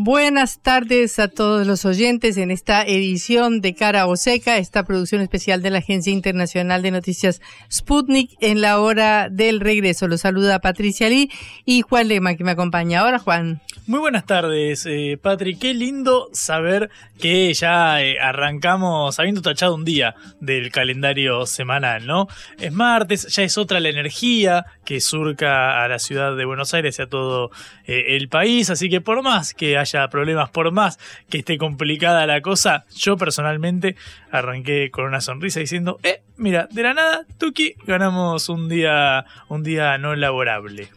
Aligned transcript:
Buenas 0.00 0.62
tardes 0.62 1.18
a 1.18 1.26
todos 1.26 1.66
los 1.66 1.84
oyentes 1.84 2.36
en 2.36 2.52
esta 2.52 2.84
edición 2.84 3.60
de 3.60 3.74
Cara 3.74 4.06
o 4.06 4.16
Seca, 4.16 4.56
esta 4.56 4.84
producción 4.84 5.22
especial 5.22 5.60
de 5.60 5.70
la 5.70 5.78
Agencia 5.78 6.12
Internacional 6.12 6.82
de 6.82 6.92
Noticias 6.92 7.42
Sputnik 7.68 8.36
en 8.40 8.60
la 8.60 8.78
hora 8.80 9.28
del 9.28 9.58
regreso. 9.58 10.06
Los 10.06 10.20
saluda 10.20 10.60
Patricia 10.60 11.08
Lee 11.08 11.32
y 11.64 11.82
Juan 11.82 12.06
Lema 12.06 12.36
que 12.36 12.44
me 12.44 12.52
acompaña. 12.52 13.00
Ahora, 13.00 13.18
Juan. 13.18 13.60
Muy 13.88 13.98
buenas 13.98 14.24
tardes, 14.24 14.86
eh. 14.86 15.18
Qué 15.58 15.74
lindo 15.74 16.28
saber 16.32 16.90
que 17.18 17.52
ya 17.54 18.00
eh, 18.00 18.20
arrancamos 18.20 19.18
habiendo 19.18 19.42
tachado 19.42 19.74
un 19.74 19.84
día 19.84 20.14
del 20.40 20.70
calendario 20.70 21.44
semanal, 21.46 22.06
¿no? 22.06 22.28
Es 22.60 22.70
martes, 22.72 23.26
ya 23.34 23.42
es 23.42 23.58
otra 23.58 23.80
la 23.80 23.88
energía 23.88 24.64
que 24.84 25.00
surca 25.00 25.82
a 25.82 25.88
la 25.88 25.98
ciudad 25.98 26.36
de 26.36 26.44
Buenos 26.44 26.72
Aires 26.74 26.98
y 26.98 27.02
a 27.02 27.08
todo 27.08 27.50
eh, 27.86 28.16
el 28.16 28.28
país, 28.28 28.70
así 28.70 28.88
que 28.88 29.00
por 29.00 29.22
más 29.22 29.54
que 29.54 29.76
haya 29.78 29.87
problemas, 30.10 30.50
por 30.50 30.70
más 30.72 30.98
que 31.28 31.38
esté 31.38 31.58
complicada 31.58 32.26
la 32.26 32.40
cosa, 32.40 32.84
yo 32.94 33.16
personalmente 33.16 33.96
arranqué 34.30 34.90
con 34.90 35.04
una 35.04 35.20
sonrisa 35.20 35.60
diciendo, 35.60 35.98
eh, 36.02 36.22
mira, 36.36 36.68
de 36.70 36.82
la 36.82 36.94
nada, 36.94 37.26
Tuki, 37.38 37.74
ganamos 37.86 38.48
un 38.48 38.68
día, 38.68 39.24
un 39.48 39.62
día 39.62 39.98
no 39.98 40.14
laborable. 40.14 40.88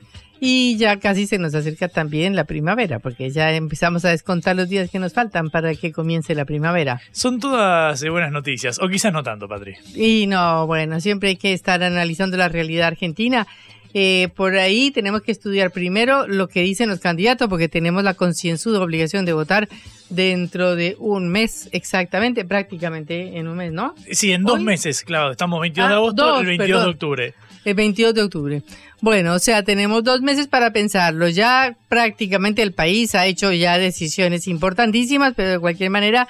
Y 0.44 0.76
ya 0.78 0.98
casi 0.98 1.28
se 1.28 1.38
nos 1.38 1.54
acerca 1.54 1.88
también 1.88 2.36
la 2.36 2.46
primavera, 2.46 2.98
porque 2.98 3.30
ya 3.30 3.52
empezamos 3.54 4.06
a 4.06 4.10
descontar 4.10 4.56
los 4.56 4.68
días 4.68 4.90
que 4.90 4.98
nos 4.98 5.14
faltan 5.14 5.52
para 5.52 5.76
que 5.76 5.92
comience 5.92 6.34
la 6.34 6.46
primavera. 6.46 7.00
Son 7.12 7.40
todas 7.40 8.04
buenas 8.10 8.32
noticias, 8.32 8.80
o 8.82 8.88
quizás 8.88 9.14
no 9.14 9.22
tanto, 9.22 9.48
Patri. 9.48 9.76
Y 9.94 10.26
no, 10.26 10.66
bueno, 10.66 11.00
siempre 11.00 11.30
hay 11.30 11.36
que 11.36 11.54
estar 11.54 11.84
analizando 11.84 12.38
la 12.38 12.50
realidad 12.50 12.88
argentina. 12.88 13.46
Eh, 13.94 14.30
por 14.36 14.56
ahí 14.56 14.92
tenemos 14.92 15.22
que 15.22 15.32
estudiar 15.32 15.72
primero 15.72 16.28
lo 16.28 16.48
que 16.48 16.62
dicen 16.62 16.90
los 16.90 17.00
candidatos, 17.00 17.50
porque 17.50 17.68
tenemos 17.68 18.04
la 18.04 18.14
concienzuda 18.14 18.82
obligación 18.82 19.26
de 19.26 19.34
votar 19.34 19.68
dentro 20.10 20.76
de 20.76 20.96
un 21.00 21.30
mes 21.30 21.70
exactamente, 21.72 22.46
prácticamente 22.46 23.38
en 23.38 23.48
un 23.48 23.58
mes, 23.58 23.72
¿no? 23.72 23.96
Sí, 24.12 24.32
en 24.32 24.44
dos 24.44 24.62
meses, 24.62 25.04
claro. 25.04 25.32
Estamos 25.32 25.60
22 25.62 25.90
de 25.90 25.96
agosto, 25.96 26.40
el 26.40 26.46
22 26.46 26.84
de 26.84 26.90
octubre. 26.90 27.34
El 27.64 27.76
22 27.76 28.14
de 28.14 28.22
octubre. 28.24 28.64
Bueno, 29.02 29.34
o 29.34 29.40
sea, 29.40 29.64
tenemos 29.64 30.04
dos 30.04 30.22
meses 30.22 30.48
para 30.48 30.72
pensarlo. 30.72 31.28
Ya 31.28 31.76
prácticamente 31.90 32.62
el 32.62 32.74
país 32.74 33.14
ha 33.16 33.26
hecho 33.26 33.52
ya 33.52 33.78
decisiones 33.78 34.48
importantísimas, 34.48 35.34
pero 35.36 35.50
de 35.50 35.60
cualquier 35.60 35.90
manera 35.90 36.28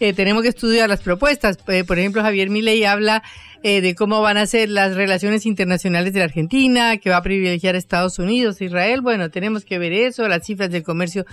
eh, 0.00 0.12
tenemos 0.12 0.42
que 0.42 0.48
estudiar 0.48 0.88
las 0.88 1.00
propuestas. 1.00 1.58
Eh, 1.68 1.84
por 1.84 1.98
ejemplo, 1.98 2.22
Javier 2.22 2.50
Milei 2.50 2.84
habla 2.84 3.22
eh, 3.62 3.80
de 3.80 3.94
cómo 3.94 4.20
van 4.22 4.36
a 4.36 4.46
ser 4.46 4.68
las 4.68 4.94
relaciones 4.94 5.46
internacionales 5.46 6.12
de 6.12 6.20
la 6.20 6.26
Argentina, 6.26 6.96
que 6.96 7.10
va 7.10 7.18
a 7.18 7.22
privilegiar 7.22 7.74
a 7.74 7.78
Estados 7.78 8.18
Unidos, 8.18 8.60
Israel. 8.60 9.00
Bueno, 9.00 9.30
tenemos 9.30 9.64
que 9.64 9.78
ver 9.78 9.92
eso, 9.92 10.26
las 10.28 10.44
cifras 10.44 10.70
del 10.70 10.82
comercio 10.82 11.24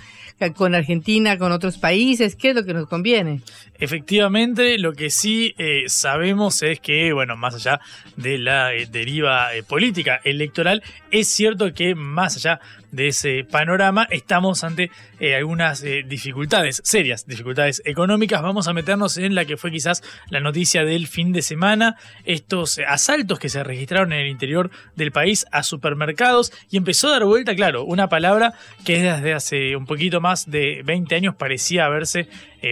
con 0.56 0.74
Argentina, 0.74 1.38
con 1.38 1.52
otros 1.52 1.78
países, 1.78 2.36
qué 2.36 2.50
es 2.50 2.56
lo 2.56 2.64
que 2.64 2.74
nos 2.74 2.88
conviene. 2.88 3.42
Efectivamente, 3.80 4.78
lo 4.78 4.94
que 4.94 5.10
sí 5.10 5.54
eh, 5.58 5.84
sabemos 5.88 6.62
es 6.64 6.80
que, 6.80 7.14
bueno, 7.14 7.38
más 7.38 7.56
allá 7.56 7.80
de 8.18 8.38
la 8.38 8.74
eh, 8.74 8.88
deriva 8.92 9.56
eh, 9.56 9.64
política 9.64 10.20
electoral, 10.24 10.84
es 11.12 11.28
cierto 11.30 11.74
que 11.74 11.96
más 11.96 12.36
allá 12.36 12.60
de 12.92 13.10
ese 13.10 13.46
panorama 13.50 14.08
estamos 14.10 14.64
ante 14.64 14.90
algunas 15.38 15.84
dificultades, 16.08 16.82
serias 16.84 17.28
dificultades 17.28 17.84
económicas. 17.86 18.42
Vamos 18.42 18.68
a 18.68 18.74
meternos 18.74 19.18
en 19.18 19.36
la 19.36 19.46
que 19.46 19.58
fue 19.58 19.70
quizás 19.70 20.02
la 20.30 20.40
noticia 20.40 20.84
del 20.84 21.06
fin 21.06 21.32
de 21.32 21.44
semana, 21.44 21.98
estos 22.26 22.80
asaltos 22.88 23.40
que 23.40 23.50
se 23.50 23.64
registraron 23.64 24.14
en 24.14 24.20
el 24.20 24.28
interior 24.28 24.72
del 24.96 25.12
país 25.12 25.46
a 25.52 25.64
supermercados 25.64 26.52
y 26.70 26.78
empezó 26.78 27.08
a 27.08 27.12
dar 27.12 27.26
vuelta, 27.26 27.56
claro, 27.56 27.84
una 27.84 28.10
palabra 28.10 28.54
que 28.86 29.02
desde 29.02 29.34
hace 29.34 29.76
un 29.76 29.86
poquito 29.86 30.22
más 30.22 30.50
de 30.50 30.82
20 30.84 31.16
años 31.16 31.36
parecía 31.36 31.86
haberse 31.86 32.28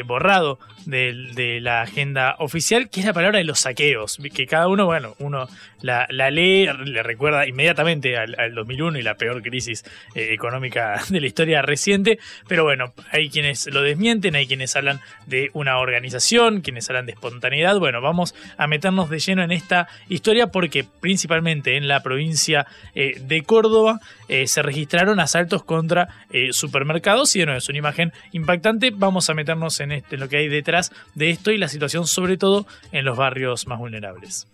borrado 0.06 0.60
de, 0.88 1.60
la 1.62 1.82
agenda 1.82 2.36
oficial, 2.40 2.90
que 2.90 3.02
es 3.02 3.06
la 3.06 3.14
palabra 3.14 3.40
de 3.40 3.44
los 3.44 3.60
saqueos, 3.60 4.18
que 4.34 4.48
cada 4.48 4.68
uno, 4.68 4.86
bueno, 4.86 5.16
uno 5.20 5.48
la, 5.82 6.08
la 6.10 6.32
lee, 6.32 6.68
le 6.86 7.04
recuerda 7.04 7.46
inmediatamente 7.46 8.18
al, 8.18 8.36
al, 8.40 8.56
2001 8.56 9.00
y 9.00 9.02
la 9.02 9.16
peor 9.16 9.42
crisis 9.42 9.84
eh, 10.16 10.30
económica 10.32 11.02
de 11.10 11.20
la 11.20 11.28
historia 11.28 11.62
reciente, 11.62 12.20
pero 12.48 12.64
bueno, 12.64 12.94
hay 13.12 13.30
quienes 13.30 13.68
lo 13.68 13.82
desmienten, 13.82 14.36
hay 14.36 14.48
quienes 14.48 14.76
hablan 14.76 15.02
de 15.26 15.50
una 15.54 15.78
organización, 15.80 16.62
quienes 16.62 16.90
hablan 16.90 17.06
de 17.06 17.14
espontaneidad, 17.14 17.78
bueno, 17.80 18.02
vamos 18.02 18.34
a 18.58 18.68
meternos 18.68 19.10
de 19.10 19.20
lleno 19.20 19.44
en 19.44 19.52
esta 19.52 19.88
historia 20.08 20.48
porque 20.48 20.86
principalmente 21.02 21.76
en 21.76 21.88
la 21.88 22.02
provincia 22.02 22.66
eh, 22.96 23.20
de 23.20 23.44
Córdoba 23.44 24.00
eh, 24.30 24.48
se 24.48 24.62
registraron 24.62 25.20
asaltos 25.20 25.64
contra 25.64 26.10
supermercados. 26.52 27.36
Y 27.36 27.44
de 27.44 27.58
es 27.58 27.70
una 27.70 27.78
imagen 27.78 28.14
impactante, 28.32 28.92
vamos 28.94 29.30
a 29.30 29.34
meternos 29.34 29.77
en, 29.80 29.92
este, 29.92 30.18
lo 30.18 30.30
que 30.30 30.38
hay 30.38 30.48
detrás 30.48 30.92
de 31.16 31.30
esto 31.30 31.52
y 31.52 31.58
la 31.58 31.68
situación 31.68 32.08
sobre 32.08 32.38
todo 32.38 32.66
en 32.92 33.06
los 33.06 33.18
barrios 33.18 33.68
más 33.68 33.80
vulnerables. 33.80 34.48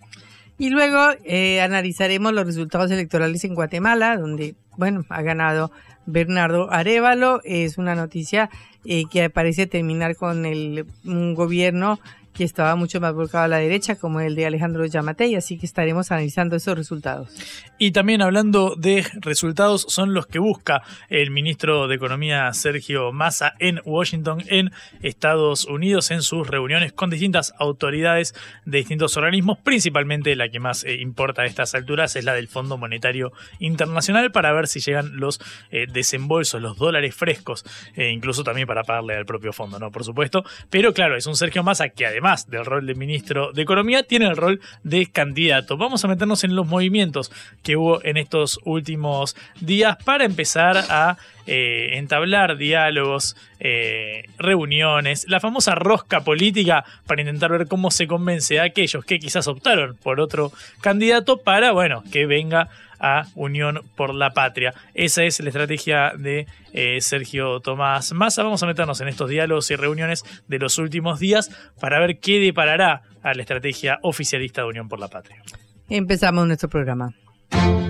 Y 0.57 0.69
luego 0.69 0.99
eh, 1.25 1.61
analizaremos 1.61 2.31
los 2.33 2.45
resultados 2.45 2.91
electorales 2.91 3.43
en 3.43 3.55
Guatemala, 3.55 4.17
donde, 4.17 4.55
bueno, 4.77 5.03
ha 5.09 5.21
ganado 5.21 5.71
Bernardo 6.05 6.71
Arevalo. 6.71 7.41
Es 7.43 7.77
una 7.77 7.95
noticia 7.95 8.49
eh, 8.85 9.03
que 9.11 9.29
parece 9.29 9.65
terminar 9.65 10.15
con 10.15 10.45
el, 10.45 10.85
un 11.05 11.33
gobierno 11.33 11.99
que 12.33 12.43
estaba 12.43 12.75
mucho 12.75 12.99
más 12.99 13.13
volcado 13.13 13.45
a 13.45 13.47
la 13.47 13.57
derecha, 13.57 13.95
como 13.95 14.19
el 14.19 14.35
de 14.35 14.45
Alejandro 14.45 14.85
Yamatei, 14.85 15.35
así 15.35 15.57
que 15.57 15.65
estaremos 15.65 16.11
analizando 16.11 16.55
esos 16.55 16.77
resultados. 16.77 17.29
Y 17.77 17.91
también 17.91 18.21
hablando 18.21 18.75
de 18.75 19.05
resultados, 19.21 19.85
son 19.87 20.13
los 20.13 20.25
que 20.25 20.39
busca 20.39 20.83
el 21.09 21.31
ministro 21.31 21.87
de 21.87 21.95
Economía 21.95 22.51
Sergio 22.53 23.11
Massa 23.11 23.53
en 23.59 23.81
Washington, 23.85 24.43
en 24.47 24.71
Estados 25.01 25.65
Unidos, 25.65 26.11
en 26.11 26.21
sus 26.21 26.47
reuniones 26.47 26.93
con 26.93 27.09
distintas 27.09 27.53
autoridades 27.59 28.33
de 28.65 28.79
distintos 28.79 29.15
organismos, 29.17 29.59
principalmente 29.59 30.35
la 30.35 30.49
que 30.49 30.59
más 30.59 30.83
eh, 30.83 30.95
importa 30.95 31.43
a 31.43 31.45
estas 31.45 31.75
alturas 31.75 32.15
es 32.15 32.25
la 32.25 32.33
del 32.33 32.47
Fondo 32.47 32.77
Monetario 32.77 33.31
Internacional, 33.59 34.31
para 34.31 34.51
ver 34.53 34.67
si 34.67 34.79
llegan 34.79 35.17
los 35.17 35.39
eh, 35.71 35.85
desembolsos, 35.91 36.61
los 36.61 36.77
dólares 36.77 37.15
frescos, 37.15 37.65
e 37.95 38.09
incluso 38.09 38.43
también 38.43 38.67
para 38.67 38.83
pagarle 38.83 39.15
al 39.15 39.25
propio 39.25 39.53
fondo, 39.53 39.79
¿no? 39.79 39.91
Por 39.91 40.03
supuesto. 40.03 40.43
Pero 40.69 40.93
claro, 40.93 41.15
es 41.15 41.27
un 41.27 41.35
Sergio 41.35 41.63
Massa 41.63 41.89
que 41.89 42.05
además 42.05 42.22
además 42.23 42.49
del 42.49 42.65
rol 42.65 42.85
de 42.85 42.95
ministro 42.95 43.51
de 43.51 43.63
Economía, 43.63 44.03
tiene 44.03 44.27
el 44.27 44.37
rol 44.37 44.61
de 44.83 45.07
candidato. 45.07 45.75
Vamos 45.75 46.05
a 46.05 46.07
meternos 46.07 46.45
en 46.45 46.55
los 46.55 46.65
movimientos 46.65 47.31
que 47.63 47.75
hubo 47.75 48.03
en 48.05 48.15
estos 48.15 48.61
últimos 48.63 49.35
días 49.59 49.97
para 50.05 50.23
empezar 50.23 50.77
a 50.89 51.17
eh, 51.47 51.89
entablar 51.97 52.55
diálogos, 52.55 53.35
eh, 53.59 54.23
reuniones, 54.37 55.25
la 55.27 55.41
famosa 55.41 55.75
rosca 55.75 56.21
política 56.21 56.85
para 57.05 57.21
intentar 57.21 57.51
ver 57.51 57.67
cómo 57.67 57.91
se 57.91 58.07
convence 58.07 58.57
a 58.61 58.63
aquellos 58.63 59.03
que 59.03 59.19
quizás 59.19 59.49
optaron 59.49 59.97
por 60.01 60.21
otro 60.21 60.53
candidato 60.79 61.41
para, 61.41 61.73
bueno, 61.73 62.05
que 62.09 62.25
venga 62.25 62.69
a 63.03 63.27
Unión 63.35 63.81
por 63.95 64.15
la 64.15 64.31
Patria. 64.31 64.73
Esa 64.95 65.23
es 65.23 65.39
la 65.41 65.49
estrategia 65.49 66.13
de 66.17 66.47
eh, 66.71 66.99
Sergio 67.01 67.59
Tomás 67.59 68.13
Massa. 68.13 68.41
Vamos 68.41 68.63
a 68.63 68.65
meternos 68.65 69.01
en 69.01 69.09
estos 69.09 69.29
diálogos 69.29 69.69
y 69.69 69.75
reuniones 69.75 70.23
de 70.47 70.57
los 70.57 70.77
últimos 70.77 71.19
días 71.19 71.51
para 71.79 71.99
ver 71.99 72.19
qué 72.19 72.39
deparará 72.39 73.03
a 73.21 73.33
la 73.33 73.41
estrategia 73.41 73.99
oficialista 74.01 74.61
de 74.61 74.69
Unión 74.69 74.87
por 74.87 74.99
la 74.99 75.09
Patria. 75.09 75.43
Empezamos 75.89 76.47
nuestro 76.47 76.69
programa. 76.69 77.13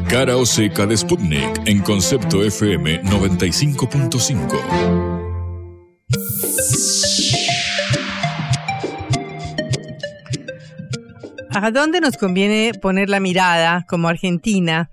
Cara 0.10 0.36
o 0.36 0.45
seca 0.45 0.86
de 0.86 0.98
Sputnik 0.98 1.62
en 1.65 1.81
concepto 1.81 2.44
FM 2.44 3.04
95.5. 3.04 5.12
¿A 11.55 11.71
dónde 11.71 12.01
nos 12.01 12.17
conviene 12.17 12.73
poner 12.73 13.09
la 13.09 13.19
mirada 13.19 13.85
como 13.88 14.07
Argentina? 14.07 14.89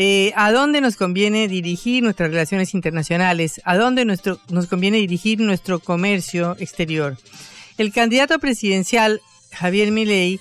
eh, 0.00 0.32
a 0.36 0.52
dónde 0.52 0.80
nos 0.80 0.96
conviene 0.96 1.48
dirigir 1.48 2.04
nuestras 2.04 2.30
relaciones 2.30 2.72
internacionales, 2.72 3.60
a 3.64 3.76
dónde 3.76 4.04
nuestro, 4.04 4.38
nos 4.48 4.68
conviene 4.68 4.98
dirigir 4.98 5.40
nuestro 5.40 5.80
comercio 5.80 6.56
exterior. 6.60 7.16
El 7.78 7.92
candidato 7.92 8.38
presidencial 8.38 9.20
Javier 9.50 9.90
Milei 9.90 10.38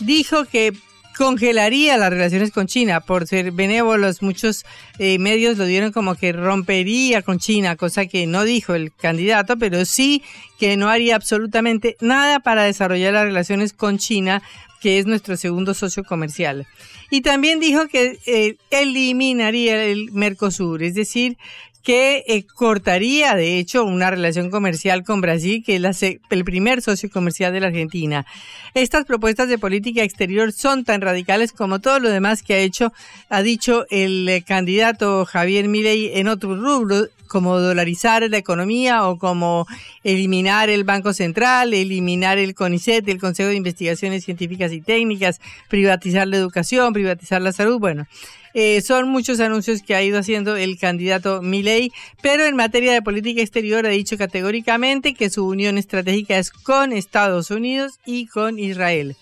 dijo 0.00 0.46
que 0.46 0.72
congelaría 1.18 1.98
las 1.98 2.08
relaciones 2.08 2.50
con 2.50 2.66
China 2.66 3.00
por 3.00 3.26
ser 3.26 3.52
benévolos. 3.52 4.22
Muchos 4.22 4.64
eh, 4.98 5.18
medios 5.18 5.58
lo 5.58 5.66
dieron 5.66 5.92
como 5.92 6.14
que 6.14 6.32
rompería 6.32 7.20
con 7.20 7.38
China, 7.38 7.76
cosa 7.76 8.06
que 8.06 8.26
no 8.26 8.44
dijo 8.44 8.74
el 8.74 8.90
candidato, 8.94 9.58
pero 9.58 9.84
sí 9.84 10.22
que 10.58 10.78
no 10.78 10.88
haría 10.88 11.14
absolutamente 11.14 11.98
nada 12.00 12.40
para 12.40 12.62
desarrollar 12.64 13.12
las 13.12 13.24
relaciones 13.24 13.74
con 13.74 13.98
China, 13.98 14.42
que 14.84 14.98
es 14.98 15.06
nuestro 15.06 15.38
segundo 15.38 15.72
socio 15.72 16.04
comercial. 16.04 16.66
Y 17.10 17.22
también 17.22 17.58
dijo 17.58 17.88
que 17.88 18.18
eh, 18.26 18.58
eliminaría 18.68 19.82
el 19.82 20.12
Mercosur, 20.12 20.82
es 20.82 20.92
decir, 20.92 21.38
que 21.82 22.22
eh, 22.26 22.44
cortaría, 22.44 23.34
de 23.34 23.58
hecho, 23.58 23.82
una 23.84 24.10
relación 24.10 24.50
comercial 24.50 25.02
con 25.02 25.22
Brasil, 25.22 25.62
que 25.64 25.76
es 25.76 26.02
el 26.02 26.44
primer 26.44 26.82
socio 26.82 27.08
comercial 27.08 27.54
de 27.54 27.60
la 27.60 27.68
Argentina. 27.68 28.26
Estas 28.74 29.06
propuestas 29.06 29.48
de 29.48 29.56
política 29.56 30.02
exterior 30.02 30.52
son 30.52 30.84
tan 30.84 31.00
radicales 31.00 31.52
como 31.52 31.78
todo 31.78 31.98
lo 31.98 32.10
demás 32.10 32.42
que 32.42 32.52
ha 32.52 32.58
hecho, 32.58 32.92
ha 33.30 33.40
dicho 33.40 33.86
el 33.88 34.28
eh, 34.28 34.42
candidato 34.42 35.24
Javier 35.24 35.66
Milei 35.66 36.18
en 36.18 36.28
otros 36.28 36.58
rubros, 36.58 37.08
como 37.34 37.58
dolarizar 37.58 38.30
la 38.30 38.38
economía 38.38 39.08
o 39.08 39.18
como 39.18 39.66
eliminar 40.04 40.70
el 40.70 40.84
Banco 40.84 41.12
Central, 41.12 41.74
eliminar 41.74 42.38
el 42.38 42.54
CONICET, 42.54 43.08
el 43.08 43.18
Consejo 43.18 43.48
de 43.48 43.56
Investigaciones 43.56 44.24
Científicas 44.24 44.70
y 44.70 44.80
Técnicas, 44.80 45.40
privatizar 45.68 46.28
la 46.28 46.36
educación, 46.36 46.92
privatizar 46.92 47.42
la 47.42 47.50
salud. 47.50 47.80
Bueno, 47.80 48.06
eh, 48.54 48.82
son 48.82 49.08
muchos 49.08 49.40
anuncios 49.40 49.82
que 49.82 49.96
ha 49.96 50.02
ido 50.04 50.20
haciendo 50.20 50.54
el 50.54 50.78
candidato 50.78 51.42
Milei, 51.42 51.90
pero 52.22 52.44
en 52.44 52.54
materia 52.54 52.92
de 52.92 53.02
política 53.02 53.42
exterior 53.42 53.84
ha 53.84 53.88
dicho 53.88 54.16
categóricamente 54.16 55.14
que 55.14 55.28
su 55.28 55.44
unión 55.44 55.76
estratégica 55.76 56.38
es 56.38 56.52
con 56.52 56.92
Estados 56.92 57.50
Unidos 57.50 57.98
y 58.06 58.28
con 58.28 58.60
Israel. 58.60 59.16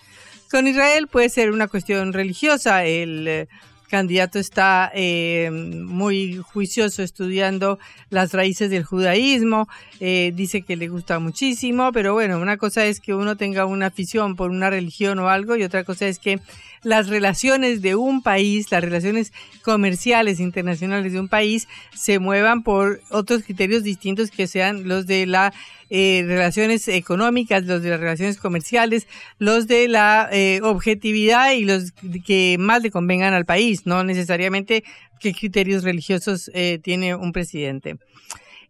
Con 0.50 0.68
Israel 0.68 1.06
puede 1.06 1.30
ser 1.30 1.50
una 1.50 1.66
cuestión 1.66 2.12
religiosa, 2.12 2.84
el 2.84 3.48
candidato 3.92 4.38
está 4.38 4.90
eh, 4.94 5.50
muy 5.52 6.38
juicioso 6.38 7.02
estudiando 7.02 7.78
las 8.08 8.32
raíces 8.32 8.70
del 8.70 8.84
judaísmo, 8.84 9.68
dice 10.00 10.62
que 10.62 10.76
le 10.76 10.88
gusta 10.88 11.18
muchísimo, 11.18 11.92
pero 11.92 12.14
bueno, 12.14 12.40
una 12.40 12.56
cosa 12.56 12.86
es 12.86 13.00
que 13.00 13.14
uno 13.14 13.36
tenga 13.36 13.66
una 13.66 13.86
afición 13.86 14.34
por 14.34 14.50
una 14.50 14.70
religión 14.70 15.18
o 15.18 15.28
algo 15.28 15.56
y 15.56 15.62
otra 15.62 15.84
cosa 15.84 16.06
es 16.06 16.18
que 16.18 16.40
las 16.82 17.08
relaciones 17.08 17.82
de 17.82 17.94
un 17.94 18.22
país, 18.22 18.70
las 18.70 18.82
relaciones 18.82 19.32
comerciales 19.62 20.40
internacionales 20.40 21.12
de 21.12 21.20
un 21.20 21.28
país 21.28 21.68
se 21.94 22.18
muevan 22.18 22.62
por 22.62 23.00
otros 23.10 23.44
criterios 23.44 23.82
distintos 23.84 24.30
que 24.30 24.46
sean 24.46 24.88
los 24.88 25.06
de 25.06 25.26
las 25.26 25.54
eh, 25.90 26.24
relaciones 26.26 26.88
económicas, 26.88 27.64
los 27.64 27.82
de 27.82 27.90
las 27.90 28.00
relaciones 28.00 28.38
comerciales, 28.38 29.06
los 29.38 29.66
de 29.66 29.88
la 29.88 30.28
eh, 30.32 30.60
objetividad 30.62 31.52
y 31.52 31.64
los 31.64 31.92
que 32.24 32.56
más 32.58 32.82
le 32.82 32.90
convengan 32.90 33.34
al 33.34 33.44
país, 33.44 33.86
no 33.86 34.02
necesariamente 34.02 34.84
qué 35.20 35.32
criterios 35.32 35.84
religiosos 35.84 36.50
eh, 36.54 36.80
tiene 36.82 37.14
un 37.14 37.32
presidente. 37.32 37.98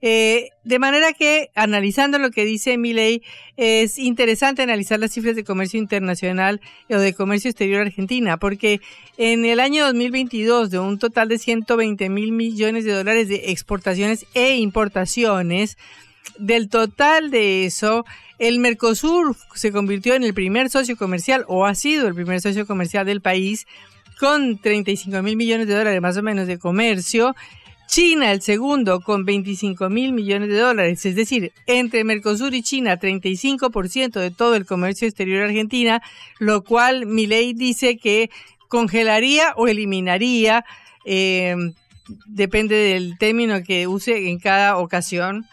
Eh, 0.05 0.51
de 0.65 0.81
manera 0.81 1.13
que, 1.13 1.51
analizando 1.55 2.19
lo 2.19 2.33
que 2.33 2.45
dice 2.45 2.77
Milei, 2.77 3.23
es 3.57 3.99
interesante 3.99 4.63
analizar 4.63 4.99
las 4.99 5.13
cifras 5.13 5.37
de 5.37 5.45
comercio 5.45 5.79
internacional 5.79 6.61
o 6.91 6.97
de 6.97 7.15
comercio 7.15 7.49
exterior 7.49 7.83
argentina, 7.83 8.37
porque 8.37 8.81
en 9.17 9.45
el 9.45 9.61
año 9.61 9.85
2022, 9.85 10.71
de 10.71 10.81
un 10.81 10.99
total 10.99 11.29
de 11.29 11.39
120 11.39 12.09
mil 12.09 12.33
millones 12.33 12.85
de 12.85 12.93
dólares 12.93 13.29
de 13.29 13.53
exportaciones 13.53 14.27
e 14.35 14.57
importaciones, 14.57 15.79
del 16.39 16.69
total 16.69 17.31
de 17.31 17.67
eso, 17.67 18.05
el 18.39 18.59
Mercosur 18.59 19.37
se 19.55 19.71
convirtió 19.71 20.15
en 20.15 20.25
el 20.25 20.35
primer 20.35 20.69
socio 20.69 20.97
comercial, 20.97 21.45
o 21.47 21.65
ha 21.65 21.77
sido 21.77 22.09
el 22.09 22.15
primer 22.15 22.41
socio 22.41 22.67
comercial 22.67 23.07
del 23.07 23.21
país, 23.21 23.67
con 24.19 24.59
35 24.59 25.23
mil 25.23 25.37
millones 25.37 25.67
de 25.67 25.75
dólares 25.75 26.01
más 26.01 26.17
o 26.17 26.23
menos 26.23 26.47
de 26.47 26.59
comercio, 26.59 27.35
China, 27.93 28.33
el 28.33 28.41
segundo, 28.41 29.03
con 29.03 29.27
25 29.27 29.91
mil 29.91 30.15
millones 30.15 30.49
de 30.49 30.57
dólares. 30.57 31.05
Es 31.05 31.15
decir, 31.15 31.53
entre 31.67 32.05
Mercosur 32.05 32.55
y 32.55 32.63
China, 32.63 32.99
35% 32.99 34.19
de 34.19 34.31
todo 34.31 34.57
el 34.57 34.65
comercio 34.65 35.07
exterior 35.07 35.43
argentina, 35.43 36.03
lo 36.39 36.65
cual 36.65 37.05
Milei 37.05 37.53
dice 37.53 37.99
que 37.99 38.31
congelaría 38.69 39.53
o 39.57 39.69
eliminaría, 39.69 40.65
eh, 41.05 41.55
depende 42.25 42.77
del 42.77 43.19
término 43.19 43.63
que 43.63 43.87
use 43.87 44.31
en 44.31 44.39
cada 44.39 44.79
ocasión. 44.79 45.45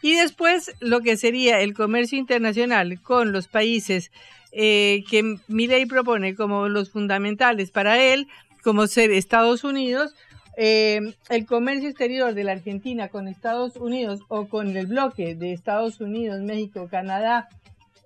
Y 0.00 0.14
después 0.14 0.74
lo 0.80 1.02
que 1.02 1.18
sería 1.18 1.60
el 1.60 1.74
comercio 1.74 2.16
internacional 2.16 3.02
con 3.02 3.32
los 3.32 3.48
países 3.48 4.10
eh, 4.52 5.04
que 5.10 5.36
Milei 5.46 5.84
propone 5.84 6.36
como 6.36 6.70
los 6.70 6.88
fundamentales 6.88 7.70
para 7.70 8.02
él, 8.02 8.28
como 8.62 8.86
ser 8.86 9.10
Estados 9.10 9.62
Unidos, 9.62 10.14
eh, 10.56 11.00
el 11.30 11.46
comercio 11.46 11.88
exterior 11.88 12.34
de 12.34 12.44
la 12.44 12.52
Argentina 12.52 13.08
con 13.08 13.26
Estados 13.26 13.76
Unidos 13.76 14.20
o 14.28 14.46
con 14.48 14.76
el 14.76 14.86
bloque 14.86 15.34
de 15.34 15.52
Estados 15.52 16.00
Unidos, 16.00 16.40
México, 16.42 16.88
Canadá, 16.90 17.48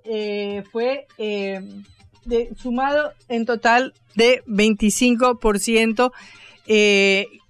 eh, 0.04 0.62
fue 0.70 1.06
eh, 1.19 1.60
sumado 2.56 3.12
en 3.28 3.46
total 3.46 3.94
de 4.14 4.43
25% 4.46 6.12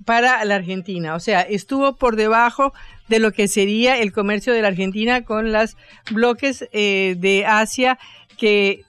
para 0.05 0.45
la 0.45 0.55
Argentina. 0.55 1.15
O 1.15 1.21
sea, 1.21 1.41
estuvo 1.43 1.97
por 1.97 2.17
debajo 2.17 2.73
de 3.09 3.19
lo 3.19 3.33
que 3.33 3.49
sería 3.49 3.99
el 3.99 4.13
comercio 4.13 4.53
de 4.53 4.63
la 4.63 4.69
Argentina 4.69 5.25
con 5.25 5.53
los 5.53 5.77
bloques 6.11 6.69
de 6.73 7.45
Asia 7.47 7.99
que 8.39 8.85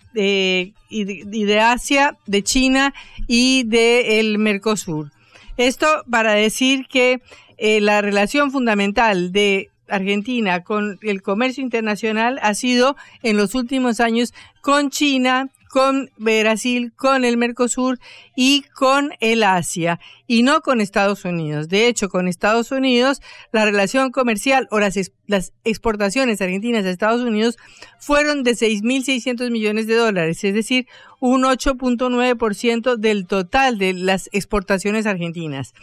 y 0.89 1.03
de, 1.45 1.59
Asia, 1.59 2.17
de 2.25 2.43
China 2.43 2.93
y 3.27 3.63
del 3.63 4.37
Mercosur. 4.37 5.11
Esto 5.57 6.03
para 6.09 6.33
decir 6.33 6.87
que 6.87 7.21
eh, 7.57 7.81
la 7.81 8.01
relación 8.01 8.51
fundamental 8.51 9.31
de 9.31 9.69
Argentina 9.89 10.63
con 10.63 10.99
el 11.01 11.21
comercio 11.21 11.63
internacional 11.63 12.39
ha 12.41 12.53
sido 12.53 12.95
en 13.23 13.37
los 13.37 13.55
últimos 13.55 13.99
años 13.99 14.33
con 14.61 14.89
China, 14.89 15.49
con 15.77 16.09
Brasil, 16.17 16.91
con 16.95 17.23
el 17.23 17.37
Mercosur 17.37 17.99
y 18.35 18.63
con 18.73 19.11
el 19.19 19.43
Asia, 19.43 19.99
y 20.25 20.41
no 20.41 20.61
con 20.61 20.81
Estados 20.81 21.23
Unidos. 21.23 21.69
De 21.69 21.85
hecho, 21.85 22.09
con 22.09 22.27
Estados 22.27 22.71
Unidos, 22.71 23.21
la 23.51 23.63
relación 23.63 24.09
comercial 24.09 24.67
o 24.71 24.79
las, 24.79 24.97
las 25.27 25.53
exportaciones 25.65 26.41
argentinas 26.41 26.83
a 26.83 26.89
Estados 26.89 27.21
Unidos 27.21 27.57
fueron 27.99 28.41
de 28.41 28.53
6.600 28.53 29.51
millones 29.51 29.85
de 29.85 29.93
dólares, 29.93 30.43
es 30.43 30.55
decir, 30.55 30.87
un 31.19 31.43
8.9% 31.43 32.95
del 32.95 33.27
total 33.27 33.77
de 33.77 33.93
las 33.93 34.31
exportaciones 34.31 35.05
argentinas. 35.05 35.75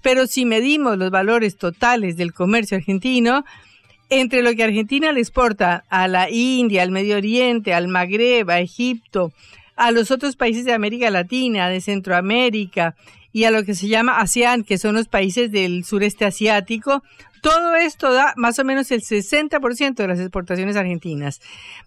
Pero 0.00 0.26
si 0.26 0.46
medimos 0.46 0.96
los 0.96 1.10
valores 1.10 1.58
totales 1.58 2.16
del 2.16 2.32
comercio 2.32 2.78
argentino, 2.78 3.44
entre 4.20 4.42
lo 4.42 4.54
que 4.54 4.62
Argentina 4.62 5.10
le 5.10 5.20
exporta 5.20 5.84
a 5.88 6.06
la 6.06 6.28
India, 6.28 6.82
al 6.82 6.90
Medio 6.90 7.16
Oriente, 7.16 7.72
al 7.72 7.88
Magreb, 7.88 8.50
a 8.50 8.60
Egipto, 8.60 9.32
a 9.74 9.90
los 9.90 10.10
otros 10.10 10.36
países 10.36 10.66
de 10.66 10.74
América 10.74 11.10
Latina, 11.10 11.70
de 11.70 11.80
Centroamérica 11.80 12.94
y 13.32 13.44
a 13.44 13.50
lo 13.50 13.64
que 13.64 13.74
se 13.74 13.88
llama 13.88 14.18
ASEAN, 14.18 14.64
que 14.64 14.76
son 14.76 14.96
los 14.96 15.08
países 15.08 15.50
del 15.50 15.84
sureste 15.84 16.26
asiático, 16.26 17.02
todo 17.42 17.74
esto 17.74 18.12
da 18.12 18.34
más 18.36 18.60
o 18.60 18.64
menos 18.64 18.92
el 18.92 19.02
60% 19.02 19.96
de 19.96 20.06
las 20.06 20.20
exportaciones 20.20 20.76
argentinas. 20.76 21.40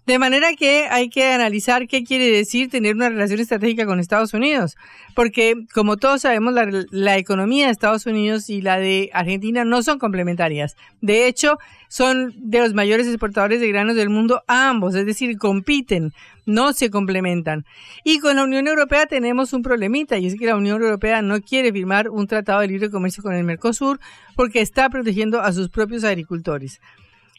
De 0.04 0.18
manera 0.18 0.54
que 0.54 0.86
hay 0.90 1.08
que 1.08 1.32
analizar 1.32 1.88
qué 1.88 2.04
quiere 2.04 2.30
decir 2.30 2.68
tener 2.70 2.94
una 2.94 3.08
relación 3.08 3.40
estratégica 3.40 3.86
con 3.86 3.98
Estados 3.98 4.34
Unidos. 4.34 4.76
Porque, 5.14 5.54
como 5.72 5.96
todos 5.96 6.20
sabemos, 6.20 6.52
la, 6.90 7.16
economía 7.16 7.66
de 7.66 7.72
Estados 7.72 8.04
Unidos 8.04 8.50
y 8.50 8.60
la 8.60 8.78
de 8.78 9.08
Argentina 9.14 9.64
no 9.64 9.82
son 9.82 9.98
complementarias. 9.98 10.76
De 11.00 11.26
hecho, 11.26 11.58
son 11.88 12.34
de 12.36 12.60
los 12.60 12.74
mayores 12.74 13.06
exportadores 13.06 13.58
de 13.58 13.68
granos 13.68 13.96
del 13.96 14.10
mundo 14.10 14.42
ambos, 14.48 14.94
es 14.94 15.06
decir, 15.06 15.38
compiten, 15.38 16.12
no 16.44 16.74
se 16.74 16.90
complementan. 16.90 17.64
Y 18.04 18.18
con 18.18 18.36
la 18.36 18.44
Unión 18.44 18.68
Europea 18.68 19.06
tenemos 19.06 19.54
un 19.54 19.62
problemita, 19.62 20.18
y 20.18 20.26
es 20.26 20.36
que 20.36 20.46
la 20.46 20.56
Unión 20.56 20.82
Europea 20.82 21.22
no 21.22 21.40
quiere 21.40 21.72
firmar 21.72 22.10
un 22.10 22.26
tratado 22.26 22.60
de 22.60 22.68
libre 22.68 22.90
comercio 22.90 23.22
con 23.22 23.34
el 23.34 23.44
Mercosur 23.44 24.00
porque 24.34 24.60
está 24.60 24.90
protegiendo 24.90 25.40
a 25.46 25.52
sus 25.52 25.68
propios 25.68 26.04
agricultores. 26.04 26.80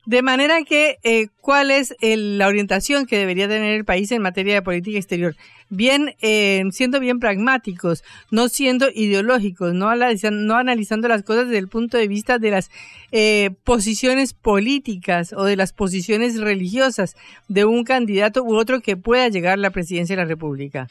De 0.07 0.21
manera 0.21 0.63
que, 0.63 0.99
eh, 1.03 1.27
¿cuál 1.41 1.69
es 1.69 1.93
la 1.99 2.47
orientación 2.47 3.05
que 3.07 3.17
debería 3.17 3.49
tener 3.49 3.73
el 3.73 3.83
país 3.83 4.09
en 4.13 4.21
materia 4.21 4.53
de 4.53 4.61
política 4.61 4.97
exterior? 4.97 5.35
Bien, 5.67 6.15
eh, 6.21 6.63
siendo 6.71 7.01
bien 7.01 7.19
pragmáticos, 7.19 8.05
no 8.31 8.47
siendo 8.47 8.87
ideológicos, 8.89 9.73
no, 9.73 9.93
no 9.93 10.55
analizando 10.55 11.09
las 11.09 11.23
cosas 11.23 11.47
desde 11.47 11.57
el 11.57 11.67
punto 11.67 11.97
de 11.97 12.07
vista 12.07 12.39
de 12.39 12.51
las 12.51 12.71
eh, 13.11 13.49
posiciones 13.65 14.33
políticas 14.33 15.33
o 15.33 15.43
de 15.43 15.57
las 15.57 15.73
posiciones 15.73 16.39
religiosas 16.39 17.17
de 17.49 17.65
un 17.65 17.83
candidato 17.83 18.45
u 18.45 18.55
otro 18.55 18.79
que 18.79 18.95
pueda 18.95 19.27
llegar 19.27 19.55
a 19.55 19.61
la 19.61 19.71
presidencia 19.71 20.15
de 20.15 20.21
la 20.21 20.29
República. 20.29 20.87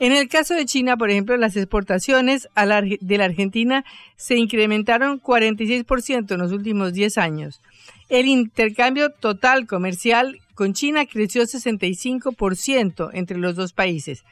En 0.00 0.12
el 0.12 0.28
caso 0.28 0.54
de 0.54 0.64
China, 0.64 0.96
por 0.96 1.10
ejemplo, 1.10 1.36
las 1.36 1.56
exportaciones 1.56 2.48
de 2.54 3.18
la 3.18 3.24
Argentina 3.24 3.84
se 4.16 4.36
incrementaron 4.36 5.20
46% 5.20 6.32
en 6.32 6.38
los 6.38 6.52
últimos 6.52 6.92
10 6.92 7.18
años. 7.18 7.60
El 8.08 8.26
intercambio 8.26 9.10
total 9.10 9.66
comercial 9.66 10.40
con 10.54 10.72
China 10.72 11.04
creció 11.06 11.42
65% 11.42 13.10
entre 13.12 13.38
los 13.38 13.56
dos 13.56 13.72
países. 13.72 14.24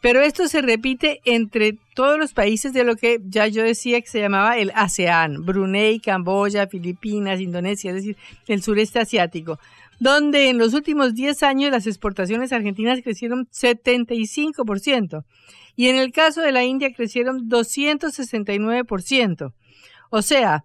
Pero 0.00 0.20
esto 0.20 0.46
se 0.48 0.62
repite 0.62 1.20
entre 1.24 1.76
todos 1.94 2.18
los 2.18 2.32
países 2.32 2.72
de 2.72 2.84
lo 2.84 2.96
que 2.96 3.18
ya 3.24 3.46
yo 3.46 3.62
decía 3.62 4.00
que 4.00 4.06
se 4.06 4.20
llamaba 4.20 4.58
el 4.58 4.70
ASEAN, 4.74 5.44
Brunei, 5.44 5.98
Camboya, 6.00 6.66
Filipinas, 6.66 7.40
Indonesia, 7.40 7.90
es 7.90 7.96
decir, 7.96 8.16
el 8.46 8.62
sureste 8.62 9.00
asiático, 9.00 9.58
donde 9.98 10.48
en 10.48 10.58
los 10.58 10.74
últimos 10.74 11.14
10 11.14 11.42
años 11.42 11.70
las 11.70 11.86
exportaciones 11.86 12.52
argentinas 12.52 13.00
crecieron 13.02 13.46
75% 13.46 15.24
y 15.76 15.88
en 15.88 15.96
el 15.96 16.12
caso 16.12 16.40
de 16.40 16.52
la 16.52 16.64
India 16.64 16.92
crecieron 16.92 17.48
269%. 17.48 19.52
O 20.10 20.22
sea, 20.22 20.64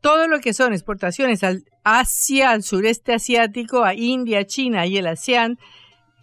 todo 0.00 0.28
lo 0.28 0.40
que 0.40 0.54
son 0.54 0.72
exportaciones 0.72 1.44
al 1.44 1.64
Asia, 1.84 2.50
al 2.50 2.62
sureste 2.62 3.12
asiático, 3.12 3.84
a 3.84 3.94
India, 3.94 4.46
China 4.46 4.86
y 4.86 4.96
el 4.96 5.06
ASEAN, 5.06 5.58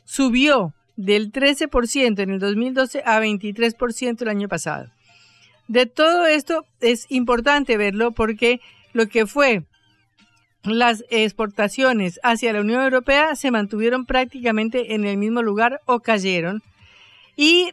subió 0.06 0.74
del 0.96 1.32
13% 1.32 2.20
en 2.20 2.30
el 2.30 2.40
2012 2.40 3.04
a 3.06 3.20
23% 3.20 4.22
el 4.22 4.30
año 4.30 4.48
pasado. 4.48 4.90
De 5.68 5.86
todo 5.86 6.26
esto 6.26 6.66
es 6.80 7.06
importante 7.10 7.78
verlo 7.78 8.12
porque 8.12 8.62
lo 8.94 9.08
que 9.08 9.26
fue 9.26 9.66
las 10.66 11.04
exportaciones 11.10 12.20
hacia 12.24 12.54
la 12.54 12.62
Unión 12.62 12.82
Europea 12.82 13.36
se 13.36 13.52
mantuvieron 13.52 14.06
prácticamente 14.06 14.94
en 14.96 15.06
el 15.06 15.18
mismo 15.18 15.42
lugar 15.42 15.82
o 15.86 16.00
cayeron. 16.00 16.62
Y 17.36 17.72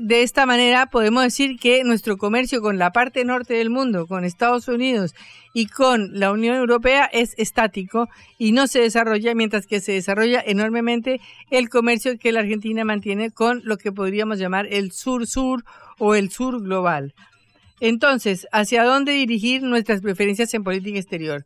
de 0.00 0.22
esta 0.22 0.46
manera 0.46 0.86
podemos 0.86 1.22
decir 1.22 1.58
que 1.58 1.84
nuestro 1.84 2.16
comercio 2.16 2.60
con 2.60 2.78
la 2.78 2.90
parte 2.92 3.24
norte 3.24 3.54
del 3.54 3.70
mundo, 3.70 4.06
con 4.06 4.24
Estados 4.24 4.66
Unidos 4.68 5.14
y 5.52 5.66
con 5.66 6.18
la 6.18 6.32
Unión 6.32 6.56
Europea 6.56 7.08
es 7.12 7.34
estático 7.36 8.08
y 8.38 8.52
no 8.52 8.66
se 8.66 8.80
desarrolla, 8.80 9.34
mientras 9.34 9.66
que 9.66 9.80
se 9.80 9.92
desarrolla 9.92 10.42
enormemente 10.44 11.20
el 11.50 11.68
comercio 11.68 12.18
que 12.18 12.32
la 12.32 12.40
Argentina 12.40 12.84
mantiene 12.84 13.30
con 13.30 13.60
lo 13.64 13.76
que 13.76 13.92
podríamos 13.92 14.38
llamar 14.38 14.66
el 14.70 14.92
sur-sur 14.92 15.64
o 15.98 16.14
el 16.14 16.30
sur 16.30 16.62
global. 16.62 17.14
Entonces, 17.80 18.48
¿hacia 18.52 18.84
dónde 18.84 19.12
dirigir 19.12 19.62
nuestras 19.62 20.00
preferencias 20.00 20.54
en 20.54 20.64
política 20.64 20.98
exterior? 20.98 21.44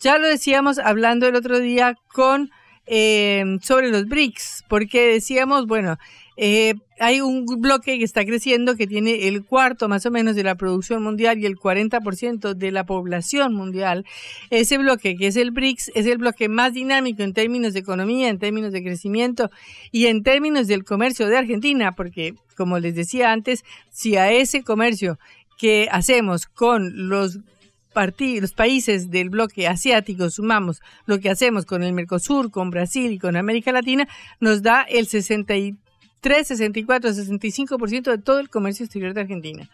Ya 0.00 0.18
lo 0.18 0.28
decíamos 0.28 0.78
hablando 0.78 1.26
el 1.26 1.34
otro 1.34 1.58
día 1.58 1.96
con 2.12 2.50
eh, 2.86 3.44
sobre 3.62 3.90
los 3.90 4.06
BRICS, 4.06 4.64
porque 4.68 5.08
decíamos, 5.08 5.66
bueno, 5.66 5.98
eh, 6.38 6.74
hay 7.00 7.20
un 7.20 7.44
bloque 7.44 7.98
que 7.98 8.04
está 8.04 8.24
creciendo 8.24 8.76
que 8.76 8.86
tiene 8.86 9.26
el 9.26 9.44
cuarto 9.44 9.88
más 9.88 10.06
o 10.06 10.10
menos 10.10 10.36
de 10.36 10.44
la 10.44 10.54
producción 10.54 11.02
mundial 11.02 11.38
y 11.38 11.46
el 11.46 11.56
40% 11.56 12.54
de 12.54 12.70
la 12.70 12.86
población 12.86 13.54
mundial. 13.54 14.06
Ese 14.50 14.78
bloque, 14.78 15.16
que 15.16 15.26
es 15.26 15.36
el 15.36 15.50
BRICS, 15.50 15.90
es 15.94 16.06
el 16.06 16.18
bloque 16.18 16.48
más 16.48 16.72
dinámico 16.72 17.22
en 17.22 17.34
términos 17.34 17.74
de 17.74 17.80
economía, 17.80 18.28
en 18.28 18.38
términos 18.38 18.72
de 18.72 18.84
crecimiento 18.84 19.50
y 19.90 20.06
en 20.06 20.22
términos 20.22 20.68
del 20.68 20.84
comercio 20.84 21.26
de 21.26 21.36
Argentina, 21.36 21.92
porque, 21.92 22.34
como 22.56 22.78
les 22.78 22.94
decía 22.94 23.32
antes, 23.32 23.64
si 23.90 24.16
a 24.16 24.30
ese 24.30 24.62
comercio 24.62 25.18
que 25.58 25.88
hacemos 25.90 26.46
con 26.46 27.08
los 27.08 27.40
los 28.40 28.52
países 28.52 29.10
del 29.10 29.30
bloque 29.30 29.66
asiático 29.66 30.30
sumamos 30.30 30.80
lo 31.06 31.18
que 31.18 31.30
hacemos 31.30 31.66
con 31.66 31.82
el 31.82 31.92
Mercosur, 31.92 32.50
con 32.50 32.70
Brasil 32.70 33.12
y 33.12 33.18
con 33.18 33.36
América 33.36 33.72
Latina, 33.72 34.08
nos 34.40 34.62
da 34.62 34.82
el 34.82 35.06
63 35.06 35.76
3, 36.20 36.48
64, 36.48 37.10
65% 37.10 38.10
de 38.10 38.18
todo 38.18 38.40
el 38.40 38.48
comercio 38.48 38.84
exterior 38.84 39.14
de 39.14 39.22
Argentina. 39.22 39.68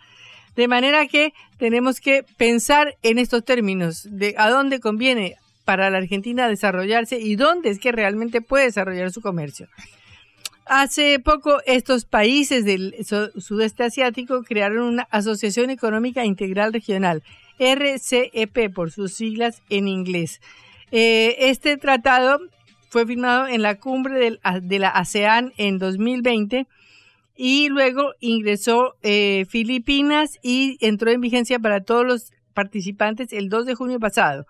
De 0.56 0.68
manera 0.68 1.06
que 1.06 1.33
tenemos 1.59 2.00
que 2.00 2.25
pensar 2.37 2.97
en 3.02 3.18
estos 3.18 3.44
términos 3.44 4.06
de 4.09 4.35
a 4.38 4.50
dónde 4.50 4.80
conviene 4.80 5.37
para 5.64 5.90
la 5.90 5.99
Argentina 5.99 6.49
desarrollarse 6.49 7.18
y 7.18 7.37
dónde 7.37 7.71
es 7.71 7.78
que 7.78 7.92
realmente 7.92 8.40
puede 8.40 8.66
desarrollar 8.66 9.11
su 9.11 9.21
comercio. 9.21 9.68
Hace 10.66 11.18
poco 11.18 11.61
estos 11.66 12.04
países 12.04 12.64
del 12.64 12.94
sudeste 13.37 13.85
asiático 13.85 14.42
crearon 14.42 14.87
una 14.87 15.09
Asociación 15.11 15.71
Económica 15.71 16.25
Integral 16.25 16.73
Regional, 16.73 17.23
RCEP 17.59 18.73
por 18.75 18.91
sus 18.91 19.15
siglas 19.15 19.63
en 19.71 19.89
inglés. 19.89 20.41
Eh, 20.91 21.37
este 21.51 21.77
tratado 21.77 22.39
fue 22.89 23.07
firmado 23.07 23.49
en 23.49 23.63
la 23.63 23.81
cumbre 23.81 24.39
de 24.63 24.79
la 24.79 24.89
ASEAN 24.89 25.53
en 25.57 25.79
2020 25.79 26.67
y 27.37 27.69
luego 27.69 28.13
ingresó 28.21 28.95
eh, 29.03 29.47
Filipinas 29.49 30.39
y 30.43 30.79
entró 30.81 31.11
en 31.11 31.21
vigencia 31.21 31.59
para 31.59 31.83
todos 31.83 32.07
los 32.07 32.33
participantes 32.55 33.33
el 33.33 33.49
2 33.49 33.67
de 33.67 33.75
junio 33.75 33.99
pasado. 33.99 34.47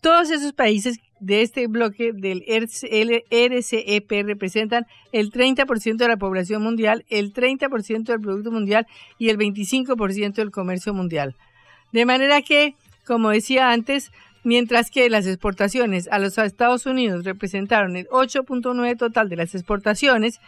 Todos 0.00 0.30
esos 0.30 0.52
países 0.52 0.98
de 1.18 1.42
este 1.42 1.66
bloque 1.66 2.12
del 2.12 2.44
RCEP 2.46 4.10
representan 4.24 4.86
el 5.12 5.32
30% 5.32 5.96
de 5.96 6.08
la 6.08 6.16
población 6.16 6.62
mundial, 6.62 7.04
el 7.08 7.32
30% 7.32 8.04
del 8.04 8.20
Producto 8.20 8.52
Mundial 8.52 8.86
y 9.18 9.30
el 9.30 9.38
25% 9.38 10.34
del 10.34 10.50
comercio 10.52 10.94
mundial. 10.94 11.34
De 11.92 12.04
manera 12.04 12.42
que, 12.42 12.74
como 13.06 13.30
decía 13.30 13.70
antes, 13.70 14.10
mientras 14.44 14.90
que 14.90 15.10
las 15.10 15.26
exportaciones 15.26 16.08
a 16.10 16.18
los 16.18 16.38
Estados 16.38 16.86
Unidos 16.86 17.24
representaron 17.24 17.96
el 17.96 18.06
8.9 18.08 18.96
total 18.96 19.28
de 19.28 19.36
las 19.36 19.54
exportaciones, 19.54 20.40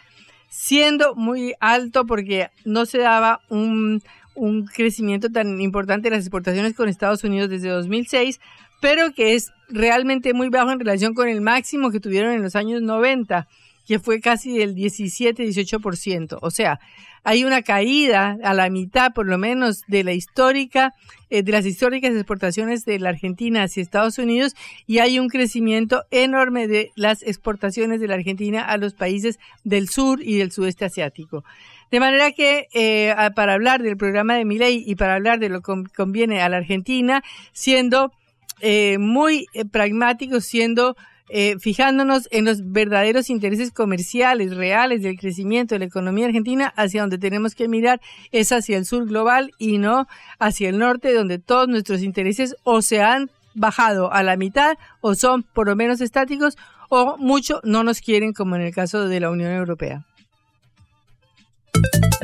siendo 0.48 1.14
muy 1.14 1.54
alto 1.60 2.06
porque 2.06 2.48
no 2.64 2.86
se 2.86 2.98
daba 2.98 3.40
un, 3.48 4.02
un 4.34 4.66
crecimiento 4.66 5.30
tan 5.30 5.60
importante 5.60 6.10
de 6.10 6.16
las 6.16 6.24
exportaciones 6.24 6.74
con 6.74 6.88
Estados 6.88 7.24
Unidos 7.24 7.50
desde 7.50 7.68
2006, 7.68 8.40
pero 8.80 9.12
que 9.12 9.34
es 9.34 9.52
realmente 9.68 10.32
muy 10.34 10.48
bajo 10.48 10.70
en 10.70 10.80
relación 10.80 11.14
con 11.14 11.28
el 11.28 11.40
máximo 11.40 11.90
que 11.90 12.00
tuvieron 12.00 12.32
en 12.32 12.42
los 12.42 12.56
años 12.56 12.82
90, 12.82 13.46
que 13.86 13.98
fue 13.98 14.20
casi 14.20 14.56
del 14.56 14.74
17-18%. 14.74 16.38
O 16.40 16.50
sea, 16.50 16.80
hay 17.24 17.44
una 17.44 17.62
caída 17.62 18.36
a 18.42 18.54
la 18.54 18.70
mitad, 18.70 19.12
por 19.12 19.26
lo 19.26 19.38
menos, 19.38 19.82
de 19.88 20.04
la 20.04 20.12
histórica, 20.12 20.94
eh, 21.28 21.42
de 21.42 21.52
las 21.52 21.66
históricas 21.66 22.12
exportaciones 22.14 22.84
de 22.84 22.98
la 22.98 23.10
Argentina 23.10 23.62
hacia 23.62 23.82
Estados 23.82 24.18
Unidos 24.18 24.54
y 24.86 24.98
hay 24.98 25.18
un 25.18 25.28
crecimiento 25.28 26.02
enorme 26.10 26.66
de 26.66 26.90
las 26.96 27.22
exportaciones 27.22 28.00
de 28.00 28.08
la 28.08 28.14
Argentina 28.14 28.62
a 28.62 28.76
los 28.78 28.94
países 28.94 29.38
del 29.64 29.88
sur 29.88 30.20
y 30.22 30.38
del 30.38 30.50
sudeste 30.52 30.84
asiático. 30.84 31.44
De 31.90 32.00
manera 32.00 32.30
que 32.32 32.68
eh, 32.72 33.14
para 33.34 33.54
hablar 33.54 33.82
del 33.82 33.96
programa 33.96 34.36
de 34.36 34.44
Milei 34.44 34.82
y 34.86 34.94
para 34.94 35.16
hablar 35.16 35.40
de 35.40 35.48
lo 35.48 35.60
que 35.60 35.72
conviene 35.94 36.40
a 36.40 36.48
la 36.48 36.58
Argentina, 36.58 37.22
siendo 37.52 38.12
eh, 38.60 38.98
muy 38.98 39.46
pragmáticos, 39.72 40.44
siendo 40.44 40.96
eh, 41.32 41.56
fijándonos 41.60 42.28
en 42.32 42.44
los 42.44 42.72
verdaderos 42.72 43.30
intereses 43.30 43.70
comerciales 43.70 44.56
reales 44.56 45.02
del 45.02 45.16
crecimiento 45.16 45.74
de 45.74 45.78
la 45.78 45.84
economía 45.84 46.26
argentina, 46.26 46.72
hacia 46.76 47.02
donde 47.02 47.18
tenemos 47.18 47.54
que 47.54 47.68
mirar 47.68 48.00
es 48.32 48.50
hacia 48.50 48.76
el 48.76 48.84
sur 48.84 49.06
global 49.06 49.52
y 49.56 49.78
no 49.78 50.08
hacia 50.40 50.68
el 50.68 50.78
norte, 50.78 51.14
donde 51.14 51.38
todos 51.38 51.68
nuestros 51.68 52.02
intereses 52.02 52.56
o 52.64 52.82
se 52.82 53.00
han 53.00 53.30
bajado 53.54 54.12
a 54.12 54.22
la 54.22 54.36
mitad 54.36 54.76
o 55.00 55.14
son 55.14 55.44
por 55.44 55.68
lo 55.68 55.76
menos 55.76 56.00
estáticos 56.00 56.56
o 56.88 57.16
mucho 57.16 57.60
no 57.62 57.84
nos 57.84 58.00
quieren 58.00 58.32
como 58.32 58.56
en 58.56 58.62
el 58.62 58.74
caso 58.74 59.06
de 59.06 59.20
la 59.20 59.30
Unión 59.30 59.52
Europea. 59.52 60.04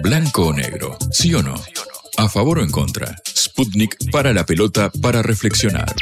Blanco 0.03 0.49
o 0.49 0.53
negro, 0.53 0.97
sí 1.13 1.33
o 1.33 1.43
no, 1.43 1.55
a 2.17 2.29
favor 2.29 2.59
o 2.59 2.63
en 2.63 2.71
contra. 2.71 3.15
Sputnik 3.25 4.11
para 4.11 4.33
la 4.33 4.45
pelota 4.45 4.91
para 5.01 5.23
reflexionar. 5.23 5.95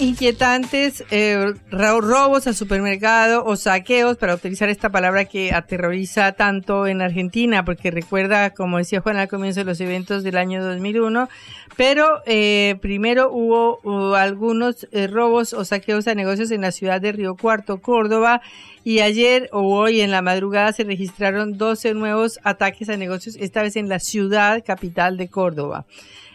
Inquietantes 0.00 1.04
eh, 1.10 1.52
robos 1.70 2.46
al 2.46 2.54
supermercado 2.54 3.44
o 3.44 3.54
saqueos, 3.56 4.16
para 4.16 4.34
utilizar 4.34 4.70
esta 4.70 4.88
palabra 4.88 5.26
que 5.26 5.52
aterroriza 5.52 6.32
tanto 6.32 6.86
en 6.86 7.02
Argentina, 7.02 7.64
porque 7.64 7.90
recuerda, 7.90 8.50
como 8.50 8.78
decía 8.78 9.02
Juan 9.02 9.18
al 9.18 9.28
comienzo 9.28 9.60
de 9.60 9.66
los 9.66 9.80
eventos 9.80 10.22
del 10.22 10.38
año 10.38 10.64
2001, 10.64 11.28
pero 11.76 12.22
eh, 12.26 12.76
primero 12.80 13.30
hubo, 13.30 14.14
algunos 14.16 14.88
eh, 14.92 15.06
robos 15.06 15.52
o 15.52 15.64
saqueos 15.64 16.08
a 16.08 16.14
negocios 16.14 16.50
en 16.50 16.62
la 16.62 16.72
ciudad 16.72 17.00
de 17.00 17.12
Río 17.12 17.36
Cuarto, 17.36 17.80
Córdoba, 17.80 18.40
y 18.82 19.00
ayer 19.00 19.50
o 19.52 19.60
hoy 19.76 20.00
en 20.00 20.10
la 20.10 20.22
madrugada 20.22 20.72
se 20.72 20.84
registraron 20.84 21.58
12 21.58 21.92
nuevos 21.92 22.40
ataques 22.42 22.88
a 22.88 22.96
negocios, 22.96 23.36
esta 23.38 23.62
vez 23.62 23.76
en 23.76 23.90
la 23.90 23.98
ciudad 23.98 24.64
capital 24.64 25.18
de 25.18 25.28
Córdoba. 25.28 25.84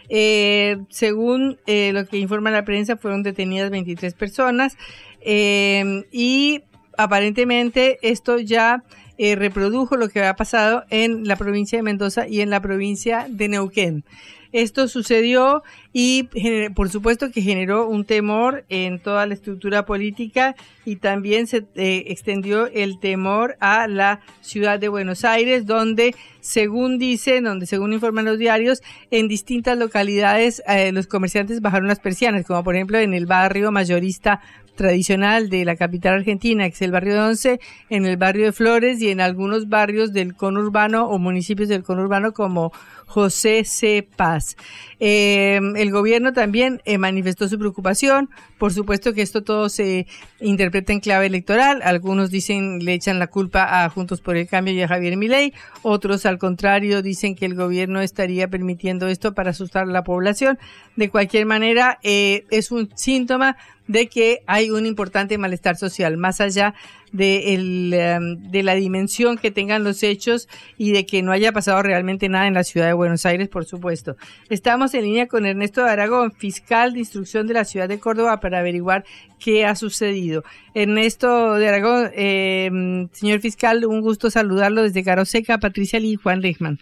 Eh, 0.08 0.78
según 0.88 1.58
eh, 1.66 1.92
lo 1.92 2.06
que 2.06 2.18
informa 2.18 2.50
la 2.50 2.64
prensa, 2.64 2.96
fueron 2.96 3.22
detenidas 3.22 3.70
23 3.70 4.14
personas 4.14 4.76
eh, 5.20 6.04
y 6.12 6.62
aparentemente 6.96 7.98
esto 8.02 8.38
ya 8.38 8.84
eh, 9.18 9.34
reprodujo 9.34 9.96
lo 9.96 10.08
que 10.08 10.18
había 10.18 10.36
pasado 10.36 10.84
en 10.90 11.26
la 11.26 11.36
provincia 11.36 11.78
de 11.78 11.82
Mendoza 11.82 12.28
y 12.28 12.42
en 12.42 12.50
la 12.50 12.60
provincia 12.60 13.26
de 13.30 13.48
Neuquén. 13.48 14.04
Esto 14.52 14.88
sucedió 14.88 15.62
y 15.92 16.28
por 16.74 16.90
supuesto 16.90 17.30
que 17.30 17.42
generó 17.42 17.88
un 17.88 18.04
temor 18.04 18.64
en 18.68 18.98
toda 18.98 19.26
la 19.26 19.34
estructura 19.34 19.86
política 19.86 20.54
y 20.84 20.96
también 20.96 21.46
se 21.46 21.66
eh, 21.74 22.04
extendió 22.08 22.66
el 22.66 22.98
temor 23.00 23.56
a 23.60 23.88
la 23.88 24.20
ciudad 24.40 24.78
de 24.78 24.88
Buenos 24.88 25.24
Aires, 25.24 25.66
donde 25.66 26.14
según 26.40 26.98
dicen, 26.98 27.44
donde 27.44 27.66
según 27.66 27.92
informan 27.92 28.24
los 28.24 28.38
diarios, 28.38 28.82
en 29.10 29.28
distintas 29.28 29.76
localidades 29.78 30.62
eh, 30.68 30.92
los 30.92 31.06
comerciantes 31.06 31.60
bajaron 31.60 31.88
las 31.88 32.00
persianas, 32.00 32.46
como 32.46 32.62
por 32.62 32.76
ejemplo 32.76 32.98
en 32.98 33.14
el 33.14 33.26
barrio 33.26 33.72
mayorista 33.72 34.40
tradicional 34.76 35.48
de 35.48 35.64
la 35.64 35.74
capital 35.74 36.14
argentina, 36.14 36.68
que 36.68 36.74
es 36.74 36.82
el 36.82 36.92
barrio 36.92 37.14
de 37.14 37.20
Once, 37.20 37.60
en 37.90 38.06
el 38.06 38.16
barrio 38.16 38.44
de 38.44 38.52
Flores 38.52 39.00
y 39.00 39.10
en 39.10 39.20
algunos 39.20 39.68
barrios 39.68 40.12
del 40.12 40.36
conurbano 40.36 41.08
o 41.08 41.18
municipios 41.18 41.68
del 41.68 41.82
conurbano 41.82 42.32
como 42.32 42.72
José 43.06 43.64
C. 43.64 44.06
Paz. 44.16 44.56
Eh, 44.98 45.60
el 45.76 45.90
gobierno 45.90 46.32
también 46.32 46.82
eh, 46.84 46.98
manifestó 46.98 47.48
su 47.48 47.58
preocupación. 47.58 48.28
Por 48.58 48.72
supuesto 48.72 49.14
que 49.14 49.22
esto 49.22 49.42
todo 49.42 49.68
se 49.68 50.06
interpreta 50.40 50.92
en 50.92 51.00
clave 51.00 51.26
electoral. 51.26 51.80
Algunos 51.82 52.30
dicen, 52.30 52.80
le 52.84 52.94
echan 52.94 53.18
la 53.18 53.28
culpa 53.28 53.84
a 53.84 53.88
Juntos 53.90 54.20
por 54.20 54.36
el 54.36 54.48
Cambio 54.48 54.74
y 54.74 54.82
a 54.82 54.88
Javier 54.88 55.16
Milei. 55.16 55.54
Otros, 55.82 56.26
al 56.26 56.38
contrario, 56.38 57.00
dicen 57.00 57.36
que 57.36 57.46
el 57.46 57.54
gobierno 57.54 58.00
estaría 58.00 58.48
permitiendo 58.48 59.06
esto 59.06 59.34
para 59.34 59.50
asustar 59.50 59.84
a 59.84 59.92
la 59.92 60.04
población. 60.04 60.58
De 60.96 61.08
cualquier 61.08 61.46
manera, 61.46 61.98
eh, 62.02 62.44
es 62.50 62.70
un 62.70 62.90
síntoma 62.96 63.56
de 63.86 64.08
que 64.08 64.40
hay 64.46 64.70
un 64.70 64.86
importante 64.86 65.38
malestar 65.38 65.76
social, 65.76 66.16
más 66.16 66.40
allá 66.40 66.74
de, 67.16 67.54
el, 67.54 67.92
em, 67.94 68.50
de 68.50 68.62
la 68.62 68.74
dimensión 68.74 69.38
que 69.38 69.50
tengan 69.50 69.84
los 69.84 70.02
hechos 70.02 70.48
y 70.76 70.92
de 70.92 71.06
que 71.06 71.22
no 71.22 71.32
haya 71.32 71.52
pasado 71.52 71.82
realmente 71.82 72.28
nada 72.28 72.46
en 72.46 72.54
la 72.54 72.64
ciudad 72.64 72.86
de 72.86 72.92
Buenos 72.92 73.26
Aires, 73.26 73.48
por 73.48 73.64
supuesto. 73.64 74.16
Estamos 74.50 74.94
en 74.94 75.04
línea 75.04 75.26
con 75.26 75.46
Ernesto 75.46 75.82
de 75.82 75.90
Aragón, 75.90 76.32
fiscal 76.32 76.92
de 76.92 77.00
instrucción 77.00 77.46
de 77.46 77.54
la 77.54 77.64
ciudad 77.64 77.88
de 77.88 77.98
Córdoba, 77.98 78.40
para 78.40 78.58
averiguar 78.58 79.04
qué 79.38 79.64
ha 79.64 79.74
sucedido. 79.74 80.44
Ernesto 80.74 81.54
de 81.54 81.68
Aragón, 81.68 82.10
eh, 82.14 83.08
señor 83.12 83.40
fiscal, 83.40 83.84
un 83.86 84.00
gusto 84.00 84.30
saludarlo 84.30 84.82
desde 84.82 85.02
Caroseca, 85.02 85.58
Patricia 85.58 85.98
Lee 85.98 86.12
y 86.12 86.16
Juan 86.16 86.40
Lechman. 86.40 86.78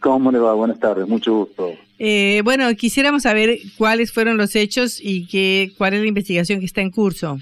¿Cómo 0.00 0.30
le 0.30 0.38
va? 0.38 0.54
Buenas 0.54 0.78
tardes, 0.78 1.08
mucho 1.08 1.34
gusto. 1.34 1.72
Eh, 1.98 2.42
bueno, 2.44 2.72
quisiéramos 2.76 3.24
saber 3.24 3.58
cuáles 3.76 4.12
fueron 4.12 4.36
los 4.36 4.54
hechos 4.54 5.00
y 5.02 5.26
qué, 5.26 5.72
cuál 5.76 5.94
es 5.94 6.00
la 6.00 6.06
investigación 6.06 6.60
que 6.60 6.66
está 6.66 6.80
en 6.80 6.92
curso. 6.92 7.38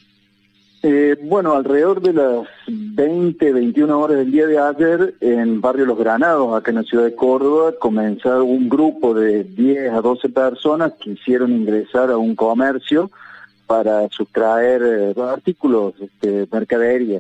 Eh, 0.89 1.17
bueno, 1.21 1.55
alrededor 1.55 2.01
de 2.01 2.13
las 2.13 2.47
20, 2.69 3.53
21 3.53 3.99
horas 3.99 4.19
del 4.19 4.31
día 4.31 4.47
de 4.47 4.57
ayer, 4.57 5.15
en 5.21 5.61
Barrio 5.61 5.85
Los 5.85 5.99
Granados, 5.99 6.57
acá 6.57 6.71
en 6.71 6.77
la 6.77 6.83
ciudad 6.85 7.03
de 7.07 7.15
Córdoba, 7.17 7.73
comenzó 7.77 8.45
un 8.45 8.69
grupo 8.69 9.13
de 9.13 9.43
10 9.43 9.91
a 9.93 10.01
12 10.01 10.29
personas 10.29 10.93
que 11.03 11.15
quisieron 11.15 11.51
ingresar 11.51 12.13
a 12.13 12.17
un 12.19 12.37
comercio 12.37 13.11
para 13.67 14.09
sustraer 14.11 14.83
eh, 15.17 15.21
artículos, 15.21 15.95
este, 16.01 16.47
mercadería. 16.53 17.19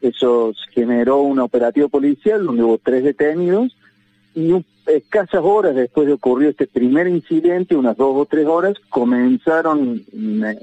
Eso 0.00 0.52
generó 0.72 1.20
un 1.20 1.38
operativo 1.38 1.88
policial 1.88 2.44
donde 2.44 2.64
hubo 2.64 2.78
tres 2.78 3.04
detenidos 3.04 3.76
y 4.34 4.50
un- 4.50 4.64
escasas 4.88 5.40
horas 5.44 5.76
después 5.76 6.08
de 6.08 6.14
ocurrir 6.14 6.48
este 6.48 6.66
primer 6.66 7.06
incidente, 7.06 7.76
unas 7.76 7.96
dos 7.96 8.12
o 8.16 8.26
tres 8.26 8.46
horas, 8.48 8.74
comenzaron 8.88 10.02
mm, 10.12 10.44
eh, 10.46 10.58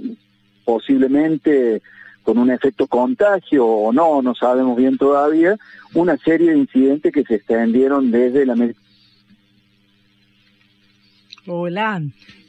posiblemente 0.65 1.81
con 2.23 2.37
un 2.37 2.51
efecto 2.51 2.87
contagio 2.87 3.65
o 3.65 3.91
no, 3.91 4.21
no 4.21 4.35
sabemos 4.35 4.77
bien 4.77 4.97
todavía, 4.97 5.57
una 5.93 6.17
serie 6.17 6.51
de 6.51 6.57
incidentes 6.57 7.11
que 7.11 7.23
se 7.23 7.35
extendieron 7.35 8.11
desde 8.11 8.45
la 8.45 8.55
Hola, 11.47 12.01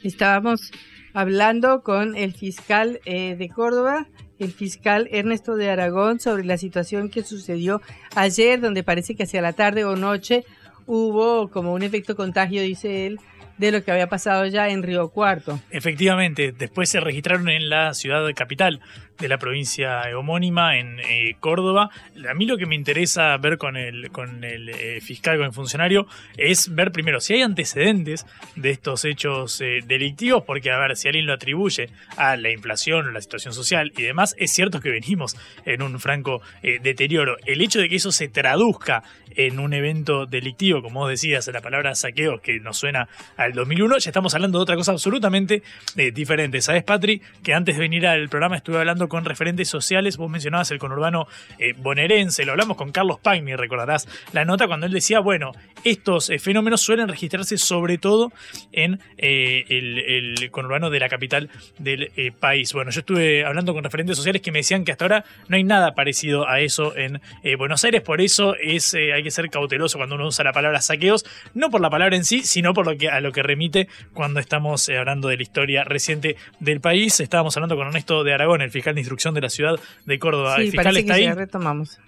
estábamos 0.03 0.71
hablando 1.13 1.81
con 1.81 2.15
el 2.15 2.33
fiscal 2.33 2.99
eh, 3.05 3.35
de 3.35 3.49
Córdoba, 3.49 4.07
el 4.39 4.51
fiscal 4.51 5.07
Ernesto 5.11 5.55
de 5.55 5.69
Aragón, 5.69 6.19
sobre 6.19 6.45
la 6.45 6.57
situación 6.57 7.09
que 7.09 7.23
sucedió 7.23 7.81
ayer, 8.15 8.61
donde 8.61 8.83
parece 8.83 9.15
que 9.15 9.23
hacia 9.23 9.41
la 9.41 9.53
tarde 9.53 9.85
o 9.85 9.95
noche 9.95 10.43
hubo 10.85 11.49
como 11.49 11.73
un 11.73 11.83
efecto 11.83 12.15
contagio, 12.15 12.61
dice 12.61 13.07
él, 13.07 13.19
de 13.57 13.71
lo 13.71 13.83
que 13.83 13.91
había 13.91 14.07
pasado 14.07 14.45
ya 14.45 14.69
en 14.69 14.83
Río 14.83 15.09
Cuarto. 15.09 15.59
Efectivamente, 15.69 16.51
después 16.51 16.89
se 16.89 16.99
registraron 16.99 17.49
en 17.49 17.69
la 17.69 17.93
ciudad 17.93 18.27
capital 18.35 18.79
de 19.19 19.27
la 19.27 19.37
provincia 19.37 20.01
homónima, 20.17 20.77
en 20.77 20.99
eh, 20.99 21.35
Córdoba. 21.39 21.89
A 22.29 22.33
mí 22.33 22.45
lo 22.45 22.57
que 22.57 22.65
me 22.65 22.75
interesa 22.75 23.37
ver 23.37 23.57
con 23.57 23.77
el, 23.77 24.11
con 24.11 24.43
el 24.43 24.69
eh, 24.69 25.01
fiscal, 25.01 25.37
con 25.37 25.45
el 25.45 25.53
funcionario, 25.53 26.07
es 26.37 26.73
ver 26.73 26.91
primero 26.91 27.19
si 27.19 27.33
hay 27.33 27.41
antecedentes 27.41 28.25
de 28.55 28.71
estos 28.71 29.05
hechos 29.05 29.61
eh, 29.61 29.79
delictivos, 29.85 30.43
porque 30.45 30.71
a 30.71 30.77
ver, 30.77 30.97
si 30.97 31.07
alguien 31.07 31.25
lo 31.25 31.33
atribuye 31.33 31.89
a 32.17 32.35
la 32.37 32.49
inflación 32.51 33.07
o 33.07 33.11
la 33.11 33.21
situación 33.21 33.53
social 33.53 33.93
y 33.97 34.03
demás, 34.03 34.35
es 34.37 34.51
cierto 34.51 34.81
que 34.81 34.89
venimos 34.89 35.37
en 35.65 35.81
un 35.81 35.99
franco 35.99 36.41
eh, 36.61 36.79
deterioro. 36.81 37.37
El 37.45 37.61
hecho 37.61 37.79
de 37.79 37.89
que 37.89 37.95
eso 37.95 38.11
se 38.11 38.27
traduzca 38.27 39.03
en 39.35 39.59
un 39.59 39.73
evento 39.73 40.25
delictivo, 40.25 40.81
como 40.81 41.01
vos 41.01 41.09
decías, 41.09 41.47
la 41.47 41.61
palabra 41.61 41.95
saqueos, 41.95 42.41
que 42.41 42.59
nos 42.59 42.77
suena 42.77 43.07
al 43.37 43.53
2001, 43.53 43.97
ya 43.97 44.09
estamos 44.09 44.33
hablando 44.35 44.59
de 44.59 44.63
otra 44.63 44.75
cosa 44.75 44.91
absolutamente 44.91 45.63
eh, 45.97 46.11
diferente. 46.11 46.61
¿Sabes, 46.61 46.83
Patri? 46.83 47.21
Que 47.43 47.53
antes 47.53 47.75
de 47.75 47.81
venir 47.81 48.07
al 48.07 48.29
programa 48.29 48.57
estuve 48.57 48.77
hablando 48.77 49.07
con 49.09 49.25
referentes 49.25 49.69
sociales, 49.69 50.17
vos 50.17 50.29
mencionabas 50.29 50.71
el 50.71 50.79
conurbano 50.79 51.27
eh, 51.59 51.73
bonaerense, 51.77 52.45
lo 52.45 52.51
hablamos 52.51 52.77
con 52.77 52.91
Carlos 52.91 53.19
Pagni, 53.19 53.55
recordarás 53.55 54.07
la 54.31 54.45
nota 54.45 54.67
cuando 54.67 54.85
él 54.85 54.91
decía, 54.91 55.19
bueno, 55.19 55.51
estos 55.83 56.29
eh, 56.29 56.39
fenómenos 56.39 56.81
suelen 56.81 57.07
registrarse 57.07 57.57
sobre 57.57 57.97
todo 57.97 58.31
en 58.71 58.99
eh, 59.17 59.65
el, 59.69 60.51
conurbano 60.51 60.89
de 60.89 60.99
la 60.99 61.09
capital 61.09 61.49
del 61.79 62.11
país. 62.39 62.73
Bueno, 62.73 62.91
yo 62.91 62.99
estuve 62.99 63.45
hablando 63.45 63.73
con 63.73 63.83
referentes 63.83 64.17
sociales 64.17 64.41
que 64.41 64.51
me 64.51 64.59
decían 64.59 64.85
que 64.85 64.91
hasta 64.91 65.05
ahora 65.05 65.25
no 65.47 65.55
hay 65.55 65.63
nada 65.63 65.95
parecido 65.95 66.47
a 66.47 66.59
eso 66.59 66.95
en 66.95 67.21
Buenos 67.57 67.83
Aires, 67.83 68.01
por 68.01 68.21
eso 68.21 68.55
es, 68.55 68.93
eh, 68.93 69.13
hay 69.23 69.25
que 69.25 69.31
ser 69.31 69.49
cauteloso 69.49 69.97
cuando 69.97 70.15
uno 70.15 70.27
usa 70.27 70.43
la 70.43 70.51
palabra 70.51 70.81
saqueos, 70.81 71.25
no 71.53 71.69
por 71.69 71.81
la 71.81 71.89
palabra 71.89 72.15
en 72.15 72.25
sí, 72.25 72.41
sino 72.43 72.73
por 72.73 72.85
lo 72.85 72.97
que, 72.97 73.09
a 73.09 73.21
lo 73.21 73.31
que 73.31 73.41
remite 73.41 73.87
cuando 74.13 74.39
estamos 74.39 74.87
eh, 74.89 74.97
hablando 74.97 75.29
de 75.29 75.37
la 75.37 75.43
historia 75.43 75.83
reciente 75.83 76.35
del 76.59 76.81
país. 76.81 77.19
Estábamos 77.19 77.55
hablando 77.55 77.75
con 77.75 77.87
Ernesto 77.87 78.23
de 78.23 78.33
Aragón, 78.33 78.61
el 78.61 78.71
fiscal 78.71 78.95
de 78.95 79.01
instrucción 79.01 79.33
de 79.33 79.41
la 79.41 79.49
ciudad 79.49 79.79
de 80.05 80.19
Córdoba. 80.19 80.55
Sí, 80.57 80.63
el 80.63 80.67
fiscal 80.71 80.83
parece 80.83 80.99
está 81.01 81.13
que 81.13 81.19
ahí. 81.19 81.25
ya 81.25 81.35
retomamos. 81.35 81.99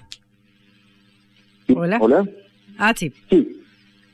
Hola. 1.73 1.97
Hola. 1.99 2.25
Ah, 2.77 2.93
sí. 2.95 3.13
Sí. 3.29 3.61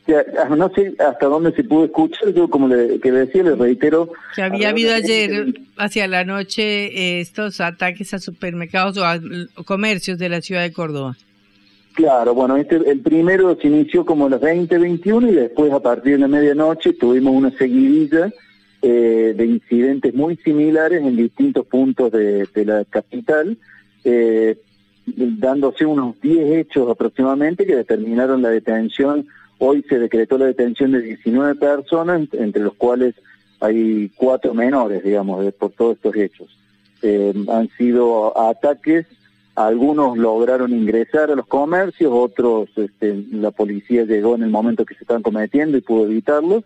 Ya, 0.08 0.24
ah, 0.40 0.56
No 0.56 0.70
sé 0.74 0.94
hasta 1.00 1.26
dónde 1.26 1.52
se 1.54 1.64
pudo 1.64 1.86
escuchar, 1.86 2.34
yo 2.34 2.48
como 2.50 2.68
le, 2.68 3.00
que 3.00 3.12
decía, 3.12 3.44
le 3.44 3.56
reitero. 3.56 4.12
Que 4.36 4.44
había 4.44 4.70
habido 4.70 4.94
alrededor 4.94 5.46
de 5.46 5.50
ayer 5.50 5.62
hacia 5.78 6.08
la 6.08 6.24
noche 6.24 6.64
eh, 6.88 7.22
estos 7.22 7.62
ataques 7.62 8.14
a 8.14 8.20
supermercados 8.20 8.98
o 8.98 9.06
a 9.06 9.20
comercios 9.66 10.18
de 10.18 10.30
la 10.30 10.42
ciudad 10.42 10.62
de 10.62 10.72
Córdoba. 10.72 11.16
Claro, 11.94 12.34
bueno, 12.34 12.56
este, 12.56 12.78
el 12.78 13.02
primero 13.02 13.58
se 13.60 13.68
inició 13.68 14.06
como 14.06 14.28
a 14.28 14.30
las 14.30 14.40
20, 14.40 14.78
21 14.78 15.30
y 15.30 15.36
después 15.36 15.74
a 15.74 15.82
partir 15.82 16.14
de 16.14 16.20
la 16.20 16.28
medianoche 16.28 16.94
tuvimos 16.94 17.34
una 17.36 17.52
seguidilla 17.52 18.32
eh, 18.82 19.34
de 19.36 19.46
incidentes 19.46 20.14
muy 20.14 20.38
similares 20.38 21.02
en 21.02 21.16
distintos 21.16 21.66
puntos 21.68 22.12
de, 22.12 22.48
la 22.66 22.86
capital, 22.86 23.58
eh, 24.06 24.58
dándose 25.06 25.86
unos 25.86 26.20
10 26.22 26.60
hechos 26.60 26.90
aproximadamente 26.90 27.66
que 27.66 27.76
determinaron 27.76 28.42
la 28.42 28.50
detención. 28.50 29.28
Hoy 29.60 29.86
se 29.90 30.00
decretó 30.00 30.38
la 30.38 30.46
detención 30.46 30.94
de 30.94 31.02
19 31.02 31.56
personas, 31.56 32.28
entre 32.32 32.64
los 32.64 32.74
cuales 32.76 33.16
hay 33.60 34.10
cuatro 34.16 34.54
menores, 34.54 35.04
digamos, 35.04 35.54
por 35.54 35.72
todos 35.74 35.98
estos 35.98 36.16
hechos. 36.16 36.58
Eh, 37.02 37.34
han 37.50 37.68
sido 37.78 38.36
ataques 38.40 39.06
algunos 39.68 40.18
lograron 40.18 40.74
ingresar 40.74 41.32
a 41.32 41.36
los 41.36 41.48
comercios, 41.48 42.12
otros 42.14 42.70
este, 42.76 43.24
la 43.32 43.52
policía 43.52 44.06
llegó 44.06 44.36
en 44.36 44.44
el 44.44 44.50
momento 44.50 44.86
que 44.86 44.96
se 44.96 45.04
estaban 45.04 45.24
cometiendo 45.24 45.78
y 45.78 45.82
pudo 45.82 46.06
evitarlos, 46.06 46.64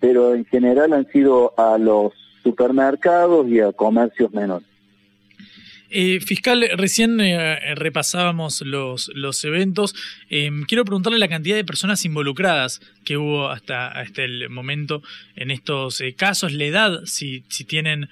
pero 0.00 0.34
en 0.34 0.44
general 0.44 0.92
han 0.92 1.06
sido 1.12 1.54
a 1.58 1.78
los 1.78 2.12
supermercados 2.42 3.48
y 3.48 3.60
a 3.60 3.72
comercios 3.72 4.32
menores. 4.32 4.66
Eh, 5.92 6.20
fiscal, 6.20 6.68
recién 6.76 7.20
eh, 7.20 7.74
repasábamos 7.74 8.60
los, 8.60 9.10
los 9.12 9.44
eventos. 9.44 9.96
Em, 10.28 10.62
quiero 10.62 10.84
preguntarle 10.84 11.18
la 11.18 11.26
cantidad 11.26 11.56
de 11.56 11.64
personas 11.64 12.04
involucradas 12.04 12.80
que 13.04 13.16
hubo 13.16 13.48
hasta, 13.48 13.88
hasta 13.88 14.22
el 14.22 14.48
momento 14.50 15.02
en 15.34 15.50
estos 15.50 16.00
eh, 16.00 16.14
casos, 16.14 16.52
la 16.52 16.64
edad, 16.64 17.00
si, 17.06 17.42
si 17.48 17.64
tienen 17.64 18.08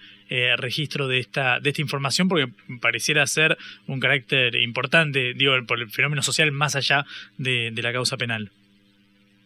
registro 0.59 1.09
de 1.09 1.19
esta, 1.19 1.61
de 1.61 1.71
esta 1.71 1.81
información, 1.81 2.29
porque 2.29 2.49
pareciera 2.81 3.27
ser 3.27 3.57
un 3.87 4.01
carácter 4.01 4.57
importante, 4.57 5.35
digo, 5.35 5.53
por 5.67 5.79
el 5.79 5.91
fenómeno 5.91 6.23
social 6.23 6.53
más 6.53 6.77
allá 6.77 7.07
de, 7.38 7.73
la 7.75 7.93
causa 7.93 8.17
penal. 8.17 8.51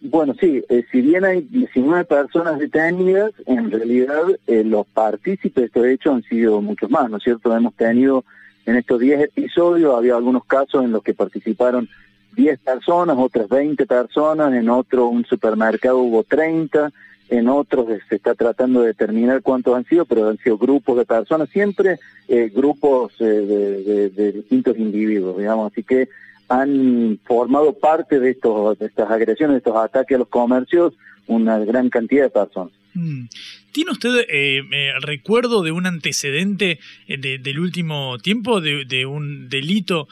Bueno, 0.01 0.35
sí, 0.41 0.63
si 0.91 1.01
bien 1.01 1.25
hay 1.25 1.43
19 1.43 2.05
personas 2.05 2.59
detenidas, 2.59 3.33
en 3.47 3.71
realidad 3.71 4.23
los 4.49 4.87
partícipes 4.89 5.55
de 5.55 5.67
este 5.67 5.93
hecho 5.93 6.13
han 6.13 6.23
sido 6.25 6.61
muchos 6.61 6.91
más, 6.91 7.09
¿no 7.09 7.19
es 7.19 7.23
cierto? 7.23 7.57
Hemos 7.57 7.75
tenido 7.77 8.25
en 8.67 8.77
estos 8.77 9.01
10 9.01 9.23
episodios, 9.23 9.95
había 9.95 10.17
algunos 10.17 10.45
casos 10.45 10.85
en 10.85 10.93
los 10.93 11.03
que 11.03 11.15
participaron 11.15 11.89
10 12.35 12.61
personas, 12.61 13.17
otras 13.19 13.49
20 13.49 13.87
personas, 13.87 14.53
en 14.55 14.69
otro 14.71 15.07
un 15.07 15.25
supermercado 15.25 15.99
hubo 15.99 16.25
30, 16.25 16.91
en 17.33 17.49
otros 17.49 17.87
se 18.11 18.17
está 18.17 18.35
tratando 18.35 18.83
de 18.83 18.89
determinar 18.89 19.41
cuántos 19.41 19.75
han 19.75 19.87
sido, 19.87 20.05
pero 20.05 20.29
han 20.29 20.37
sido 20.37 20.59
grupos 20.59 20.99
de 20.99 21.07
personas, 21.07 21.49
siempre 21.49 21.99
eh, 22.29 22.53
grupos 22.55 23.15
eh, 23.21 23.25
de, 23.25 24.11
de, 24.11 24.33
distintos 24.33 24.77
individuos, 24.77 25.39
digamos, 25.39 25.73
así 25.73 25.83
que 25.83 26.11
han 26.49 27.19
formado 27.25 27.73
parte 27.73 28.21
de, 28.21 28.31
estos, 28.31 28.79
de 28.79 28.85
estas 28.85 29.11
agresiones, 29.11 29.55
de 29.55 29.59
estos 29.59 29.77
ataques 29.77 30.15
a 30.15 30.19
los 30.19 30.29
comercios, 30.29 30.93
una 31.27 31.59
gran 31.61 31.89
cantidad 31.89 32.25
de 32.25 32.31
personas. 32.31 32.73
Mm. 32.95 33.25
¿Tiene 33.73 33.91
usted 33.91 34.27
eh, 34.29 34.63
eh, 34.71 34.93
recuerdo 35.01 35.63
de 35.63 35.73
un 35.73 35.87
antecedente 35.87 36.79
eh, 37.09 37.17
del 37.17 37.59
último 37.59 38.19
tiempo, 38.19 38.61
de, 38.61 39.07
un 39.07 39.49
delito 39.49 40.09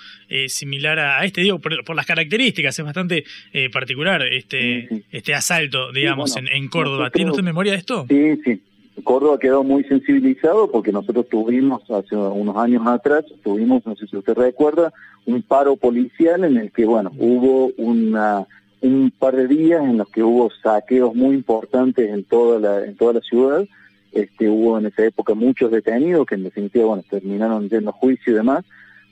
similar 0.48 0.98
a, 0.98 1.24
este? 1.24 1.42
Digo, 1.42 1.58
por, 1.58 1.94
las 1.94 2.06
características, 2.06 2.78
es 2.78 2.84
bastante 2.84 3.24
particular 3.72 4.22
este, 4.22 5.04
este 5.10 5.34
asalto, 5.34 5.92
digamos, 5.92 6.36
en, 6.36 6.68
Córdoba. 6.68 7.10
¿Tiene 7.10 7.30
usted 7.30 7.42
memoria 7.42 7.72
de 7.72 7.78
esto? 7.78 8.06
Sí, 8.08 8.40
sí. 8.44 8.62
Córdoba 9.02 9.38
quedó 9.38 9.64
muy 9.64 9.84
sensibilizado 9.84 10.70
porque 10.70 10.92
nosotros 10.92 11.28
tuvimos 11.28 11.82
hace 11.90 12.14
unos 12.14 12.56
años 12.56 12.86
atrás, 12.86 13.24
tuvimos, 13.42 13.84
no 13.86 13.96
sé 13.96 14.06
si 14.06 14.16
usted 14.16 14.34
recuerda, 14.34 14.92
un 15.26 15.42
paro 15.42 15.76
policial 15.76 16.44
en 16.44 16.56
el 16.56 16.70
que, 16.70 16.84
bueno, 16.84 17.10
hubo 17.18 17.72
una 17.76 18.46
un 18.82 19.10
par 19.10 19.36
de 19.36 19.46
días 19.46 19.82
en 19.84 19.98
los 19.98 20.08
que 20.08 20.22
hubo 20.22 20.50
saqueos 20.62 21.14
muy 21.14 21.34
importantes 21.34 22.10
en 22.10 22.24
toda 22.24 22.58
la, 22.58 22.84
en 22.84 22.96
toda 22.96 23.14
la 23.14 23.20
ciudad. 23.20 23.66
Este, 24.12 24.48
hubo 24.48 24.78
en 24.78 24.86
esa 24.86 25.04
época 25.04 25.34
muchos 25.34 25.70
detenidos 25.70 26.26
que 26.26 26.34
en 26.34 26.44
definitiva 26.44 26.86
bueno, 26.86 27.04
terminaron 27.08 27.68
yendo 27.68 27.90
a 27.90 27.92
juicio 27.92 28.32
y 28.32 28.36
demás, 28.36 28.64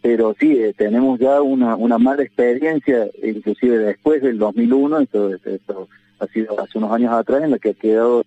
pero 0.02 0.34
sí, 0.38 0.56
eh, 0.58 0.74
tenemos 0.76 1.20
ya 1.20 1.40
una, 1.40 1.76
una 1.76 1.98
mala 1.98 2.22
experiencia, 2.22 3.08
inclusive 3.22 3.78
después 3.78 4.22
del 4.22 4.38
2001, 4.38 5.00
esto, 5.00 5.34
esto 5.34 5.88
ha 6.18 6.26
sido 6.26 6.60
hace 6.60 6.78
unos 6.78 6.92
años 6.92 7.12
atrás, 7.12 7.44
en 7.44 7.52
la 7.52 7.58
que 7.58 7.70
ha 7.70 7.74
quedado 7.74 8.24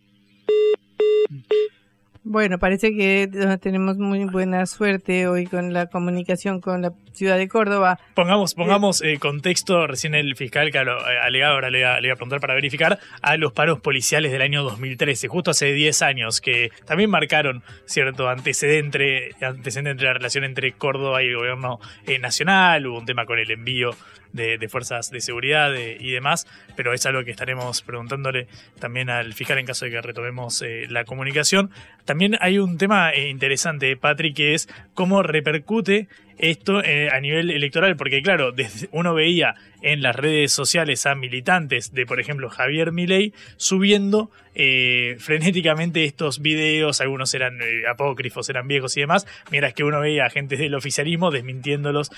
bueno, 2.24 2.60
parece 2.60 2.96
que 2.96 3.30
tenemos 3.62 3.98
muy 3.98 4.26
buena 4.26 4.66
suerte 4.68 5.28
hoy 5.28 5.48
con 5.48 5.74
la 5.74 5.88
comunicación 5.88 6.62
con 6.62 6.84
la 6.84 6.94
ciudad 7.14 7.38
de 7.38 7.48
Córdoba. 7.48 8.00
Pongamos, 8.14 8.54
pongamos 8.54 9.02
eh, 9.02 9.18
contexto, 9.20 9.88
recién 9.88 10.14
el 10.14 10.36
fiscal 10.36 10.72
que 10.72 10.78
ha 10.78 10.84
eh, 10.84 11.20
alegado, 11.24 11.56
ahora 11.56 11.70
le 11.70 11.80
iba, 11.80 11.96
a 11.96 12.16
preguntar 12.16 12.40
para 12.40 12.54
verificar, 12.54 13.00
a 13.22 13.38
los 13.38 13.54
paros 13.54 13.80
policiales 13.82 14.32
del 14.32 14.42
año 14.42 14.64
2013, 14.64 15.28
justo 15.28 15.52
hace 15.52 15.74
10 15.74 16.02
años, 16.04 16.42
que 16.42 16.72
también 16.86 17.10
marcaron 17.10 17.64
cierto 17.86 18.30
antecedente, 18.30 19.32
antecedente 19.42 19.92
entre 19.92 20.08
la 20.08 20.14
relación 20.14 20.44
entre 20.44 20.74
Córdoba 20.74 21.24
y 21.24 21.28
el 21.28 21.38
gobierno 21.38 21.80
eh, 22.06 22.20
nacional, 22.20 22.86
hubo 22.86 23.00
un 23.00 23.06
tema 23.06 23.26
con 23.26 23.40
el 23.40 23.50
envío 23.50 23.96
de, 24.34 24.68
fuerzas 24.70 25.12
de 25.12 25.20
seguridad 25.22 25.74
y 25.76 26.12
demás, 26.12 26.48
pero 26.76 26.94
es 26.94 27.06
algo 27.06 27.24
que 27.24 27.32
estaremos 27.32 27.82
preguntándole 27.82 28.48
también 28.80 29.10
al 29.10 29.34
fiscal 29.34 29.58
en 29.58 29.66
caso 29.66 29.86
de 29.86 29.92
que 29.92 30.02
retomemos 30.02 30.62
eh, 30.62 30.88
la 30.90 31.06
comunicación. 31.06 31.72
También 32.12 32.36
hay 32.42 32.60
un 32.60 32.78
tema 32.78 33.12
eh, 33.12 33.30
interesante, 33.30 33.96
Patrick, 33.96 34.36
que 34.36 34.54
es 34.54 34.68
cómo 34.94 35.24
repercute 35.24 36.10
esto 36.40 36.84
eh, 36.84 37.10
a 37.10 37.22
nivel 37.22 37.50
electoral, 37.50 37.96
porque 37.96 38.22
claro, 38.22 38.52
desde 38.52 38.90
uno 38.92 39.14
veía 39.14 39.56
en 39.82 40.02
las 40.02 40.14
redes 40.14 40.52
sociales 40.52 41.06
a 41.06 41.16
militantes 41.16 41.94
de, 41.94 42.06
por 42.06 42.20
ejemplo, 42.20 42.50
Javier 42.50 42.92
Milei 42.92 43.32
subiendo 43.56 44.30
eh, 44.56 45.16
frenéticamente 45.20 46.04
estos 46.04 46.42
videos, 46.42 47.00
algunos 47.00 47.34
eran 47.34 47.62
eh, 47.62 47.84
apócrifos, 47.90 48.50
eran 48.50 48.68
viejos 48.68 48.98
y 48.98 49.00
demás, 49.00 49.26
mientras 49.50 49.74
que 49.74 49.86
uno 49.86 50.02
veía 50.02 50.26
a 50.26 50.30
gente 50.30 50.58
del 50.58 50.76
oficialismo 50.76 51.32
desmintiéndolos 51.32 52.12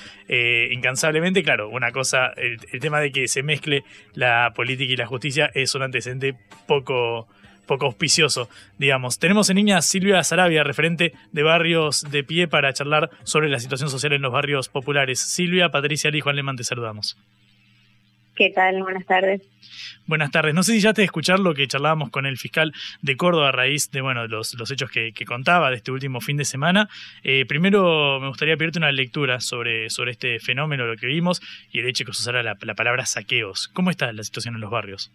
incansablemente. 0.71 1.43
Claro, 1.43 1.69
una 1.69 1.91
cosa, 1.91 2.33
el, 2.35 2.57
el 2.71 2.79
tema 2.79 2.99
de 2.99 3.11
que 3.11 3.27
se 3.27 3.43
mezcle 3.43 3.83
la 4.15 4.53
política 4.55 4.91
y 4.91 4.95
la 4.95 5.05
justicia 5.05 5.51
es 5.53 5.75
un 5.75 5.83
antecedente 5.83 6.33
poco 6.65 7.27
poco 7.65 7.85
auspicioso, 7.85 8.49
digamos. 8.77 9.19
Tenemos 9.19 9.49
en 9.49 9.57
línea 9.57 9.77
a 9.77 9.81
Silvia 9.81 10.23
Sarabia, 10.23 10.63
referente 10.63 11.13
de 11.31 11.43
Barrios 11.43 12.01
de 12.09 12.23
Pie, 12.23 12.47
para 12.47 12.73
charlar 12.73 13.09
sobre 13.23 13.49
la 13.49 13.59
situación 13.59 13.89
social 13.89 14.13
en 14.13 14.21
los 14.21 14.31
barrios 14.31 14.69
populares. 14.69 15.19
Silvia, 15.19 15.69
Patricia 15.69 16.09
y 16.13 16.21
Juan 16.21 16.35
Lemán, 16.35 16.57
te 16.57 16.63
saludamos. 16.63 17.17
¿Qué 18.35 18.49
tal? 18.49 18.81
Buenas 18.81 19.05
tardes. 19.05 19.41
Buenas 20.07 20.31
tardes. 20.31 20.55
No 20.55 20.63
sé 20.63 20.73
si 20.73 20.79
ya 20.79 20.93
te 20.93 21.03
escuchar 21.03 21.39
lo 21.39 21.53
que 21.53 21.67
charlábamos 21.67 22.09
con 22.09 22.25
el 22.25 22.37
fiscal 22.37 22.73
de 23.01 23.15
Córdoba 23.15 23.49
a 23.49 23.51
raíz 23.51 23.91
de 23.91 24.01
bueno 24.01 24.27
los, 24.27 24.55
los 24.55 24.71
hechos 24.71 24.89
que, 24.89 25.13
contaba 25.25 25.69
de 25.69 25.77
este 25.77 25.91
último 25.91 26.19
fin 26.19 26.37
de 26.37 26.45
semana. 26.45 26.89
Eh, 27.23 27.45
primero 27.45 28.19
me 28.19 28.27
gustaría 28.29 28.57
pedirte 28.57 28.79
una 28.79 28.91
lectura 28.91 29.39
sobre, 29.39 29.89
sobre 29.91 30.11
este 30.11 30.39
fenómeno, 30.39 30.85
lo 30.85 30.97
que 30.97 31.05
vimos, 31.05 31.41
y 31.71 31.79
el 31.79 31.87
hecho 31.87 32.05
que 32.05 32.13
se 32.13 32.21
usara 32.21 32.41
la, 32.41 32.57
la 32.59 32.73
palabra 32.73 33.05
saqueos. 33.05 33.67
¿Cómo 33.67 33.91
está 33.91 34.11
la 34.11 34.23
situación 34.23 34.55
en 34.55 34.61
los 34.61 34.71
barrios? 34.71 35.11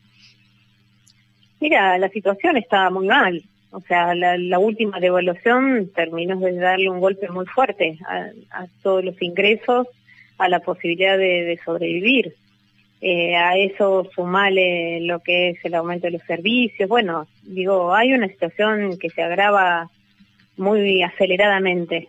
Mira, 1.60 1.98
la 1.98 2.08
situación 2.08 2.56
está 2.56 2.90
muy 2.90 3.06
mal. 3.06 3.42
O 3.70 3.80
sea, 3.80 4.14
la, 4.14 4.58
última 4.58 4.98
devaluación 4.98 5.90
terminó 5.94 6.36
de 6.36 6.54
darle 6.54 6.88
un 6.88 7.00
golpe 7.00 7.28
muy 7.28 7.44
fuerte 7.46 7.98
a, 8.06 8.66
todos 8.82 9.04
los 9.04 9.20
ingresos, 9.20 9.86
a 10.38 10.48
la 10.48 10.60
posibilidad 10.60 11.18
de, 11.18 11.58
sobrevivir. 11.64 12.34
Eh, 13.00 13.36
a 13.36 13.56
eso 13.56 14.08
sumale 14.14 15.00
lo 15.02 15.20
que 15.20 15.50
es 15.50 15.64
el 15.64 15.74
aumento 15.74 16.06
de 16.06 16.12
los 16.12 16.22
servicios. 16.22 16.88
Bueno, 16.88 17.28
digo, 17.42 17.94
hay 17.94 18.14
una 18.14 18.28
situación 18.28 18.98
que 18.98 19.10
se 19.10 19.22
agrava 19.22 19.90
muy 20.56 21.02
aceleradamente. 21.02 22.08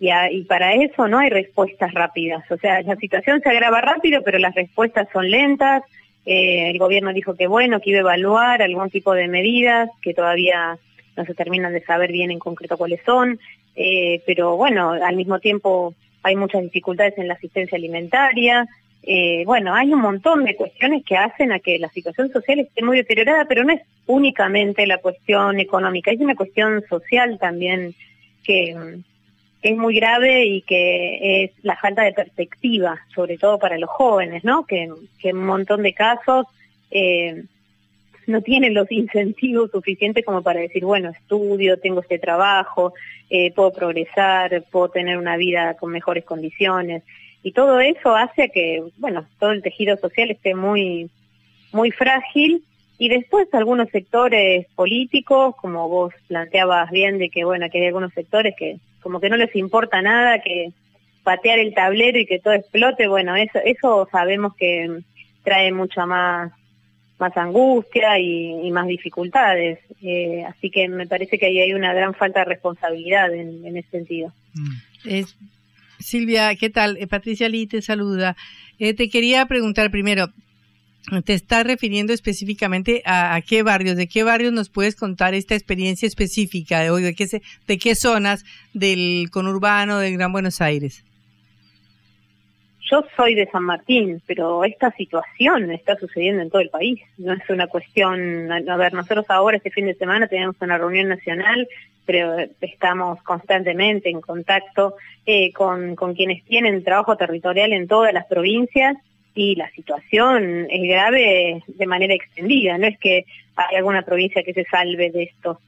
Y, 0.00 0.10
y 0.10 0.42
para 0.42 0.74
eso 0.74 1.06
no 1.06 1.20
hay 1.20 1.30
respuestas 1.30 1.94
rápidas. 1.94 2.50
O 2.50 2.56
sea, 2.58 2.82
la 2.82 2.96
situación 2.96 3.40
se 3.42 3.48
agrava 3.48 3.80
rápido, 3.80 4.22
pero 4.24 4.38
las 4.38 4.54
respuestas 4.54 5.08
son 5.12 5.30
lentas 5.30 5.84
eh, 6.26 6.70
el 6.70 6.78
gobierno 6.78 7.12
dijo 7.12 7.34
que 7.34 7.46
bueno, 7.46 7.80
que 7.80 7.90
iba 7.90 7.98
a 7.98 8.00
evaluar 8.00 8.60
algún 8.60 8.90
tipo 8.90 9.14
de 9.14 9.28
medidas 9.28 9.88
que 10.02 10.12
todavía 10.12 10.76
no 11.16 11.24
se 11.24 11.34
terminan 11.34 11.72
de 11.72 11.84
saber 11.84 12.10
bien 12.10 12.32
en 12.32 12.40
concreto 12.40 12.76
cuáles 12.76 13.00
son, 13.06 13.38
eh, 13.76 14.22
pero 14.26 14.56
bueno, 14.56 14.90
al 14.90 15.14
mismo 15.16 15.38
tiempo 15.38 15.94
hay 16.24 16.34
muchas 16.34 16.62
dificultades 16.62 17.16
en 17.16 17.28
la 17.28 17.34
asistencia 17.34 17.78
alimentaria. 17.78 18.66
Eh, 19.04 19.44
bueno, 19.46 19.72
hay 19.72 19.92
un 19.92 20.00
montón 20.00 20.44
de 20.44 20.56
cuestiones 20.56 21.04
que 21.04 21.16
hacen 21.16 21.52
a 21.52 21.60
que 21.60 21.78
la 21.78 21.88
situación 21.90 22.32
social 22.32 22.58
esté 22.58 22.82
muy 22.82 22.96
deteriorada, 22.96 23.44
pero 23.44 23.62
no 23.62 23.72
es 23.72 23.82
únicamente 24.06 24.84
la 24.86 24.98
cuestión 24.98 25.60
económica, 25.60 26.10
es 26.10 26.20
una 26.20 26.34
cuestión 26.34 26.82
social 26.88 27.38
también 27.38 27.94
que, 28.42 28.74
es 29.70 29.76
muy 29.76 29.94
grave 29.94 30.44
y 30.44 30.62
que 30.62 31.44
es 31.44 31.50
la 31.62 31.76
falta 31.76 32.02
de 32.02 32.12
perspectiva, 32.12 33.00
sobre 33.14 33.38
todo 33.38 33.58
para 33.58 33.78
los 33.78 33.90
jóvenes, 33.90 34.44
¿no? 34.44 34.64
Que, 34.66 34.84
en 35.22 35.36
un 35.36 35.46
montón 35.46 35.82
de 35.82 35.92
casos 35.92 36.46
eh, 36.90 37.44
no 38.26 38.42
tienen 38.42 38.74
los 38.74 38.90
incentivos 38.90 39.70
suficientes 39.70 40.24
como 40.24 40.42
para 40.42 40.60
decir, 40.60 40.84
bueno, 40.84 41.10
estudio, 41.10 41.78
tengo 41.78 42.00
este 42.00 42.18
trabajo, 42.18 42.92
eh, 43.30 43.52
puedo 43.52 43.72
progresar, 43.72 44.64
puedo 44.70 44.88
tener 44.88 45.18
una 45.18 45.36
vida 45.36 45.74
con 45.74 45.90
mejores 45.92 46.24
condiciones. 46.24 47.02
Y 47.42 47.52
todo 47.52 47.80
eso 47.80 48.16
hace 48.16 48.50
que, 48.50 48.82
bueno, 48.98 49.26
todo 49.38 49.52
el 49.52 49.62
tejido 49.62 49.96
social 49.96 50.30
esté 50.30 50.54
muy, 50.54 51.08
muy 51.72 51.90
frágil 51.92 52.64
y 52.98 53.08
después 53.08 53.48
algunos 53.52 53.88
sectores 53.90 54.66
políticos, 54.74 55.54
como 55.60 55.88
vos 55.88 56.14
planteabas 56.28 56.90
bien, 56.90 57.18
de 57.18 57.28
que 57.28 57.44
bueno, 57.44 57.68
que 57.70 57.78
hay 57.78 57.86
algunos 57.86 58.12
sectores 58.12 58.54
que 58.58 58.78
como 59.00 59.20
que 59.20 59.28
no 59.28 59.36
les 59.36 59.54
importa 59.54 60.02
nada, 60.02 60.40
que 60.40 60.72
patear 61.22 61.58
el 61.58 61.74
tablero 61.74 62.18
y 62.18 62.26
que 62.26 62.38
todo 62.38 62.54
explote, 62.54 63.08
bueno, 63.08 63.36
eso, 63.36 63.58
eso 63.64 64.08
sabemos 64.10 64.54
que 64.56 65.00
trae 65.44 65.72
mucha 65.72 66.06
más 66.06 66.52
más 67.18 67.36
angustia 67.36 68.18
y, 68.18 68.70
más 68.70 68.86
dificultades. 68.86 69.78
Eh, 70.02 70.44
así 70.46 70.70
que 70.70 70.88
me 70.88 71.06
parece 71.06 71.38
que 71.38 71.46
ahí 71.46 71.60
hay 71.60 71.72
una 71.72 71.94
gran 71.94 72.14
falta 72.14 72.40
de 72.40 72.46
responsabilidad 72.46 73.32
en, 73.32 73.76
ese 73.76 73.88
sentido. 73.90 74.32
Mm. 74.54 75.22
Silvia, 75.98 76.54
¿qué 76.56 76.68
tal? 76.68 76.96
Eh, 76.98 77.06
Patricia 77.06 77.48
Lee 77.48 77.66
te 77.66 77.80
saluda. 77.80 78.36
Eh, 78.78 78.92
te 78.92 79.08
quería 79.08 79.46
preguntar 79.46 79.90
primero, 79.90 80.28
te 81.24 81.34
estás 81.34 81.64
refiriendo 81.64 82.12
específicamente 82.12 83.02
a, 83.06 83.40
qué 83.46 83.62
barrios, 83.62 83.96
de 83.96 84.08
qué 84.08 84.24
barrios 84.24 84.52
nos 84.52 84.68
puedes 84.68 84.96
contar 84.96 85.34
esta 85.34 85.54
experiencia 85.54 86.06
específica 86.06 86.80
de 86.80 86.90
hoy, 86.90 87.02
de 87.02 87.14
qué, 87.14 87.26
de 87.66 87.78
qué 87.78 87.94
zonas 87.94 88.44
del 88.74 89.28
conurbano 89.30 89.98
del 89.98 90.14
Gran 90.14 90.32
Buenos 90.32 90.60
Aires. 90.60 91.04
Yo 92.90 93.04
soy 93.16 93.34
de 93.34 93.48
San 93.50 93.64
Martín, 93.64 94.22
pero 94.26 94.64
esta 94.64 94.92
situación 94.92 95.72
está 95.72 95.96
sucediendo 95.96 96.42
en 96.42 96.50
todo 96.50 96.62
el 96.62 96.70
país. 96.70 97.00
No 97.18 97.32
es 97.32 97.50
una 97.50 97.66
cuestión, 97.66 98.50
a 98.52 98.76
ver, 98.76 98.92
nosotros 98.92 99.26
ahora 99.28 99.56
este 99.56 99.70
fin 99.70 99.86
de 99.86 99.94
semana 99.94 100.28
tenemos 100.28 100.54
una 100.60 100.78
reunión 100.78 101.08
nacional, 101.08 101.66
pero 102.04 102.36
estamos 102.60 103.20
constantemente 103.24 104.08
en 104.08 104.20
contacto 104.20 104.94
eh, 105.24 105.52
con, 105.52 105.96
con 105.96 106.14
quienes 106.14 106.44
tienen 106.44 106.84
trabajo 106.84 107.16
territorial 107.16 107.72
en 107.72 107.88
todas 107.88 108.12
las 108.12 108.26
provincias 108.26 108.96
y 109.36 109.54
la 109.54 109.70
situación 109.70 110.66
es 110.70 110.82
grave 110.88 111.62
de 111.66 111.86
manera 111.86 112.14
extendida, 112.14 112.78
no 112.78 112.86
es 112.86 112.98
que 112.98 113.26
hay 113.54 113.76
alguna 113.76 114.02
provincia 114.02 114.42
que 114.42 114.54
se 114.54 114.64
salve 114.64 115.10
de 115.10 115.24
esto. 115.24 115.60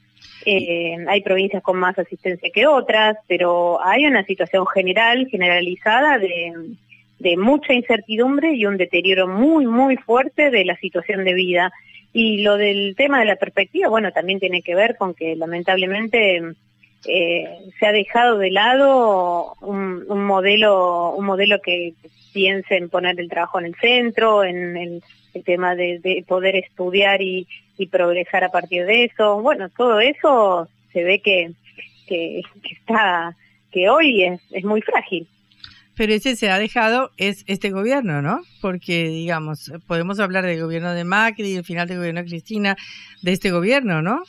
Eh, 0.43 0.97
hay 1.07 1.21
provincias 1.21 1.61
con 1.61 1.77
más 1.77 1.97
asistencia 1.97 2.49
que 2.51 2.65
otras, 2.65 3.17
pero 3.27 3.79
hay 3.85 4.05
una 4.07 4.25
situación 4.25 4.65
general, 4.67 5.27
generalizada 5.29 6.17
de, 6.17 6.53
de 7.19 7.37
mucha 7.37 7.73
incertidumbre 7.73 8.53
y 8.53 8.65
un 8.65 8.77
deterioro 8.77 9.27
muy, 9.27 9.67
muy 9.67 9.97
fuerte 9.97 10.49
de 10.49 10.65
la 10.65 10.75
situación 10.77 11.23
de 11.23 11.35
vida. 11.35 11.71
Y 12.11 12.41
lo 12.41 12.57
del 12.57 12.95
tema 12.97 13.19
de 13.19 13.25
la 13.25 13.35
perspectiva, 13.35 13.87
bueno, 13.87 14.11
también 14.11 14.39
tiene 14.39 14.63
que 14.63 14.73
ver 14.73 14.97
con 14.97 15.13
que 15.13 15.35
lamentablemente 15.35 16.41
eh, 17.05 17.45
se 17.79 17.85
ha 17.85 17.91
dejado 17.91 18.37
de 18.37 18.51
lado 18.51 19.53
un, 19.61 20.05
un, 20.07 20.25
modelo 20.25 21.11
un 21.11 21.25
modelo 21.25 21.61
que 21.61 21.93
piense 22.33 22.75
en 22.75 22.89
poner 22.89 23.19
el 23.19 23.29
trabajo 23.29 23.59
en 23.59 23.65
el 23.65 23.75
centro, 23.75 24.43
en 24.43 24.77
el, 24.77 25.03
tema 25.45 25.75
de, 25.75 26.23
poder 26.27 26.55
estudiar 26.55 27.21
y, 27.21 27.47
progresar 27.91 28.43
a 28.43 28.51
partir 28.51 28.85
de 28.85 29.05
eso. 29.05 29.41
Bueno, 29.41 29.69
todo 29.69 30.01
eso 30.01 30.67
se 30.91 31.01
ve 31.01 31.21
que, 31.21 31.51
que, 32.07 32.41
está, 32.69 33.33
que 33.71 33.89
hoy 33.89 34.23
es, 34.23 34.41
es 34.51 34.65
muy 34.65 34.81
frágil. 34.81 35.25
Pero 35.95 36.13
ese 36.13 36.35
se 36.35 36.49
ha 36.49 36.59
dejado 36.59 37.11
es 37.15 37.45
este 37.47 37.71
gobierno, 37.71 38.21
¿no? 38.21 38.41
Porque, 38.61 39.07
digamos, 39.07 39.71
podemos 39.87 40.19
hablar 40.19 40.45
del 40.45 40.61
gobierno 40.61 40.93
de 40.93 41.05
Macri, 41.05 41.53
del 41.53 41.63
final 41.63 41.87
del 41.87 41.99
gobierno 41.99 42.21
de 42.21 42.27
Cristina, 42.27 42.75
de 43.21 43.31
este 43.31 43.51
gobierno, 43.51 44.01
¿no? 44.01 44.23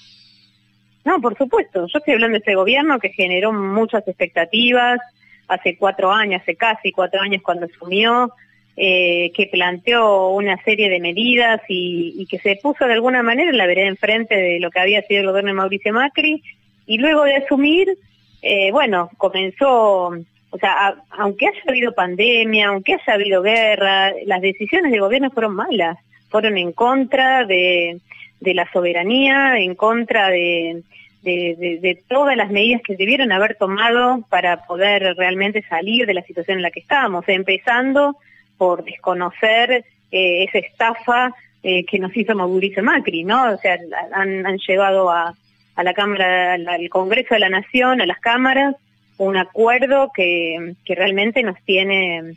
No, 1.04 1.20
por 1.20 1.36
supuesto. 1.36 1.86
Yo 1.86 1.98
estoy 1.98 2.14
hablando 2.14 2.34
de 2.34 2.38
este 2.40 2.54
gobierno 2.54 2.98
que 2.98 3.10
generó 3.10 3.52
muchas 3.52 4.06
expectativas, 4.06 5.00
hace 5.48 5.76
cuatro 5.76 6.12
años, 6.12 6.42
hace 6.42 6.56
casi 6.56 6.92
cuatro 6.92 7.20
años 7.20 7.42
cuando 7.42 7.66
asumió, 7.66 8.32
eh, 8.76 9.32
que 9.34 9.46
planteó 9.46 10.28
una 10.28 10.56
serie 10.62 10.88
de 10.88 11.00
medidas 11.00 11.60
y, 11.68 12.26
que 12.30 12.38
se 12.38 12.56
puso 12.56 12.86
de 12.86 12.92
alguna 12.92 13.22
manera 13.22 13.50
en 13.50 13.58
la 13.58 13.66
vereda 13.66 13.88
enfrente 13.88 14.36
de 14.36 14.60
lo 14.60 14.70
que 14.70 14.80
había 14.80 15.02
sido 15.02 15.20
el 15.20 15.26
gobierno 15.26 15.50
de 15.50 15.54
Mauricio 15.54 15.92
Macri, 15.92 16.42
y 16.86 16.98
luego 16.98 17.24
de 17.24 17.36
asumir, 17.36 17.88
eh, 18.42 18.70
bueno, 18.72 19.10
comenzó, 19.16 20.06
o 20.06 20.58
sea, 20.58 20.96
aunque 21.10 21.48
haya 21.48 21.60
habido 21.68 21.94
pandemia, 21.94 22.68
aunque 22.68 22.94
haya 22.94 23.14
habido 23.14 23.42
guerra, 23.42 24.12
las 24.26 24.40
decisiones 24.40 24.92
del 24.92 25.00
gobierno 25.00 25.30
fueron 25.30 25.54
malas, 25.54 25.98
fueron 26.28 26.56
en 26.56 26.72
contra 26.72 27.44
de 27.44 28.00
la 28.40 28.70
soberanía, 28.72 29.58
en 29.58 29.74
contra 29.74 30.28
de, 30.28 30.82
de, 31.22 32.02
todas 32.08 32.36
las 32.36 32.50
medidas 32.50 32.82
que 32.82 32.96
debieron 32.96 33.32
haber 33.32 33.56
tomado 33.56 34.24
para 34.28 34.64
poder 34.64 35.14
realmente 35.16 35.62
salir 35.68 36.06
de 36.06 36.14
la 36.14 36.22
situación 36.22 36.58
en 36.58 36.62
la 36.62 36.70
que 36.70 36.80
estábamos, 36.80 37.28
empezando 37.28 38.16
por 38.56 38.84
desconocer 38.84 39.84
eh, 40.10 40.44
esa 40.44 40.58
estafa 40.58 41.34
eh, 41.62 41.84
que 41.84 41.98
nos 41.98 42.16
hizo 42.16 42.34
Mauricio 42.34 42.82
Macri, 42.82 43.24
¿no? 43.24 43.52
O 43.52 43.58
sea, 43.58 43.78
han, 44.12 44.46
han 44.46 44.58
llevado 44.58 45.10
a, 45.10 45.34
la 45.82 45.94
Cámara, 45.94 46.54
al, 46.54 46.88
Congreso 46.90 47.34
de 47.34 47.40
la 47.40 47.48
Nación, 47.48 48.00
a 48.00 48.06
las 48.06 48.20
cámaras, 48.20 48.74
un 49.18 49.36
acuerdo 49.36 50.10
que 50.14 50.74
realmente 50.86 51.42
nos 51.42 51.60
tiene 51.64 52.36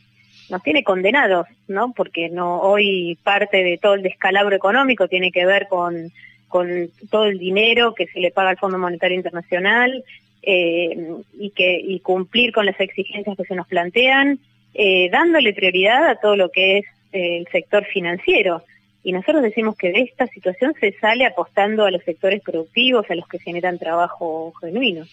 nos 0.49 0.61
tiene 0.63 0.83
condenados, 0.83 1.47
¿no? 1.67 1.93
Porque 1.93 2.31
hoy 2.35 3.17
parte 3.23 3.63
de 3.63 3.77
todo 3.77 3.93
el 3.95 4.03
descalabro 4.03 4.55
económico 4.55 5.07
tiene 5.07 5.31
que 5.31 5.45
ver 5.45 5.67
con 5.67 6.11
todo 7.09 7.25
el 7.25 7.39
dinero 7.39 7.95
que 7.95 8.07
se 8.07 8.19
le 8.19 8.31
paga 8.31 8.51
al 8.51 8.57
Fondo 8.57 8.77
Monetario 8.77 9.17
Internacional 9.17 10.03
eh, 10.45 10.97
y, 11.39 11.51
que, 11.51 11.99
cumplir 12.03 12.51
con 12.51 12.65
las 12.65 12.79
exigencias 12.79 13.37
que 13.37 13.45
se 13.45 13.55
nos 13.55 13.65
plantean, 13.65 14.39
eh, 14.73 15.09
dándole 15.09 15.53
prioridad 15.53 16.05
a 16.09 16.15
todo 16.15 16.35
lo 16.35 16.49
que 16.49 16.79
es 16.79 16.85
eh, 17.13 17.37
el 17.37 17.47
sector 17.47 17.85
financiero. 17.85 18.61
Y 19.05 19.13
nosotros 19.13 19.41
decimos 19.41 19.77
que 19.77 19.91
de 19.91 20.01
esta 20.01 20.27
situación 20.27 20.73
se 20.81 20.91
sale 20.99 21.25
apostando 21.25 21.85
a 21.85 21.91
los 21.91 22.03
sectores 22.03 22.41
productivos, 22.41 23.09
a 23.09 23.15
los 23.15 23.27
que 23.27 23.39
generan 23.39 23.79
trabajo 23.79 24.53
genuino. 24.59 25.05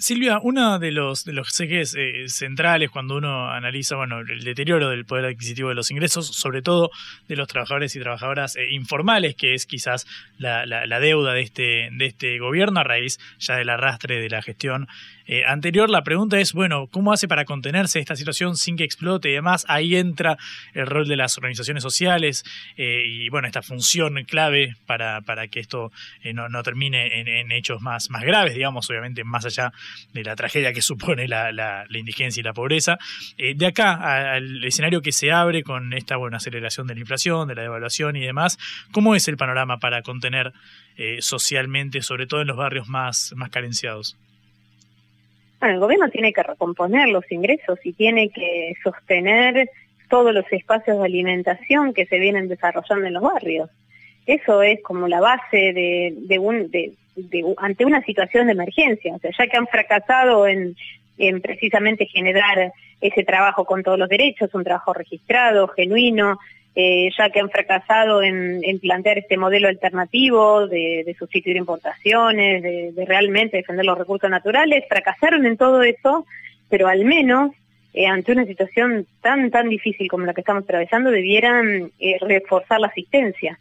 Silvia, 0.00 0.40
uno 0.42 0.78
de 0.78 0.92
los, 0.92 1.26
ejes 1.60 1.94
eh, 1.94 2.26
centrales 2.28 2.90
cuando 2.90 3.16
uno 3.16 3.50
analiza 3.50 3.96
bueno, 3.96 4.20
el 4.20 4.42
deterioro 4.44 4.88
del 4.88 5.04
poder 5.04 5.26
adquisitivo 5.26 5.68
de 5.68 5.74
los 5.74 5.90
ingresos, 5.90 6.26
sobre 6.26 6.62
todo 6.62 6.90
de 7.28 7.36
los 7.36 7.46
trabajadores 7.46 7.94
y 7.94 8.00
trabajadoras 8.00 8.56
eh, 8.56 8.70
informales, 8.70 9.34
que 9.34 9.52
es 9.52 9.66
quizás 9.66 10.06
la, 10.38 10.64
la, 10.64 11.00
deuda 11.00 11.34
de 11.34 11.42
este, 11.42 11.90
de 11.92 12.06
este 12.06 12.38
gobierno 12.38 12.80
a 12.80 12.84
raíz 12.84 13.18
ya 13.38 13.56
del 13.56 13.68
arrastre 13.68 14.20
de 14.22 14.30
la 14.30 14.40
gestión 14.40 14.88
eh, 15.32 15.44
anterior. 15.46 15.88
La 15.88 16.02
pregunta 16.02 16.40
es, 16.40 16.52
bueno, 16.52 16.88
¿cómo 16.88 17.12
hace 17.12 17.28
para 17.28 17.44
contenerse 17.44 18.00
esta 18.00 18.16
situación 18.16 18.56
sin 18.56 18.76
que 18.76 18.82
explote 18.82 19.30
y 19.30 19.34
demás? 19.34 19.64
Ahí 19.68 19.94
entra 19.94 20.36
el 20.74 20.88
rol 20.88 21.06
de 21.06 21.14
las 21.14 21.38
organizaciones 21.38 21.84
sociales 21.84 22.44
eh, 22.76 23.04
y, 23.06 23.28
bueno, 23.28 23.46
esta 23.46 23.62
función 23.62 24.24
clave 24.24 24.74
para, 24.86 25.20
para 25.20 25.46
que 25.46 25.60
esto 25.60 25.92
eh, 26.24 26.32
no, 26.32 26.48
no, 26.48 26.64
termine 26.64 27.20
en, 27.20 27.52
hechos 27.52 27.80
más, 27.80 28.10
más 28.10 28.24
graves, 28.24 28.54
digamos, 28.54 28.90
obviamente 28.90 29.22
más 29.22 29.44
allá 29.44 29.72
de 30.12 30.24
la 30.24 30.34
tragedia 30.34 30.72
que 30.72 30.82
supone 30.90 31.28
la, 31.28 31.52
la, 31.52 31.86
indigencia 31.92 32.40
y 32.40 32.42
la 32.42 32.52
pobreza. 32.52 32.98
de 33.38 33.66
acá 33.66 34.32
al 34.32 34.64
escenario 34.64 35.00
que 35.00 35.12
se 35.12 35.30
abre 35.30 35.62
con 35.62 35.92
esta 35.92 36.16
buena 36.16 36.38
aceleración 36.38 36.88
de 36.88 36.94
la 36.94 37.00
inflación, 37.02 37.46
de 37.46 37.54
la 37.54 37.62
devaluación 37.62 38.16
y 38.16 38.20
demás, 38.20 38.58
¿cómo 38.90 39.14
es 39.14 39.28
el 39.28 39.36
panorama 39.36 39.78
para 39.78 40.02
contener 40.02 40.52
socialmente, 41.20 42.02
sobre 42.02 42.26
todo 42.26 42.40
en 42.40 42.48
los 42.48 42.56
barrios 42.56 42.88
más, 42.88 43.32
más 43.36 43.50
carenciados? 43.50 44.16
Bueno, 45.60 45.74
el 45.74 45.80
gobierno 45.80 46.08
tiene 46.08 46.32
que 46.32 46.42
recomponer 46.42 47.08
los 47.08 47.30
ingresos 47.30 47.78
y 47.84 47.92
tiene 47.92 48.30
que 48.30 48.74
sostener 48.82 49.70
todos 50.08 50.32
los 50.32 50.44
espacios 50.50 50.98
de 50.98 51.04
alimentación 51.04 51.92
que 51.92 52.06
se 52.06 52.18
vienen 52.18 52.48
desarrollando 52.48 53.06
en 53.06 53.12
los 53.12 53.22
barrios. 53.22 53.70
Eso 54.26 54.62
es 54.62 54.82
como 54.82 55.06
la 55.06 55.20
base 55.20 55.72
de, 55.72 56.38
un, 56.38 56.70
de, 56.70 56.94
ante 57.58 57.84
una 57.84 58.02
situación 58.02 58.46
de 58.46 58.52
emergencia. 58.52 59.14
O 59.14 59.18
sea, 59.18 59.30
ya 59.38 59.46
que 59.46 59.56
han 59.56 59.66
fracasado 59.66 60.46
en 60.48 60.74
precisamente 61.42 62.06
generar 62.06 62.72
ese 63.00 63.24
trabajo 63.24 63.64
con 63.64 63.82
todos 63.82 63.98
los 63.98 64.08
derechos, 64.08 64.54
un 64.54 64.64
trabajo 64.64 64.92
registrado, 64.92 65.68
genuino, 65.68 66.38
eh, 66.76 67.10
ya 67.16 67.30
que 67.30 67.40
han 67.40 67.50
fracasado 67.50 68.22
en, 68.22 68.60
plantear 68.80 69.18
este 69.18 69.36
modelo 69.36 69.68
alternativo 69.68 70.68
de, 70.68 71.14
sustituir 71.18 71.56
importaciones, 71.56 72.62
de, 72.62 73.04
realmente 73.06 73.56
defender 73.56 73.84
los 73.84 73.98
recursos 73.98 74.30
naturales, 74.30 74.84
fracasaron 74.88 75.46
en 75.46 75.56
todo 75.56 75.82
eso, 75.82 76.26
pero 76.68 76.86
al 76.86 77.04
menos 77.04 77.50
eh, 77.92 78.06
ante 78.06 78.30
una 78.30 78.44
situación 78.44 79.06
tan 79.20 79.50
tan 79.50 79.68
difícil 79.68 80.08
como 80.08 80.24
la 80.24 80.32
que 80.32 80.42
estamos 80.42 80.62
atravesando 80.62 81.10
debieran 81.10 81.90
eh, 81.98 82.16
reforzar 82.20 82.78
la 82.78 82.86
asistencia 82.86 83.58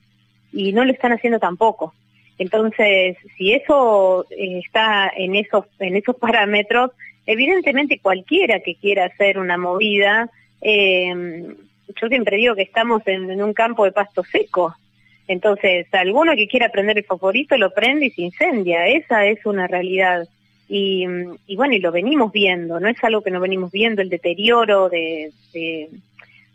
y 0.53 0.71
no 0.71 0.85
lo 0.85 0.91
están 0.91 1.13
haciendo 1.13 1.39
tampoco. 1.39 1.95
Entonces, 2.37 3.17
si 3.37 3.53
eso 3.53 4.25
está 4.29 5.11
en 5.17 5.35
esos 5.35 5.65
en 5.79 5.95
esos 5.95 6.15
parámetros, 6.15 6.91
evidentemente 7.25 7.99
cualquiera 7.99 8.59
que 8.59 8.75
quiera 8.75 9.05
hacer 9.05 9.39
una 9.39 9.57
movida 9.57 10.29
eh, 10.61 11.55
yo 11.95 12.07
siempre 12.07 12.37
digo 12.37 12.55
que 12.55 12.61
estamos 12.61 13.01
en, 13.05 13.41
un 13.41 13.53
campo 13.53 13.85
de 13.85 13.91
pasto 13.91 14.23
seco. 14.23 14.75
Entonces, 15.27 15.87
alguno 15.93 16.35
que 16.35 16.47
quiera 16.47 16.69
prender 16.69 16.97
el 16.97 17.03
favorito 17.03 17.57
lo 17.57 17.71
prende 17.71 18.07
y 18.07 18.11
se 18.11 18.23
incendia. 18.23 18.87
Esa 18.87 19.25
es 19.25 19.45
una 19.45 19.67
realidad. 19.67 20.27
Y, 20.67 21.05
bueno, 21.55 21.73
y 21.73 21.79
lo 21.79 21.91
venimos 21.91 22.31
viendo, 22.31 22.79
no 22.79 22.87
es 22.87 23.03
algo 23.03 23.21
que 23.21 23.31
no 23.31 23.39
venimos 23.39 23.71
viendo, 23.71 24.03
el 24.03 24.09
deterioro 24.09 24.87
de, 24.87 25.31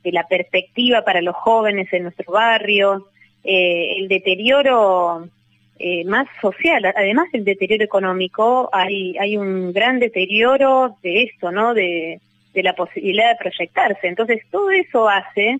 la 0.05 0.27
perspectiva 0.29 1.03
para 1.03 1.21
los 1.21 1.35
jóvenes 1.35 1.93
en 1.93 2.05
nuestro 2.05 2.33
barrio, 2.33 3.09
eh, 3.43 3.97
el 3.99 4.07
deterioro 4.07 5.29
eh, 5.81 6.05
más 6.05 6.29
social, 6.41 6.85
además 6.95 7.33
del 7.33 7.45
deterioro 7.45 7.83
económico, 7.83 8.71
hay, 8.73 9.19
hay 9.19 9.37
un 9.37 9.73
gran 9.73 9.99
deterioro 9.99 10.97
de 11.03 11.25
esto, 11.25 11.51
¿no? 11.51 11.75
De, 11.75 12.21
de 12.55 12.63
la 12.63 12.75
posibilidad 12.75 13.31
de 13.31 13.37
proyectarse. 13.37 14.07
Entonces, 14.07 14.43
todo 14.51 14.71
eso 14.71 15.09
hace, 15.09 15.59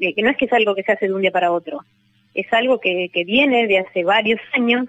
eh, 0.00 0.14
que 0.14 0.22
no 0.22 0.30
es 0.30 0.36
que 0.36 0.46
es 0.46 0.52
algo 0.52 0.74
que 0.74 0.84
se 0.84 0.92
hace 0.92 1.08
de 1.08 1.14
un 1.14 1.20
día 1.20 1.32
para 1.32 1.52
otro, 1.52 1.80
es 2.34 2.50
algo 2.52 2.80
que, 2.80 3.10
viene 3.26 3.66
de 3.66 3.80
hace 3.80 4.04
varios 4.04 4.40
años. 4.52 4.86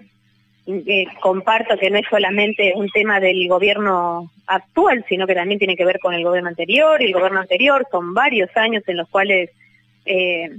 Eh, 0.66 1.06
comparto 1.20 1.76
que 1.78 1.90
no 1.90 1.98
es 1.98 2.06
solamente 2.08 2.72
un 2.76 2.88
tema 2.90 3.18
del 3.18 3.48
gobierno 3.48 4.30
actual, 4.46 5.04
sino 5.08 5.26
que 5.26 5.34
también 5.34 5.58
tiene 5.58 5.74
que 5.74 5.84
ver 5.84 5.98
con 5.98 6.14
el 6.14 6.22
gobierno 6.22 6.48
anterior 6.48 7.02
y 7.02 7.06
el 7.06 7.12
gobierno 7.12 7.40
anterior. 7.40 7.86
Son 7.90 8.14
varios 8.14 8.56
años 8.56 8.84
en 8.86 8.98
los 8.98 9.08
cuales 9.08 9.50
eh, 10.06 10.50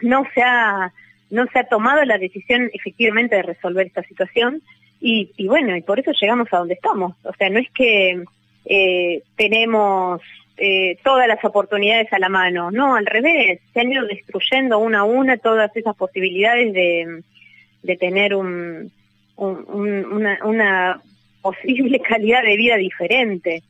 no 0.00 0.24
se 0.34 0.42
ha 0.42 0.92
no 1.30 1.46
se 1.52 1.58
ha 1.58 1.64
tomado 1.64 2.04
la 2.04 2.18
decisión 2.18 2.70
efectivamente 2.72 3.36
de 3.36 3.42
resolver 3.42 3.86
esta 3.86 4.02
situación 4.02 4.62
y, 5.00 5.30
y 5.36 5.48
bueno, 5.48 5.76
y 5.76 5.82
por 5.82 5.98
eso 5.98 6.12
llegamos 6.20 6.48
a 6.52 6.58
donde 6.58 6.74
estamos. 6.74 7.14
O 7.24 7.32
sea, 7.34 7.50
no 7.50 7.58
es 7.58 7.70
que 7.72 8.24
eh, 8.64 9.22
tenemos 9.36 10.20
eh, 10.56 10.96
todas 11.02 11.28
las 11.28 11.44
oportunidades 11.44 12.12
a 12.12 12.18
la 12.18 12.28
mano, 12.28 12.70
no, 12.70 12.94
al 12.94 13.06
revés, 13.06 13.60
se 13.72 13.80
han 13.80 13.92
ido 13.92 14.06
destruyendo 14.06 14.78
una 14.78 15.00
a 15.00 15.04
una 15.04 15.36
todas 15.36 15.74
esas 15.76 15.96
posibilidades 15.96 16.72
de, 16.72 17.96
tener 17.98 18.34
un, 18.34 18.90
una, 19.36 21.02
posible 21.42 22.00
calidad 22.08 22.42
de 22.42 22.56
vida 22.56 22.76
diferente. 22.76 23.62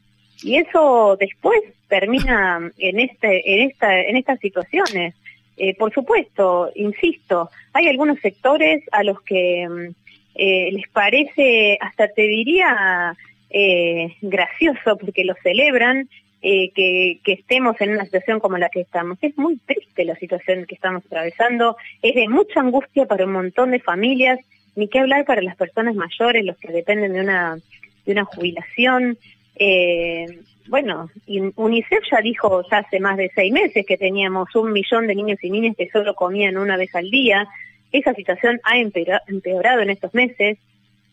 Y 0.42 0.56
eso 0.56 1.16
después 1.18 1.60
termina 1.88 2.70
en 2.78 3.00
este, 3.00 3.54
en 3.54 3.70
esta, 3.70 4.00
en 4.00 4.16
estas 4.16 4.38
situaciones. 4.40 5.14
Eh, 5.56 5.74
por 5.74 5.92
supuesto, 5.92 6.70
insisto, 6.74 7.50
hay 7.72 7.88
algunos 7.88 8.20
sectores 8.20 8.82
a 8.92 9.02
los 9.04 9.20
que 9.22 9.68
mm, 9.68 9.94
les 10.36 10.88
parece, 10.92 11.78
hasta 11.80 12.08
te 12.08 12.22
diría, 12.22 13.16
eh, 13.56 14.16
gracioso 14.20 14.96
porque 14.98 15.24
lo 15.24 15.34
celebran, 15.42 16.08
que, 16.42 17.20
que, 17.24 17.32
estemos 17.32 17.80
en 17.80 17.92
una 17.92 18.04
situación 18.04 18.38
como 18.38 18.58
la 18.58 18.68
que 18.68 18.82
estamos. 18.82 19.16
Es 19.22 19.38
muy 19.38 19.56
triste 19.64 20.04
la 20.04 20.14
situación 20.16 20.66
que 20.66 20.74
estamos 20.74 21.02
atravesando, 21.06 21.78
es 22.02 22.14
de 22.14 22.28
mucha 22.28 22.60
angustia 22.60 23.06
para 23.06 23.24
un 23.24 23.32
montón 23.32 23.70
de 23.70 23.80
familias, 23.80 24.38
ni 24.76 24.88
qué 24.88 24.98
hablar 24.98 25.24
para 25.24 25.40
las 25.40 25.56
personas 25.56 25.94
mayores, 25.94 26.44
los 26.44 26.58
que 26.58 26.72
dependen 26.72 27.12
de 27.14 27.20
una, 27.20 27.56
de 28.04 28.12
una 28.12 28.24
jubilación. 28.24 29.16
Eh, 29.56 30.26
bueno, 30.66 31.10
UNICEF 31.56 32.00
ya 32.10 32.20
dijo 32.20 32.62
ya 32.70 32.78
hace 32.78 32.98
más 33.00 33.16
de 33.16 33.30
seis 33.34 33.52
meses 33.52 33.84
que 33.86 33.98
teníamos 33.98 34.54
un 34.54 34.72
millón 34.72 35.06
de 35.06 35.14
niños 35.14 35.38
y 35.42 35.50
niñas 35.50 35.76
que 35.76 35.90
solo 35.90 36.14
comían 36.14 36.56
una 36.56 36.76
vez 36.76 36.94
al 36.94 37.10
día. 37.10 37.46
Esa 37.92 38.14
situación 38.14 38.60
ha 38.64 38.78
empeorado 38.78 39.80
en 39.80 39.90
estos 39.90 40.12
meses. 40.14 40.58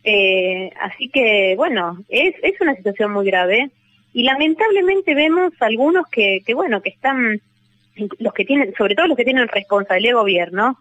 Eh, 0.03 0.71
así 0.79 1.09
que, 1.09 1.55
bueno, 1.55 1.97
es, 2.09 2.35
es 2.41 2.59
una 2.59 2.75
situación 2.75 3.11
muy 3.11 3.25
grave 3.25 3.69
y 4.13 4.23
lamentablemente 4.23 5.13
vemos 5.13 5.53
algunos 5.59 6.07
que, 6.07 6.41
que, 6.45 6.53
bueno, 6.53 6.81
que 6.81 6.89
están, 6.89 7.39
los 8.19 8.33
que 8.33 8.45
tienen, 8.45 8.73
sobre 8.77 8.95
todo 8.95 9.07
los 9.07 9.17
que 9.17 9.23
tienen 9.23 9.47
responsabilidad 9.47 10.11
de 10.11 10.19
gobierno, 10.19 10.77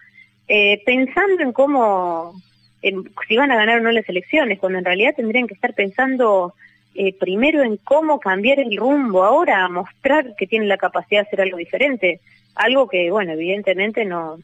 eh, 0.48 0.82
pensando 0.84 1.42
en 1.42 1.52
cómo, 1.52 2.34
si 2.82 3.36
van 3.36 3.52
a 3.52 3.56
ganar 3.56 3.78
o 3.78 3.82
no 3.82 3.92
las 3.92 4.08
elecciones, 4.08 4.58
cuando 4.58 4.78
en 4.78 4.84
realidad 4.84 5.14
tendrían 5.14 5.46
que 5.46 5.54
estar 5.54 5.74
pensando 5.74 6.54
eh, 6.94 7.14
primero 7.16 7.62
en 7.62 7.76
cómo 7.76 8.18
cambiar 8.18 8.58
el 8.58 8.76
rumbo 8.76 9.22
ahora, 9.22 9.68
mostrar 9.68 10.34
que 10.36 10.48
tienen 10.48 10.68
la 10.68 10.76
capacidad 10.76 11.20
de 11.20 11.26
hacer 11.28 11.40
algo 11.42 11.58
diferente, 11.58 12.20
algo 12.56 12.88
que, 12.88 13.10
bueno, 13.12 13.32
evidentemente 13.32 14.04
no, 14.04 14.38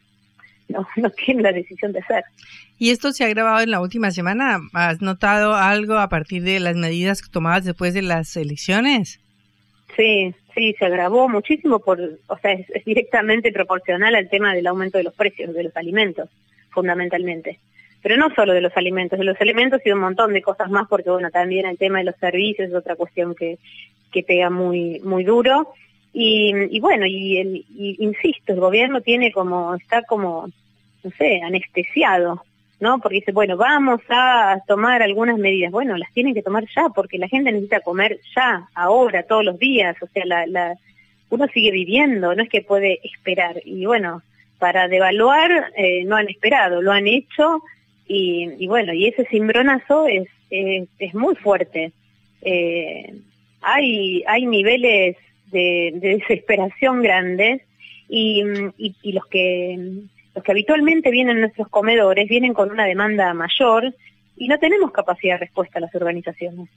no, 0.69 0.87
no 0.97 1.11
tienen 1.11 1.43
la 1.43 1.53
decisión 1.53 1.93
de 1.93 2.01
hacer. 2.01 2.25
¿Y 2.79 2.91
esto 2.91 3.13
se 3.13 3.25
ha 3.25 3.27
agravado 3.29 3.61
en 3.61 3.71
la 3.71 3.81
última 3.81 4.11
semana? 4.11 4.61
¿Has 4.73 5.01
notado 5.01 5.55
algo 5.55 5.95
a 5.95 6.09
partir 6.09 6.43
de 6.43 6.61
las 6.61 6.77
medidas 6.77 7.23
tomadas 7.31 7.65
después 7.65 7.95
de 7.95 8.03
las 8.03 8.37
elecciones? 8.37 9.21
Sí, 9.97 10.35
sí, 10.55 10.75
se 10.79 10.85
agravó 10.85 11.29
muchísimo, 11.29 11.79
por, 11.79 11.99
o 12.27 12.39
sea, 12.39 12.53
es 12.53 12.85
directamente 12.85 13.51
proporcional 13.53 14.15
al 14.15 14.29
tema 14.29 14.55
del 14.55 14.67
aumento 14.67 14.99
de 14.99 15.05
los 15.05 15.15
precios 15.15 15.55
de 15.55 15.65
los 15.65 15.77
alimentos, 15.77 16.29
fundamentalmente 16.71 17.59
pero 18.07 18.19
no 18.19 18.33
solo 18.37 18.53
de 18.53 18.61
los 18.61 18.77
alimentos, 18.77 19.19
de 19.19 19.25
los 19.25 19.41
alimentos 19.41 19.81
y 19.85 19.91
un 19.91 19.99
montón 19.99 20.33
de 20.33 20.41
cosas 20.41 20.71
más, 20.71 20.87
porque 20.89 21.11
bueno, 21.11 21.29
también 21.33 21.67
el 21.67 21.77
tema 21.77 21.99
de 21.99 22.05
los 22.05 22.15
servicios 22.21 22.69
es 22.69 22.75
otra 22.75 22.95
cuestión 22.95 23.35
que, 23.35 23.59
que 24.13 24.23
pega 24.23 24.49
muy, 24.49 25.01
muy 25.01 25.25
duro. 25.25 25.75
Y, 26.19 26.51
y 26.71 26.81
bueno, 26.81 27.05
y, 27.05 27.37
el, 27.37 27.67
insisto, 27.77 28.55
el 28.55 28.61
gobierno 28.61 29.03
tiene 29.03 29.31
como, 29.33 29.75
está 29.75 30.01
como, 30.01 30.49
no 31.05 31.11
sé, 31.19 31.43
anestesiado, 31.43 32.43
¿no? 32.81 33.01
Porque 33.01 33.17
dice, 33.17 33.33
bueno, 33.33 33.59
vamos 33.59 34.01
a 34.09 34.57
tomar 34.67 35.03
algunas 35.03 35.37
medidas. 35.37 35.71
Bueno, 35.71 35.95
las 35.99 36.11
tienen 36.15 36.33
que 36.33 36.43
tomar 36.43 36.65
ya, 36.75 36.89
porque 36.89 37.19
la 37.19 37.29
gente 37.29 37.53
necesita 37.53 37.81
comer 37.81 38.19
ya, 38.35 38.67
ahora, 38.75 39.25
todos 39.25 39.45
los 39.45 39.59
días. 39.59 39.95
O 40.01 40.07
sea, 40.07 40.25
la, 40.25 40.47
la, 40.47 40.79
uno 41.29 41.49
sigue 41.49 41.71
viviendo, 41.71 42.35
no 42.35 42.43
es 42.43 42.49
que 42.49 42.63
puede 42.63 42.99
esperar. 43.03 43.61
Y 43.67 43.85
bueno, 43.85 44.23
para 44.59 44.89
devaluar 44.89 45.71
eh, 45.77 46.03
no 46.07 46.17
han 46.17 46.31
esperado, 46.31 46.81
lo 46.81 46.93
han 46.93 47.09
hecho 47.09 47.61
y, 48.09 48.67
bueno, 48.69 48.95
y 48.95 49.09
ese 49.09 49.27
cimbronazo 49.27 50.07
es, 50.07 50.29
es, 50.49 51.15
muy 51.15 51.35
fuerte. 51.35 51.93
Eh, 52.41 53.17
hay, 53.61 54.25
hay 54.27 54.47
niveles 54.47 55.17
de, 55.51 55.93
desesperación 55.95 57.03
grandes 57.03 57.63
y, 58.09 58.43
y, 58.79 59.13
los 59.13 59.27
que 59.27 60.03
los 60.35 60.45
que 60.45 60.53
habitualmente 60.53 61.11
vienen 61.11 61.39
a 61.39 61.41
nuestros 61.41 61.69
comedores 61.69 62.29
vienen 62.29 62.53
con 62.53 62.71
una 62.71 62.85
demanda 62.85 63.33
mayor 63.33 63.95
y 64.37 64.49
no 64.49 64.59
tenemos 64.59 64.93
capacidad 64.93 65.35
de 65.35 65.47
respuesta 65.47 65.79
a 65.79 65.81
las 65.81 65.95
organizaciones 65.95 66.69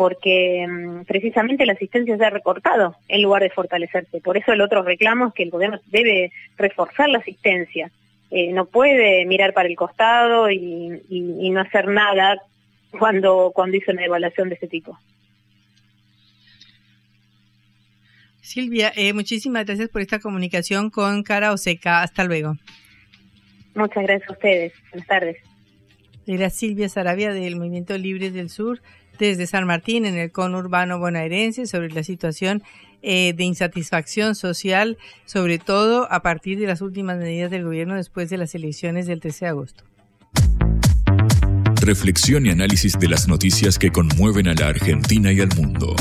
porque 0.00 0.66
mm, 0.66 1.02
precisamente 1.04 1.66
la 1.66 1.74
asistencia 1.74 2.16
se 2.16 2.24
ha 2.24 2.30
recortado 2.30 2.96
en 3.06 3.20
lugar 3.20 3.42
de 3.42 3.50
fortalecerse. 3.50 4.22
Por 4.22 4.38
eso 4.38 4.50
el 4.50 4.62
otro 4.62 4.82
reclamo 4.82 5.26
es 5.26 5.34
que 5.34 5.42
el 5.42 5.50
gobierno 5.50 5.78
debe 5.88 6.32
reforzar 6.56 7.10
la 7.10 7.18
asistencia, 7.18 7.90
eh, 8.30 8.50
no 8.50 8.64
puede 8.64 9.26
mirar 9.26 9.52
para 9.52 9.68
el 9.68 9.76
costado 9.76 10.50
y, 10.50 11.50
no 11.50 11.60
hacer 11.60 11.88
nada 11.88 12.40
cuando, 12.98 13.52
cuando 13.54 13.76
hizo 13.76 13.92
una 13.92 14.04
evaluación 14.04 14.48
de 14.48 14.54
ese 14.54 14.68
tipo. 14.68 14.98
Silvia, 18.50 18.92
eh, 18.96 19.12
muchísimas 19.12 19.64
gracias 19.64 19.88
por 19.90 20.02
esta 20.02 20.18
comunicación 20.18 20.90
con 20.90 21.22
Cara 21.22 21.52
Oseca. 21.52 22.02
Hasta 22.02 22.24
luego. 22.24 22.56
Muchas 23.76 24.02
gracias 24.02 24.28
a 24.28 24.32
ustedes. 24.32 24.72
Buenas 24.90 25.06
tardes. 25.06 25.36
Era 26.26 26.50
Silvia 26.50 26.88
Sarabia 26.88 27.32
del 27.32 27.54
Movimiento 27.54 27.96
Libres 27.96 28.34
del 28.34 28.50
Sur 28.50 28.82
desde 29.20 29.46
San 29.46 29.66
Martín 29.66 30.04
en 30.04 30.16
el 30.16 30.32
conurbano 30.32 30.98
bonaerense 30.98 31.66
sobre 31.66 31.90
la 31.90 32.02
situación 32.02 32.64
eh, 33.02 33.34
de 33.34 33.44
insatisfacción 33.44 34.34
social, 34.34 34.98
sobre 35.26 35.58
todo 35.58 36.10
a 36.10 36.22
partir 36.22 36.58
de 36.58 36.66
las 36.66 36.80
últimas 36.80 37.18
medidas 37.18 37.52
del 37.52 37.62
gobierno 37.62 37.94
después 37.94 38.30
de 38.30 38.38
las 38.38 38.56
elecciones 38.56 39.06
del 39.06 39.20
13 39.20 39.44
de 39.44 39.48
agosto. 39.48 39.84
Reflexión 41.82 42.46
y 42.46 42.50
análisis 42.50 42.98
de 42.98 43.08
las 43.08 43.28
noticias 43.28 43.78
que 43.78 43.92
conmueven 43.92 44.48
a 44.48 44.54
la 44.54 44.68
Argentina 44.70 45.30
y 45.30 45.40
al 45.40 45.54
mundo. 45.56 45.94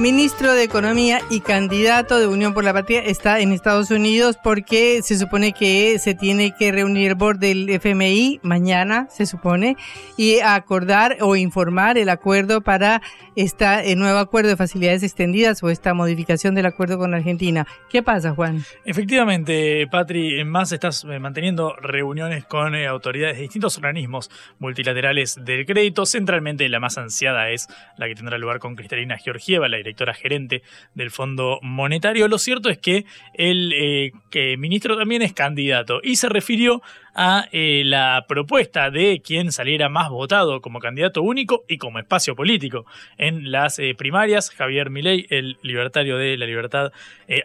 El 0.00 0.04
ministro 0.20 0.52
de 0.52 0.64
Economía 0.64 1.20
y 1.30 1.40
candidato 1.40 2.18
de 2.18 2.26
Unión 2.26 2.52
por 2.52 2.62
la 2.62 2.74
Patria 2.74 3.00
está 3.00 3.40
en 3.40 3.52
Estados 3.52 3.90
Unidos 3.90 4.36
porque 4.44 5.00
se 5.02 5.16
supone 5.16 5.54
que 5.54 5.98
se 5.98 6.14
tiene 6.14 6.54
que 6.54 6.72
reunir 6.72 7.12
el 7.12 7.14
board 7.14 7.38
del 7.38 7.70
FMI 7.70 8.38
mañana, 8.42 9.06
se 9.08 9.24
supone, 9.24 9.78
y 10.18 10.40
acordar 10.40 11.16
o 11.22 11.36
informar 11.36 11.96
el 11.96 12.10
acuerdo 12.10 12.60
para 12.60 13.00
este 13.34 13.96
nuevo 13.96 14.18
acuerdo 14.18 14.50
de 14.50 14.56
facilidades 14.56 15.02
extendidas 15.02 15.62
o 15.62 15.70
esta 15.70 15.94
modificación 15.94 16.54
del 16.54 16.66
acuerdo 16.66 16.98
con 16.98 17.14
Argentina. 17.14 17.66
¿Qué 17.88 18.02
pasa, 18.02 18.32
Juan? 18.34 18.62
Efectivamente, 18.84 19.86
Patri, 19.86 20.44
más 20.44 20.70
estás 20.72 21.02
eh, 21.04 21.18
manteniendo 21.18 21.74
reuniones 21.76 22.44
con 22.44 22.74
eh, 22.74 22.86
autoridades 22.86 23.36
de 23.36 23.42
distintos 23.44 23.78
organismos 23.78 24.30
multilaterales 24.58 25.42
del 25.42 25.64
crédito. 25.64 26.04
Centralmente 26.04 26.68
la 26.68 26.78
más 26.78 26.98
ansiada 26.98 27.48
es 27.48 27.68
la 27.96 28.06
que 28.06 28.14
tendrá 28.14 28.36
lugar 28.36 28.58
con 28.58 28.76
Cristalina 28.76 29.16
Georgia 29.16 29.60
la 29.66 29.78
directora 29.78 30.09
gerente 30.14 30.62
del 30.94 31.10
Fondo 31.10 31.58
Monetario. 31.62 32.28
Lo 32.28 32.38
cierto 32.38 32.68
es 32.68 32.78
que 32.78 33.04
el 33.34 33.72
eh, 33.72 34.56
ministro 34.56 34.96
también 34.96 35.22
es 35.22 35.32
candidato 35.32 36.00
y 36.02 36.16
se 36.16 36.28
refirió 36.28 36.82
a 37.14 37.46
eh, 37.52 37.82
la 37.84 38.24
propuesta 38.28 38.90
de 38.90 39.20
quien 39.22 39.52
saliera 39.52 39.88
más 39.88 40.10
votado 40.10 40.60
como 40.60 40.78
candidato 40.78 41.22
único 41.22 41.64
y 41.68 41.78
como 41.78 41.98
espacio 41.98 42.36
político 42.36 42.86
en 43.18 43.50
las 43.50 43.78
eh, 43.78 43.94
primarias. 43.96 44.50
Javier 44.50 44.90
Milei, 44.90 45.26
el 45.30 45.58
libertario 45.62 46.16
de 46.16 46.36
la 46.36 46.46
libertad, 46.46 46.92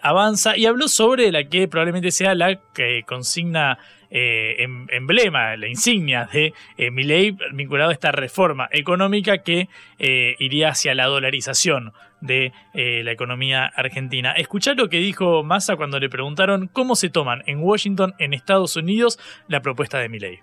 avanza 0.01 0.57
y 0.57 0.65
habló 0.65 0.87
sobre 0.87 1.31
la 1.31 1.43
que 1.43 1.67
probablemente 1.67 2.11
sea 2.11 2.33
la 2.35 2.59
consigna 3.05 3.77
em, 4.09 4.87
emblema, 4.89 5.55
la 5.57 5.67
insignia 5.67 6.27
de 6.31 6.53
eh, 6.77 6.91
Milei 6.91 7.35
vinculado 7.53 7.89
a 7.89 7.93
esta 7.93 8.11
reforma 8.11 8.67
económica 8.71 9.39
que 9.39 9.69
iría 9.97 10.69
hacia 10.69 10.93
la 10.93 11.05
dolarización 11.05 11.93
de 12.25 12.53
eh, 12.73 13.01
la 13.03 13.11
economía 13.11 13.65
argentina. 13.65 14.33
Escuchar 14.33 14.77
lo 14.77 14.89
que 14.89 14.97
dijo 14.97 15.43
Massa 15.43 15.75
cuando 15.75 15.99
le 15.99 16.09
preguntaron 16.09 16.69
cómo 16.71 16.95
se 16.95 17.09
toman 17.09 17.43
en 17.45 17.59
Washington, 17.59 18.13
en 18.19 18.33
Estados 18.33 18.75
Unidos, 18.75 19.19
la 19.47 19.61
propuesta 19.61 19.99
de 19.99 20.09
Milley. 20.09 20.39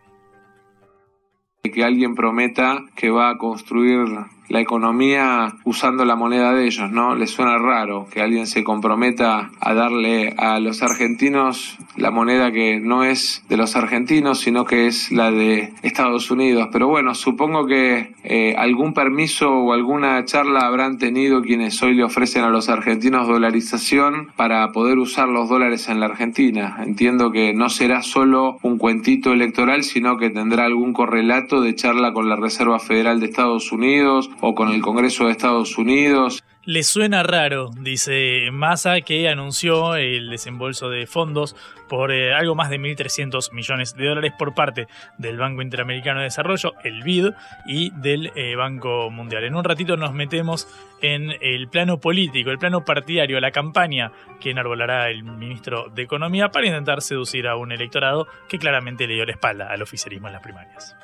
Que 1.62 1.84
alguien 1.84 2.14
prometa 2.14 2.80
que 2.96 3.10
va 3.10 3.30
a 3.30 3.38
construir 3.38 4.00
la 4.48 4.60
economía 4.60 5.54
usando 5.64 6.04
la 6.04 6.16
moneda 6.16 6.52
de 6.52 6.66
ellos, 6.66 6.90
¿no? 6.90 7.14
Les 7.14 7.30
suena 7.30 7.58
raro 7.58 8.06
que 8.10 8.20
alguien 8.20 8.46
se 8.46 8.64
comprometa 8.64 9.50
a 9.60 9.74
darle 9.74 10.34
a 10.36 10.58
los 10.60 10.82
argentinos 10.82 11.78
la 11.96 12.10
moneda 12.10 12.52
que 12.52 12.80
no 12.80 13.04
es 13.04 13.44
de 13.48 13.56
los 13.56 13.76
argentinos, 13.76 14.40
sino 14.40 14.64
que 14.64 14.86
es 14.86 15.12
la 15.12 15.30
de 15.30 15.72
Estados 15.82 16.30
Unidos. 16.30 16.68
Pero 16.72 16.88
bueno, 16.88 17.14
supongo 17.14 17.66
que 17.66 18.12
eh, 18.24 18.54
algún 18.56 18.94
permiso 18.94 19.50
o 19.50 19.72
alguna 19.72 20.24
charla 20.24 20.60
habrán 20.60 20.98
tenido 20.98 21.42
quienes 21.42 21.82
hoy 21.82 21.94
le 21.94 22.04
ofrecen 22.04 22.44
a 22.44 22.50
los 22.50 22.68
argentinos 22.68 23.28
dolarización 23.28 24.28
para 24.36 24.68
poder 24.72 24.98
usar 24.98 25.28
los 25.28 25.48
dólares 25.48 25.88
en 25.88 26.00
la 26.00 26.06
Argentina. 26.06 26.78
Entiendo 26.80 27.30
que 27.30 27.52
no 27.54 27.68
será 27.68 28.02
solo 28.02 28.58
un 28.62 28.78
cuentito 28.78 29.32
electoral, 29.32 29.82
sino 29.82 30.16
que 30.16 30.30
tendrá 30.30 30.64
algún 30.64 30.92
correlato 30.92 31.60
de 31.60 31.74
charla 31.74 32.12
con 32.12 32.28
la 32.28 32.36
Reserva 32.36 32.78
Federal 32.78 33.20
de 33.20 33.26
Estados 33.26 33.72
Unidos 33.72 34.30
o 34.40 34.54
con 34.54 34.70
el 34.70 34.80
Congreso 34.80 35.26
de 35.26 35.32
Estados 35.32 35.76
Unidos. 35.78 36.42
Le 36.64 36.84
suena 36.84 37.24
raro, 37.24 37.70
dice 37.76 38.48
Massa, 38.52 39.00
que 39.00 39.28
anunció 39.28 39.96
el 39.96 40.30
desembolso 40.30 40.90
de 40.90 41.08
fondos 41.08 41.56
por 41.88 42.12
eh, 42.12 42.32
algo 42.32 42.54
más 42.54 42.70
de 42.70 42.78
1.300 42.78 43.52
millones 43.52 43.96
de 43.96 44.06
dólares 44.06 44.32
por 44.38 44.54
parte 44.54 44.86
del 45.18 45.38
Banco 45.38 45.60
Interamericano 45.60 46.20
de 46.20 46.26
Desarrollo, 46.26 46.74
el 46.84 47.02
BID, 47.02 47.30
y 47.66 47.90
del 47.90 48.30
eh, 48.36 48.54
Banco 48.54 49.10
Mundial. 49.10 49.42
En 49.42 49.56
un 49.56 49.64
ratito 49.64 49.96
nos 49.96 50.14
metemos 50.14 50.68
en 51.00 51.32
el 51.40 51.66
plano 51.68 51.98
político, 51.98 52.50
el 52.50 52.58
plano 52.58 52.84
partidario, 52.84 53.40
la 53.40 53.50
campaña 53.50 54.12
que 54.40 54.50
enarbolará 54.50 55.10
el 55.10 55.24
ministro 55.24 55.88
de 55.88 56.02
Economía 56.02 56.50
para 56.50 56.68
intentar 56.68 57.02
seducir 57.02 57.48
a 57.48 57.56
un 57.56 57.72
electorado 57.72 58.28
que 58.48 58.60
claramente 58.60 59.08
le 59.08 59.14
dio 59.14 59.26
la 59.26 59.32
espalda 59.32 59.66
al 59.68 59.82
oficialismo 59.82 60.28
en 60.28 60.34
las 60.34 60.42
primarias. 60.42 60.96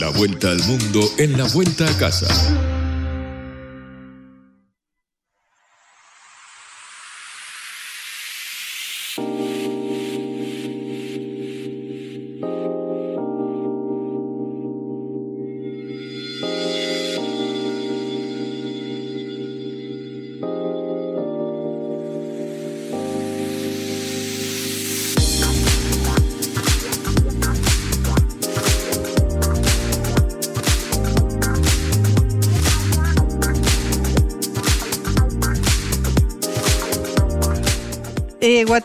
La 0.00 0.08
vuelta 0.08 0.50
al 0.50 0.62
mundo 0.64 1.00
en 1.18 1.36
la 1.36 1.44
vuelta 1.44 1.86
a 1.86 1.98
casa. 1.98 2.79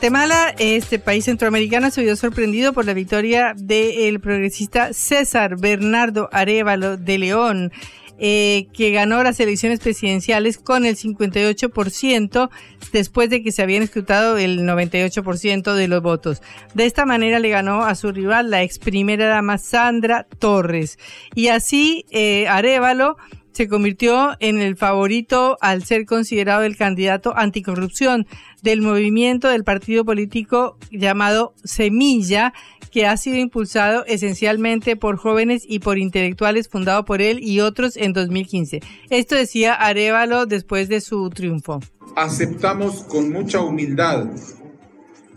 Guatemala, 0.06 0.54
este 0.60 1.00
país 1.00 1.26
centroamericano, 1.26 1.90
se 1.90 2.04
vio 2.04 2.16
sorprendido 2.16 2.74
por 2.74 2.86
la 2.86 2.94
victoria 2.94 3.56
del 3.58 4.20
progresista 4.20 4.94
César 4.94 5.60
Bernardo 5.60 6.30
Arevalo 6.32 6.96
de 6.96 7.18
León. 7.18 7.72
Eh, 8.20 8.68
que 8.72 8.92
ganó 8.92 9.24
las 9.24 9.40
elecciones 9.40 9.80
presidenciales 9.80 10.60
con 10.60 10.86
el 10.86 10.96
58% 10.96 12.50
después 12.94 13.30
de 13.32 13.42
que 13.42 13.52
se 13.52 13.64
habían 13.64 13.82
escrutado 13.82 14.38
el 14.38 14.60
98% 14.60 15.74
de 15.74 15.88
los 15.88 16.02
votos. 16.04 16.42
De 16.76 16.86
esta 16.86 17.06
manera 17.06 17.40
le 17.40 17.50
ganó 17.50 17.84
a 17.84 17.96
su 17.96 18.12
rival, 18.12 18.52
la 18.52 18.62
ex 18.62 18.78
primera 18.78 19.26
dama 19.26 19.58
Sandra 19.58 20.28
Torres. 20.38 21.00
Y 21.34 21.48
así 21.48 22.06
eh, 22.12 22.48
Arevalo 22.48 23.18
se 23.56 23.70
convirtió 23.70 24.36
en 24.42 24.60
el 24.60 24.76
favorito 24.76 25.58
al 25.62 25.86
ser 25.86 26.06
considerado 26.06 26.64
el 26.64 26.76
candidato 26.76 27.34
anticorrupción 27.38 28.28
del 28.62 28.82
movimiento 28.82 29.48
del 29.48 29.64
partido 29.64 30.04
político 30.04 30.78
llamado 30.92 31.54
Semilla, 31.64 32.54
que 32.92 33.08
ha 33.08 33.16
sido 33.16 33.38
impulsado 33.38 34.04
esencialmente 34.08 34.98
por 34.98 35.16
jóvenes 35.16 35.64
y 35.66 35.80
por 35.80 35.98
intelectuales 35.98 36.68
fundado 36.68 37.06
por 37.06 37.22
él 37.22 37.40
y 37.42 37.62
otros 37.62 37.96
en 37.96 38.12
2015. 38.12 38.82
Esto 39.10 39.36
decía 39.36 39.74
Arevalo 39.74 40.46
después 40.46 40.90
de 40.90 41.00
su 41.00 41.30
triunfo. 41.30 41.80
Aceptamos 42.18 43.06
con 43.06 43.32
mucha 43.32 43.62
humildad 43.62 44.28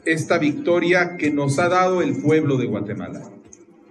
esta 0.05 0.39
victoria 0.39 1.17
que 1.17 1.31
nos 1.31 1.61
ha 1.61 1.69
dado 1.69 2.03
el 2.03 2.21
pueblo 2.21 2.57
de 2.57 2.67
Guatemala. 2.67 3.31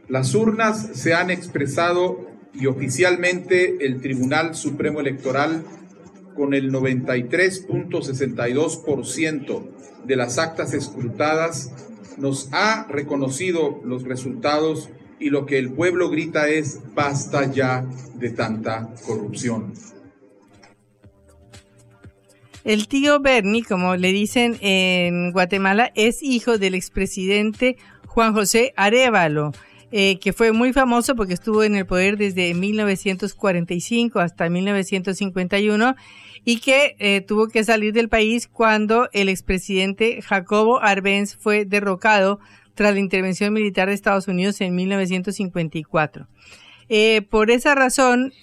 Las 0.10 0.36
urnas 0.36 0.90
se 0.96 1.14
han 1.14 1.30
expresado 1.30 2.37
y 2.60 2.66
oficialmente 2.66 3.86
el 3.86 4.02
Tribunal 4.02 4.56
Supremo 4.56 5.00
Electoral 5.00 5.64
con 6.36 6.54
el 6.54 6.70
93.62% 6.72 9.64
de 10.06 10.16
las 10.16 10.38
actas 10.38 10.74
escrutadas 10.74 11.72
nos 12.18 12.50
ha 12.52 12.88
reconocido 12.90 13.82
los 13.84 14.04
resultados 14.04 14.90
y 15.20 15.30
lo 15.30 15.46
que 15.46 15.58
el 15.58 15.72
pueblo 15.72 16.10
grita 16.10 16.48
es 16.48 16.80
basta 16.94 17.52
ya 17.52 17.86
de 18.16 18.30
tanta 18.32 18.90
corrupción. 19.06 19.74
El 22.64 22.88
tío 22.88 23.20
Bernie, 23.20 23.64
como 23.64 23.96
le 23.96 24.12
dicen 24.12 24.58
en 24.62 25.32
Guatemala, 25.32 25.92
es 25.96 26.22
hijo 26.22 26.58
del 26.58 26.76
expresidente 26.76 27.78
Juan 28.06 28.34
José 28.34 28.74
Arevalo 28.76 29.54
eh, 29.92 30.20
que 30.20 30.34
fue 30.34 30.52
muy 30.52 30.74
famoso 30.74 31.16
porque 31.16 31.34
estuvo 31.34 31.64
en 31.64 31.76
el 31.76 31.86
poder 31.86 32.18
desde 32.18 32.54
1945 32.54 34.20
hasta 34.20 34.50
1951 34.50 35.96
y 36.44 36.60
que 36.60 36.96
eh, 37.00 37.22
tuvo 37.22 37.48
que 37.48 37.64
salir 37.64 37.94
del 37.94 38.10
país 38.10 38.48
cuando 38.48 39.10
el 39.14 39.30
expresidente 39.30 40.22
Jacobo 40.22 40.82
Arbenz 40.82 41.38
fue 41.38 41.66
derrocado 41.66 42.40
tras 42.76 42.94
la 42.94 43.00
intervención 43.00 43.54
militar 43.54 43.88
de 43.88 43.96
Estados 43.96 44.28
Unidos 44.28 44.60
en 44.62 44.76
1954. 44.76 46.28
Eh, 46.90 47.22
por 47.22 47.50
esa 47.50 47.74
razón, 47.74 48.34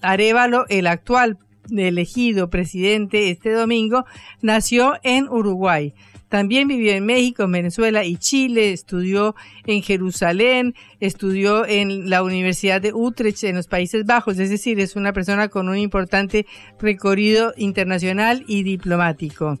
Arevalo, 0.00 0.64
el 0.68 0.86
actual 0.86 1.38
elegido 1.76 2.50
presidente 2.50 3.30
este 3.30 3.52
domingo, 3.52 4.06
nació 4.40 4.94
en 5.02 5.28
Uruguay. 5.28 5.94
También 6.28 6.68
vivió 6.68 6.92
en 6.92 7.06
México, 7.06 7.46
Venezuela 7.48 8.04
y 8.04 8.16
Chile, 8.16 8.72
estudió 8.72 9.34
en 9.66 9.82
Jerusalén, 9.82 10.74
estudió 11.00 11.66
en 11.66 12.10
la 12.10 12.22
Universidad 12.22 12.80
de 12.80 12.92
Utrecht 12.92 13.44
en 13.44 13.56
los 13.56 13.66
Países 13.66 14.04
Bajos, 14.04 14.38
es 14.38 14.50
decir, 14.50 14.78
es 14.78 14.96
una 14.96 15.12
persona 15.12 15.48
con 15.48 15.68
un 15.68 15.78
importante 15.78 16.46
recorrido 16.80 17.54
internacional 17.56 18.44
y 18.46 18.62
diplomático. 18.62 19.58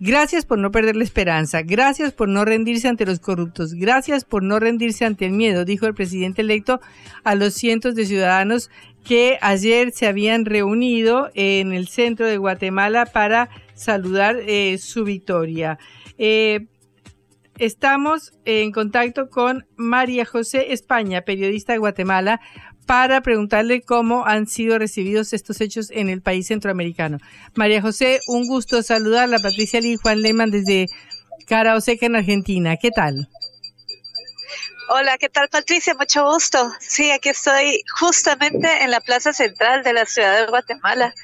Gracias 0.00 0.44
por 0.44 0.58
no 0.58 0.72
perder 0.72 0.96
la 0.96 1.04
esperanza, 1.04 1.62
gracias 1.62 2.12
por 2.12 2.28
no 2.28 2.44
rendirse 2.44 2.88
ante 2.88 3.06
los 3.06 3.20
corruptos, 3.20 3.74
gracias 3.74 4.24
por 4.24 4.42
no 4.42 4.58
rendirse 4.58 5.04
ante 5.04 5.24
el 5.24 5.32
miedo, 5.32 5.64
dijo 5.64 5.86
el 5.86 5.94
presidente 5.94 6.42
electo 6.42 6.80
a 7.22 7.36
los 7.36 7.54
cientos 7.54 7.94
de 7.94 8.04
ciudadanos 8.04 8.70
que 9.04 9.38
ayer 9.40 9.92
se 9.92 10.06
habían 10.06 10.46
reunido 10.46 11.30
en 11.34 11.72
el 11.72 11.86
centro 11.86 12.26
de 12.26 12.38
Guatemala 12.38 13.06
para 13.06 13.48
saludar 13.74 14.36
eh, 14.46 14.78
su 14.78 15.04
victoria. 15.04 15.78
Eh, 16.18 16.66
estamos 17.58 18.32
en 18.44 18.72
contacto 18.72 19.28
con 19.28 19.66
María 19.76 20.24
José 20.24 20.72
España, 20.72 21.22
periodista 21.22 21.72
de 21.72 21.78
Guatemala, 21.78 22.40
para 22.86 23.22
preguntarle 23.22 23.82
cómo 23.82 24.26
han 24.26 24.46
sido 24.46 24.78
recibidos 24.78 25.32
estos 25.32 25.60
hechos 25.60 25.90
en 25.90 26.08
el 26.08 26.20
país 26.20 26.46
centroamericano. 26.46 27.18
María 27.54 27.80
José, 27.80 28.20
un 28.28 28.46
gusto 28.46 28.82
saludarla. 28.82 29.38
Patricia 29.38 29.80
Lee 29.80 29.96
Juan 29.96 30.20
Lehmann 30.20 30.50
desde 30.50 30.86
Cara 31.46 31.76
Oseca 31.76 32.06
en 32.06 32.16
Argentina. 32.16 32.76
¿Qué 32.76 32.90
tal? 32.90 33.28
Hola, 34.88 35.16
¿qué 35.16 35.30
tal 35.30 35.48
Patricia? 35.48 35.94
Mucho 35.94 36.24
gusto. 36.24 36.70
Sí, 36.78 37.10
aquí 37.10 37.30
estoy 37.30 37.82
justamente 37.98 38.82
en 38.82 38.90
la 38.90 39.00
plaza 39.00 39.32
central 39.32 39.82
de 39.82 39.94
la 39.94 40.04
ciudad 40.04 40.40
de 40.40 40.46
Guatemala, 40.46 41.14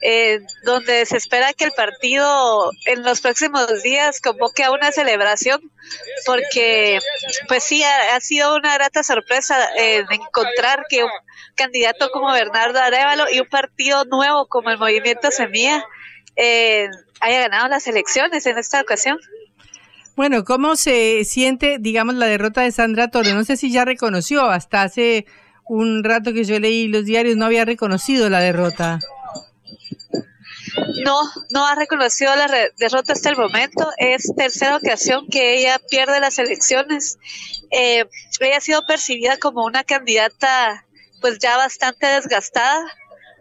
eh, 0.00 0.40
donde 0.62 1.04
se 1.04 1.16
espera 1.16 1.52
que 1.52 1.64
el 1.64 1.72
partido 1.72 2.70
en 2.86 3.02
los 3.02 3.20
próximos 3.20 3.82
días 3.82 4.20
convoque 4.20 4.62
a 4.62 4.70
una 4.70 4.92
celebración, 4.92 5.60
porque 6.26 7.00
pues 7.48 7.64
sí, 7.64 7.82
ha, 7.82 8.20
sido 8.20 8.54
una 8.54 8.74
grata 8.74 9.02
sorpresa 9.02 9.56
eh, 9.76 10.04
encontrar 10.10 10.84
que 10.88 11.02
un 11.02 11.10
candidato 11.56 12.10
como 12.10 12.32
Bernardo 12.32 12.78
Arevalo 12.78 13.24
y 13.32 13.40
un 13.40 13.48
partido 13.48 14.04
nuevo 14.04 14.46
como 14.46 14.70
el 14.70 14.78
Movimiento 14.78 15.32
Semilla 15.32 15.84
eh, 16.36 16.88
haya 17.20 17.40
ganado 17.40 17.66
las 17.66 17.88
elecciones 17.88 18.46
en 18.46 18.58
esta 18.58 18.80
ocasión. 18.80 19.18
Bueno, 20.18 20.44
¿cómo 20.44 20.74
se 20.74 21.24
siente, 21.24 21.76
digamos, 21.78 22.16
la 22.16 22.26
derrota 22.26 22.62
de 22.62 22.72
Sandra 22.72 23.06
Torres? 23.06 23.36
No 23.36 23.44
sé 23.44 23.56
si 23.56 23.70
ya 23.70 23.84
reconoció, 23.84 24.46
hasta 24.46 24.82
hace 24.82 25.26
un 25.64 26.02
rato 26.02 26.32
que 26.32 26.42
yo 26.42 26.58
leí 26.58 26.88
los 26.88 27.04
diarios 27.04 27.36
no 27.36 27.44
había 27.44 27.64
reconocido 27.64 28.28
la 28.28 28.40
derrota. 28.40 28.98
no, 31.04 31.20
no 31.50 31.64
ha 31.64 31.76
reconocido 31.76 32.34
la 32.34 32.48
derrota 32.78 33.12
hasta 33.12 33.30
el 33.30 33.36
momento. 33.36 33.92
Es 33.96 34.32
tercera 34.36 34.74
ocasión 34.78 35.28
que 35.30 35.60
ella 35.60 35.80
pierde 35.88 36.18
las 36.18 36.40
elecciones. 36.40 37.20
Eh, 37.70 38.04
ella 38.40 38.56
ha 38.56 38.60
sido 38.60 38.84
percibida 38.88 39.36
como 39.36 39.64
una 39.64 39.84
candidata 39.84 40.84
pues 41.20 41.38
ya 41.38 41.56
bastante 41.56 42.08
desgastada, 42.08 42.92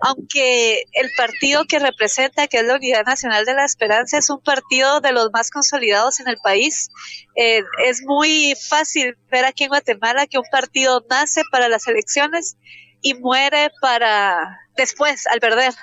aunque 0.02 0.84
el 0.94 1.10
partido 1.18 1.66
que 1.68 1.80
representa, 1.80 2.48
que 2.48 2.58
es 2.58 2.66
la 2.66 2.76
Unidad 2.76 3.06
Nacional 3.06 3.46
de 3.46 3.54
la 3.54 3.66
Esperanza, 3.66 4.18
es 4.18 4.30
un 4.30 4.42
partido 4.42 5.02
de 5.02 5.12
los 5.12 5.30
más 5.32 5.50
consolidados 5.50 6.20
en 6.20 6.28
el 6.28 6.38
país. 6.38 6.90
Eh, 7.36 7.64
es 7.86 8.04
muy 8.04 8.54
fácil 8.70 9.18
ver 9.32 9.46
aquí 9.46 9.64
en 9.64 9.70
Guatemala 9.70 10.28
que 10.28 10.38
un 10.38 10.46
partido 10.52 11.06
nace 11.10 11.42
para 11.52 11.68
las 11.68 11.88
elecciones 11.88 12.58
y 13.02 13.14
muere 13.16 13.72
para 13.82 14.60
después, 14.76 15.28
al 15.28 15.40
perder. 15.40 15.74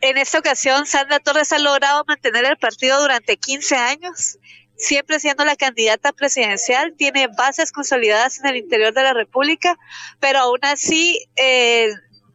En 0.00 0.16
esta 0.16 0.38
ocasión, 0.38 0.86
Sandra 0.86 1.18
Torres 1.18 1.52
ha 1.52 1.58
logrado 1.58 2.04
mantener 2.06 2.44
el 2.46 2.56
partido 2.56 3.00
durante 3.00 3.36
15 3.36 3.76
años, 3.76 4.38
siempre 4.76 5.20
siendo 5.20 5.44
la 5.44 5.56
candidata 5.56 6.12
presidencial, 6.12 6.94
tiene 6.96 7.28
bases 7.28 7.70
consolidadas 7.70 8.38
en 8.38 8.46
el 8.46 8.56
interior 8.56 8.94
de 8.94 9.02
la 9.02 9.12
República, 9.12 9.76
pero 10.18 10.38
aún 10.38 10.60
así 10.62 11.28
eh, 11.36 11.90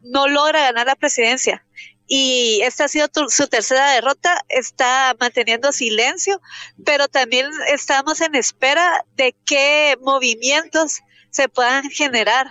no 0.06 0.28
logra 0.28 0.62
ganar 0.62 0.86
la 0.86 0.96
presidencia. 0.96 1.64
Y 2.08 2.60
esta 2.62 2.84
ha 2.84 2.88
sido 2.88 3.08
su 3.28 3.48
tercera 3.48 3.90
derrota, 3.92 4.40
está 4.48 5.16
manteniendo 5.18 5.72
silencio, 5.72 6.40
pero 6.84 7.08
también 7.08 7.50
estamos 7.68 8.20
en 8.20 8.36
espera 8.36 9.04
de 9.16 9.34
qué 9.44 9.96
movimientos 10.00 11.00
se 11.30 11.48
puedan 11.48 11.90
generar 11.90 12.46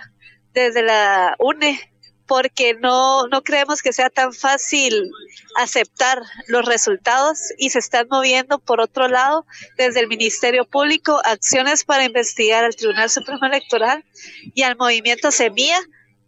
desde 0.52 0.82
la 0.82 1.36
UNE 1.38 1.90
porque 2.26 2.74
no, 2.74 3.28
no 3.28 3.42
creemos 3.42 3.82
que 3.82 3.92
sea 3.92 4.10
tan 4.10 4.32
fácil 4.32 5.10
aceptar 5.56 6.20
los 6.48 6.64
resultados 6.66 7.38
y 7.56 7.70
se 7.70 7.78
están 7.78 8.08
moviendo 8.10 8.58
por 8.58 8.80
otro 8.80 9.08
lado 9.08 9.46
desde 9.76 10.00
el 10.00 10.08
Ministerio 10.08 10.64
Público 10.64 11.20
acciones 11.24 11.84
para 11.84 12.04
investigar 12.04 12.64
al 12.64 12.74
Tribunal 12.74 13.08
Supremo 13.10 13.46
Electoral 13.46 14.04
y 14.54 14.62
al 14.62 14.76
movimiento 14.76 15.30
Semilla 15.30 15.78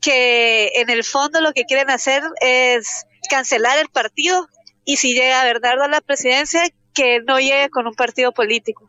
que 0.00 0.72
en 0.76 0.90
el 0.90 1.04
fondo 1.04 1.40
lo 1.40 1.52
que 1.52 1.64
quieren 1.64 1.90
hacer 1.90 2.22
es 2.40 3.06
cancelar 3.28 3.78
el 3.78 3.88
partido 3.88 4.48
y 4.84 4.96
si 4.96 5.14
llega 5.14 5.44
Bernardo 5.44 5.84
a 5.84 5.88
la 5.88 6.00
presidencia 6.00 6.62
que 6.94 7.20
no 7.20 7.38
llegue 7.38 7.68
con 7.70 7.86
un 7.86 7.94
partido 7.94 8.32
político. 8.32 8.88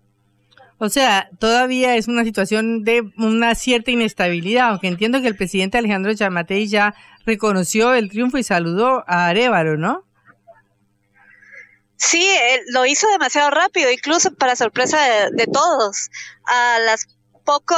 O 0.77 0.87
sea, 0.87 1.29
todavía 1.39 1.97
es 1.97 2.07
una 2.07 2.23
situación 2.23 2.85
de 2.85 3.03
una 3.17 3.53
cierta 3.53 3.91
inestabilidad, 3.91 4.69
aunque 4.69 4.87
entiendo 4.87 5.21
que 5.21 5.27
el 5.27 5.35
presidente 5.35 5.77
Alejandro 5.77 6.13
Yamatei 6.13 6.67
ya 6.67 6.95
reconoció 7.25 7.93
el 7.93 8.09
triunfo 8.09 8.37
y 8.37 8.43
saludó 8.43 9.03
a 9.05 9.27
Arevalo, 9.27 9.75
¿no? 9.75 10.05
Sí, 11.97 12.25
lo 12.67 12.85
hizo 12.85 13.07
demasiado 13.09 13.49
rápido, 13.49 13.91
incluso 13.91 14.33
para 14.33 14.55
sorpresa 14.55 15.01
de, 15.01 15.31
de 15.33 15.47
todos. 15.47 16.09
A 16.45 16.79
las 16.79 17.05
poco, 17.49 17.75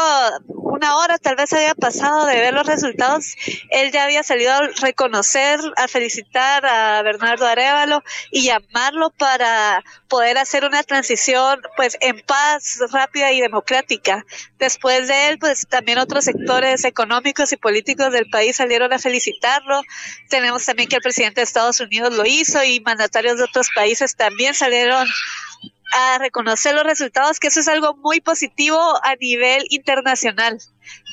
una 0.48 0.98
hora 0.98 1.18
tal 1.18 1.38
vez 1.38 1.54
había 1.54 1.74
pasado 1.76 2.26
de 2.26 2.36
ver 2.36 2.54
los 2.54 2.68
resultados, 2.68 3.38
él 3.70 3.90
ya 3.94 4.04
había 4.04 4.22
salido 4.22 4.52
a 4.52 4.68
reconocer, 4.82 5.62
a 5.78 5.88
felicitar 5.88 6.66
a 6.66 7.02
Bernardo 7.04 7.48
Arevalo 7.48 8.04
y 8.32 8.44
llamarlo 8.44 9.12
para 9.12 9.82
poder 10.10 10.38
hacer 10.40 10.66
una 10.66 10.84
transición 10.84 11.62
pues 11.78 11.98
en 12.02 12.20
paz, 12.20 12.80
rápida 12.92 13.32
y 13.32 13.40
democrática. 13.40 14.26
Después 14.60 15.08
de 15.08 15.30
él, 15.30 15.40
pues 15.40 15.66
también 15.70 16.00
otros 16.00 16.26
sectores 16.26 16.84
económicos 16.84 17.54
y 17.54 17.56
políticos 17.56 18.12
del 18.12 18.30
país 18.30 18.58
salieron 18.58 18.92
a 18.92 19.00
felicitarlo. 19.00 19.84
Tenemos 20.28 20.66
también 20.66 20.90
que 20.90 20.98
el 20.98 21.02
presidente 21.02 21.40
de 21.40 21.46
Estados 21.46 21.80
Unidos 21.80 22.14
lo 22.14 22.26
hizo 22.26 22.62
y 22.62 22.82
mandatarios 22.82 23.38
de 23.38 23.46
otros 23.46 23.70
países 23.74 24.18
también 24.18 24.54
salieron 24.54 25.08
a 25.92 26.18
reconocer 26.18 26.74
los 26.74 26.84
resultados, 26.84 27.39
que 27.39 27.48
eso 27.48 27.60
es 27.60 27.68
algo 27.68 27.96
muy 27.96 28.22
positivo 28.22 28.80
a 29.04 29.16
nivel 29.16 29.66
internacional. 29.70 30.58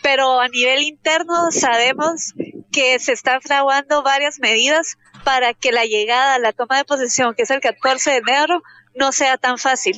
Pero 0.02 0.40
a 0.40 0.48
nivel 0.48 0.82
interno 0.82 1.50
sabemos 1.50 2.34
que 2.72 2.98
se 2.98 3.12
están 3.12 3.40
fraguando 3.40 4.02
varias 4.02 4.38
medidas 4.38 4.96
para 5.24 5.52
que 5.52 5.72
la 5.72 5.84
llegada 5.84 6.34
a 6.34 6.38
la 6.38 6.52
toma 6.52 6.76
de 6.78 6.84
posesión, 6.84 7.34
que 7.34 7.42
es 7.42 7.50
el 7.50 7.60
14 7.60 8.10
de 8.10 8.16
enero, 8.18 8.62
no 8.94 9.12
sea 9.12 9.36
tan 9.36 9.58
fácil. 9.58 9.96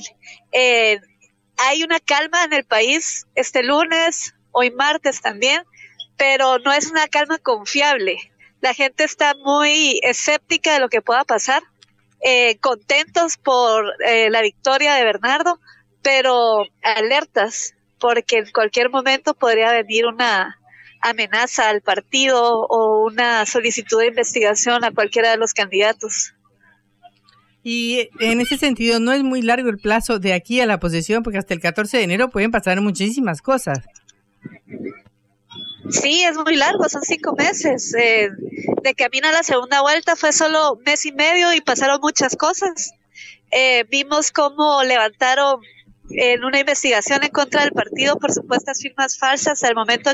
Eh, 0.53 1.01
hay 1.59 1.83
una 1.83 2.01
calma 2.01 2.45
en 2.45 2.55
el 2.55 2.65
país 2.65 3.27
este 3.35 3.63
lunes, 3.63 4.35
hoy 4.51 4.71
martes 4.71 5.21
también, 5.21 5.63
pero 6.17 6.59
no 6.59 6.73
es 6.73 6.91
una 6.91 7.07
calma 7.09 7.39
confiable. 7.39 8.33
La 8.61 8.75
gente 8.75 9.05
está 9.05 9.35
muy 9.35 10.01
escéptica 10.03 10.75
de 10.75 10.81
lo 10.81 10.89
que 10.89 11.03
pueda 11.03 11.25
pasar 11.25 11.63
eh, 12.23 12.59
contentos 12.59 13.37
por 13.37 13.85
eh, 14.07 14.31
la 14.31 14.43
victoria 14.43 14.95
de 14.95 15.05
Bernardo, 15.05 15.59
pero 16.03 16.65
alertas, 16.83 17.75
porque 17.99 18.39
en 18.39 18.51
cualquier 18.53 18.91
momento 18.91 19.35
podría 19.35 19.73
venir 19.73 20.07
una 20.07 20.59
amenaza 21.01 21.69
al 21.69 21.81
partido 21.81 22.67
o 22.69 23.07
una 23.07 23.47
solicitud 23.47 24.01
de 24.01 24.09
investigación 24.09 24.85
a 24.85 24.93
cualquiera 24.93 25.31
de 25.31 25.39
los 25.39 25.55
candidatos. 25.55 26.35
Y 27.63 28.09
en 28.21 28.41
ese 28.41 28.57
sentido, 28.57 29.01
no 29.01 29.13
es 29.13 29.23
muy 29.23 29.43
largo 29.43 29.69
el 29.69 29.79
plazo 29.79 30.19
de 30.19 30.33
aquí 30.33 30.61
a 30.61 30.67
la 30.67 30.81
posesión, 30.81 31.23
porque 31.23 31.39
hasta 31.39 31.53
el 31.53 31.61
14 31.61 31.99
de 31.99 32.05
enero 32.05 32.31
pueden 32.31 32.51
pasar 32.51 32.81
muchísimas 32.81 33.43
cosas. 33.43 33.81
Sí, 35.91 36.23
es 36.23 36.37
muy 36.37 36.57
largo, 36.57 36.89
son 36.89 37.03
cinco 37.03 37.35
meses. 37.37 37.95
Eh, 37.95 38.29
de 38.83 38.95
camino 38.95 39.29
a 39.29 39.33
la 39.33 39.43
segunda 39.43 39.83
vuelta 39.83 40.17
fue 40.17 40.33
solo 40.33 40.79
mes 40.85 41.05
y 41.07 41.13
medio 41.13 41.53
y 41.53 41.61
pasaron 41.61 42.01
muchas 42.01 42.37
cosas. 42.37 42.93
Eh, 43.51 43.85
vimos 43.91 44.31
cómo 44.31 44.83
levantaron 44.85 45.61
en 46.11 46.45
una 46.45 46.61
investigación 46.61 47.23
en 47.23 47.31
contra 47.31 47.63
del 47.63 47.73
partido 47.73 48.17
por 48.19 48.33
supuestas 48.33 48.81
firmas 48.81 49.19
falsas 49.19 49.63
al 49.63 49.75
momento 49.75 50.11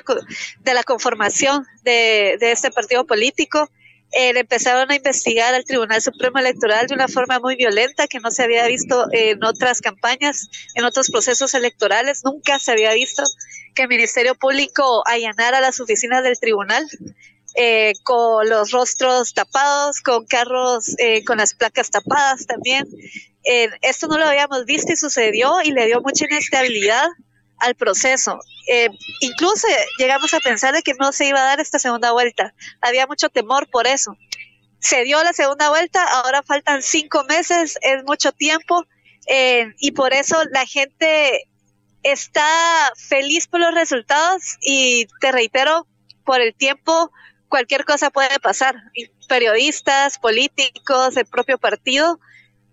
de, 0.60 0.74
la 0.74 0.82
conformación 0.82 1.66
de, 1.82 2.36
este 2.40 2.70
partido 2.70 3.06
político. 3.06 3.70
Eh, 4.12 4.32
empezaron 4.36 4.90
a 4.90 4.94
investigar 4.94 5.54
al 5.54 5.64
Tribunal 5.64 6.00
Supremo 6.00 6.38
Electoral 6.38 6.86
de 6.86 6.94
una 6.94 7.08
forma 7.08 7.40
muy 7.40 7.56
violenta 7.56 8.06
que 8.06 8.20
no 8.20 8.30
se 8.30 8.42
había 8.42 8.66
visto 8.66 9.06
en 9.12 9.42
otras 9.44 9.80
campañas, 9.80 10.48
en 10.74 10.84
otros 10.84 11.10
procesos 11.10 11.54
electorales. 11.54 12.22
Nunca 12.24 12.58
se 12.58 12.72
había 12.72 12.94
visto 12.94 13.24
que 13.76 13.82
el 13.82 13.88
Ministerio 13.88 14.34
Público 14.34 15.06
allanara 15.06 15.60
las 15.60 15.78
oficinas 15.78 16.24
del 16.24 16.40
tribunal. 16.40 16.84
Eh, 17.58 17.94
con 18.02 18.46
los 18.50 18.70
rostros 18.70 19.32
tapados, 19.32 20.02
con 20.02 20.26
carros 20.26 20.94
eh, 20.98 21.24
con 21.24 21.38
las 21.38 21.54
placas 21.54 21.90
tapadas 21.90 22.46
también. 22.46 22.86
Eh, 23.44 23.70
esto 23.80 24.08
no 24.08 24.18
lo 24.18 24.26
habíamos 24.26 24.66
visto 24.66 24.92
y 24.92 24.96
sucedió 24.96 25.62
y 25.64 25.70
le 25.70 25.86
dio 25.86 26.02
mucha 26.02 26.26
inestabilidad 26.26 27.06
al 27.58 27.74
proceso. 27.74 28.38
incluso 29.20 29.66
llegamos 29.98 30.34
a 30.34 30.40
pensar 30.40 30.74
de 30.74 30.82
que 30.82 30.92
no 31.00 31.12
se 31.12 31.28
iba 31.28 31.40
a 31.40 31.44
dar 31.44 31.60
esta 31.60 31.78
segunda 31.78 32.12
vuelta. 32.12 32.52
Había 32.82 33.06
mucho 33.06 33.30
temor 33.30 33.70
por 33.70 33.86
eso. 33.86 34.18
Se 34.78 35.04
dio 35.04 35.24
la 35.24 35.32
segunda 35.32 35.70
vuelta, 35.70 36.04
ahora 36.04 36.42
faltan 36.42 36.82
cinco 36.82 37.24
meses, 37.24 37.78
es 37.80 38.04
mucho 38.04 38.32
tiempo 38.32 38.84
y 39.78 39.92
por 39.92 40.12
eso 40.12 40.36
la 40.50 40.66
gente 40.66 41.48
está 42.06 42.92
feliz 42.96 43.48
por 43.48 43.60
los 43.60 43.74
resultados 43.74 44.56
y 44.60 45.06
te 45.20 45.32
reitero, 45.32 45.86
por 46.24 46.40
el 46.40 46.54
tiempo 46.54 47.10
cualquier 47.48 47.84
cosa 47.84 48.10
puede 48.10 48.38
pasar. 48.40 48.76
Periodistas, 49.28 50.18
políticos, 50.18 51.16
el 51.16 51.26
propio 51.26 51.58
partido 51.58 52.20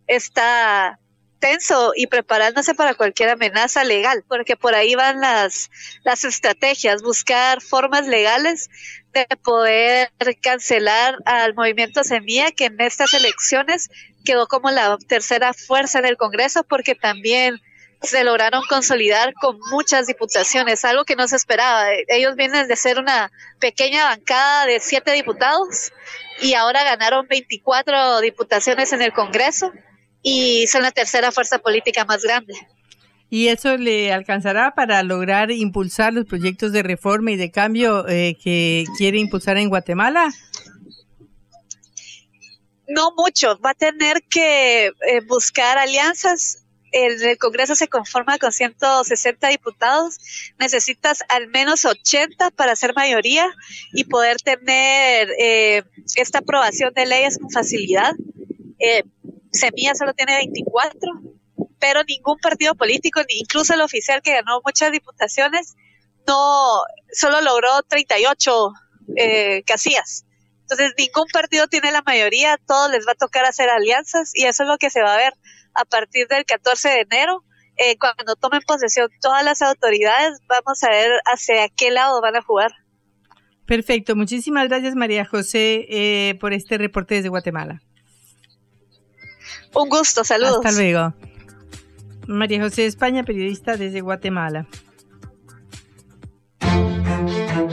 está 0.08 1.00
tenso 1.40 1.94
y 1.96 2.08
preparándose 2.08 2.76
para 2.76 2.94
cualquier 2.94 3.30
amenaza 3.30 3.84
legal, 3.84 4.24
porque 4.28 4.56
por 4.56 4.76
ahí 4.76 4.96
van 4.96 5.20
las, 5.20 5.72
las 6.04 6.24
estrategias, 6.24 7.02
buscar 7.02 7.62
formas 7.62 8.08
legales 8.08 8.70
de 9.14 9.26
poder 9.44 10.10
cancelar 10.42 11.18
al 11.26 11.54
movimiento 11.56 12.04
Semilla, 12.04 12.52
que 12.52 12.66
en 12.66 12.80
estas 12.80 13.14
elecciones 13.14 13.90
quedó 14.24 14.48
como 14.48 14.70
la 14.72 14.98
tercera 15.08 15.54
fuerza 15.54 16.00
en 16.00 16.06
el 16.06 16.18
Congreso, 16.18 16.64
porque 16.64 16.96
también 16.96 17.60
se 18.04 18.24
lograron 18.24 18.64
consolidar 18.68 19.34
con 19.34 19.58
muchas 19.72 20.08
diputaciones, 20.08 20.84
algo 20.84 21.06
que 21.06 21.16
no 21.16 21.28
se 21.28 21.38
esperaba. 21.38 21.88
Ellos 22.10 22.36
vienen 22.36 22.68
de 22.68 22.76
ser 22.76 23.00
una 23.00 23.32
pequeña 23.60 24.04
bancada 24.06 24.66
de 24.66 24.80
siete 24.80 25.12
diputados 25.14 25.92
y 26.42 26.54
ahora 26.54 26.84
ganaron 26.84 27.28
24 27.28 28.20
diputaciones 28.22 28.92
en 28.92 29.02
el 29.02 29.14
Congreso 29.14 29.72
y 30.22 30.68
son 30.68 30.82
la 30.82 30.92
tercera 30.92 31.32
fuerza 31.32 31.60
política 31.60 32.06
más 32.06 32.24
grande. 32.24 32.54
¿Y 33.30 33.48
eso 33.48 33.78
le 33.78 34.14
alcanzará 34.14 34.76
para 34.76 35.02
lograr 35.02 35.50
impulsar 35.50 36.14
los 36.14 36.26
proyectos 36.26 36.72
de 36.72 36.84
reforma 36.84 37.32
y 37.32 37.36
de 37.36 37.52
cambio 37.52 38.08
eh, 38.08 38.38
que 38.44 38.86
quiere 38.98 39.18
impulsar 39.18 39.58
en 39.58 39.70
Guatemala? 39.70 40.32
No 42.88 43.12
mucho, 43.18 43.58
va 43.60 43.72
a 43.72 43.74
tener 43.74 44.22
que 44.30 44.88
eh, 44.88 44.92
buscar 45.26 45.78
alianzas 45.80 46.63
el, 46.94 47.38
Congreso 47.38 47.76
se 47.76 47.88
conforma 47.88 48.38
con 48.38 48.52
160 48.52 49.48
diputados, 49.50 50.20
necesitas 50.60 51.24
al 51.28 51.48
menos 51.48 51.86
80 51.86 52.52
para 52.52 52.76
ser 52.76 52.94
mayoría 52.94 53.50
y 53.92 54.06
poder 54.06 54.38
tener 54.38 55.30
eh, 55.40 55.84
esta 56.16 56.40
aprobación 56.40 56.94
de 56.94 57.06
leyes 57.06 57.38
con 57.40 57.50
facilidad. 57.50 58.14
Eh, 58.80 59.04
Semilla 59.52 59.96
solo 59.96 60.14
tiene 60.14 60.36
24, 60.38 61.12
pero 61.80 62.04
ningún 62.04 62.38
partido 62.38 62.76
político, 62.76 63.22
incluso 63.28 63.74
el 63.74 63.82
oficial 63.82 64.22
que 64.22 64.34
ganó 64.34 64.62
muchas 64.64 64.92
diputaciones, 64.92 65.76
no 66.28 66.84
solo 67.12 67.42
logró 67.42 67.82
38 67.88 68.72
eh, 69.18 69.64
casillas. 69.64 70.26
Entonces, 70.64 70.94
ningún 70.98 71.28
partido 71.32 71.68
tiene 71.68 71.92
la 71.92 72.02
mayoría, 72.02 72.58
todos 72.66 72.90
les 72.92 73.06
va 73.06 73.12
a 73.12 73.16
tocar 73.16 73.46
hacer 73.46 73.70
alianzas 73.70 74.32
y 74.34 74.46
eso 74.46 74.64
es 74.64 74.70
lo 74.70 74.78
que 74.78 74.90
se 74.90 75.02
va 75.02 75.14
a 75.14 75.18
ver 75.18 75.34
a 75.74 75.86
partir 75.86 76.28
del 76.28 76.46
14 76.46 76.90
de 76.90 77.02
enero. 77.02 77.44
Eh, 77.78 77.98
cuando 77.98 78.36
tomen 78.36 78.62
posesión 78.66 79.10
todas 79.20 79.44
las 79.44 79.62
autoridades, 79.62 80.40
vamos 80.48 80.84
a 80.84 80.90
ver 80.90 81.12
hacia 81.26 81.68
qué 81.70 81.92
lado 81.92 82.22
van 82.22 82.36
a 82.36 82.42
jugar. 82.42 82.72
Perfecto, 83.66 84.16
muchísimas 84.16 84.68
gracias 84.68 84.94
María 84.94 85.26
José 85.26 85.86
eh, 85.90 86.36
por 86.40 86.54
este 86.54 86.78
reporte 86.78 87.16
desde 87.16 87.30
Guatemala. 87.30 87.82
Un 89.74 89.90
gusto, 89.90 90.24
saludos. 90.24 90.64
Hasta 90.64 90.80
luego. 90.80 91.14
María 92.28 92.62
José 92.62 92.86
España, 92.86 93.24
periodista 93.24 93.76
desde 93.76 94.02
Guatemala. 94.02 94.68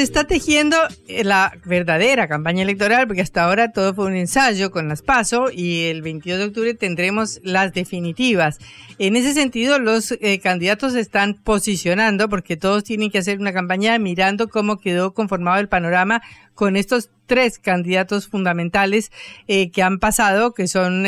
Se 0.00 0.04
está 0.04 0.24
tejiendo 0.24 0.78
eh, 1.08 1.24
la 1.24 1.52
verdadera 1.66 2.26
campaña 2.26 2.62
electoral, 2.62 3.06
porque 3.06 3.20
hasta 3.20 3.44
ahora 3.44 3.70
todo 3.70 3.92
fue 3.92 4.06
un 4.06 4.16
ensayo 4.16 4.70
con 4.70 4.88
las 4.88 5.02
PASO 5.02 5.50
y 5.52 5.88
el 5.88 6.00
22 6.00 6.38
de 6.38 6.44
octubre 6.46 6.72
tendremos 6.72 7.38
las 7.42 7.74
definitivas. 7.74 8.58
En 8.98 9.14
ese 9.14 9.34
sentido, 9.34 9.78
los 9.78 10.12
eh, 10.12 10.40
candidatos 10.42 10.94
se 10.94 11.00
están 11.00 11.34
posicionando 11.34 12.30
porque 12.30 12.56
todos 12.56 12.82
tienen 12.82 13.10
que 13.10 13.18
hacer 13.18 13.40
una 13.40 13.52
campaña 13.52 13.98
mirando 13.98 14.48
cómo 14.48 14.78
quedó 14.78 15.12
conformado 15.12 15.60
el 15.60 15.68
panorama 15.68 16.22
con 16.54 16.76
estos 16.76 17.10
tres 17.26 17.58
candidatos 17.58 18.26
fundamentales 18.26 19.12
eh, 19.48 19.70
que 19.70 19.82
han 19.82 19.98
pasado, 19.98 20.54
que 20.54 20.66
son 20.66 21.04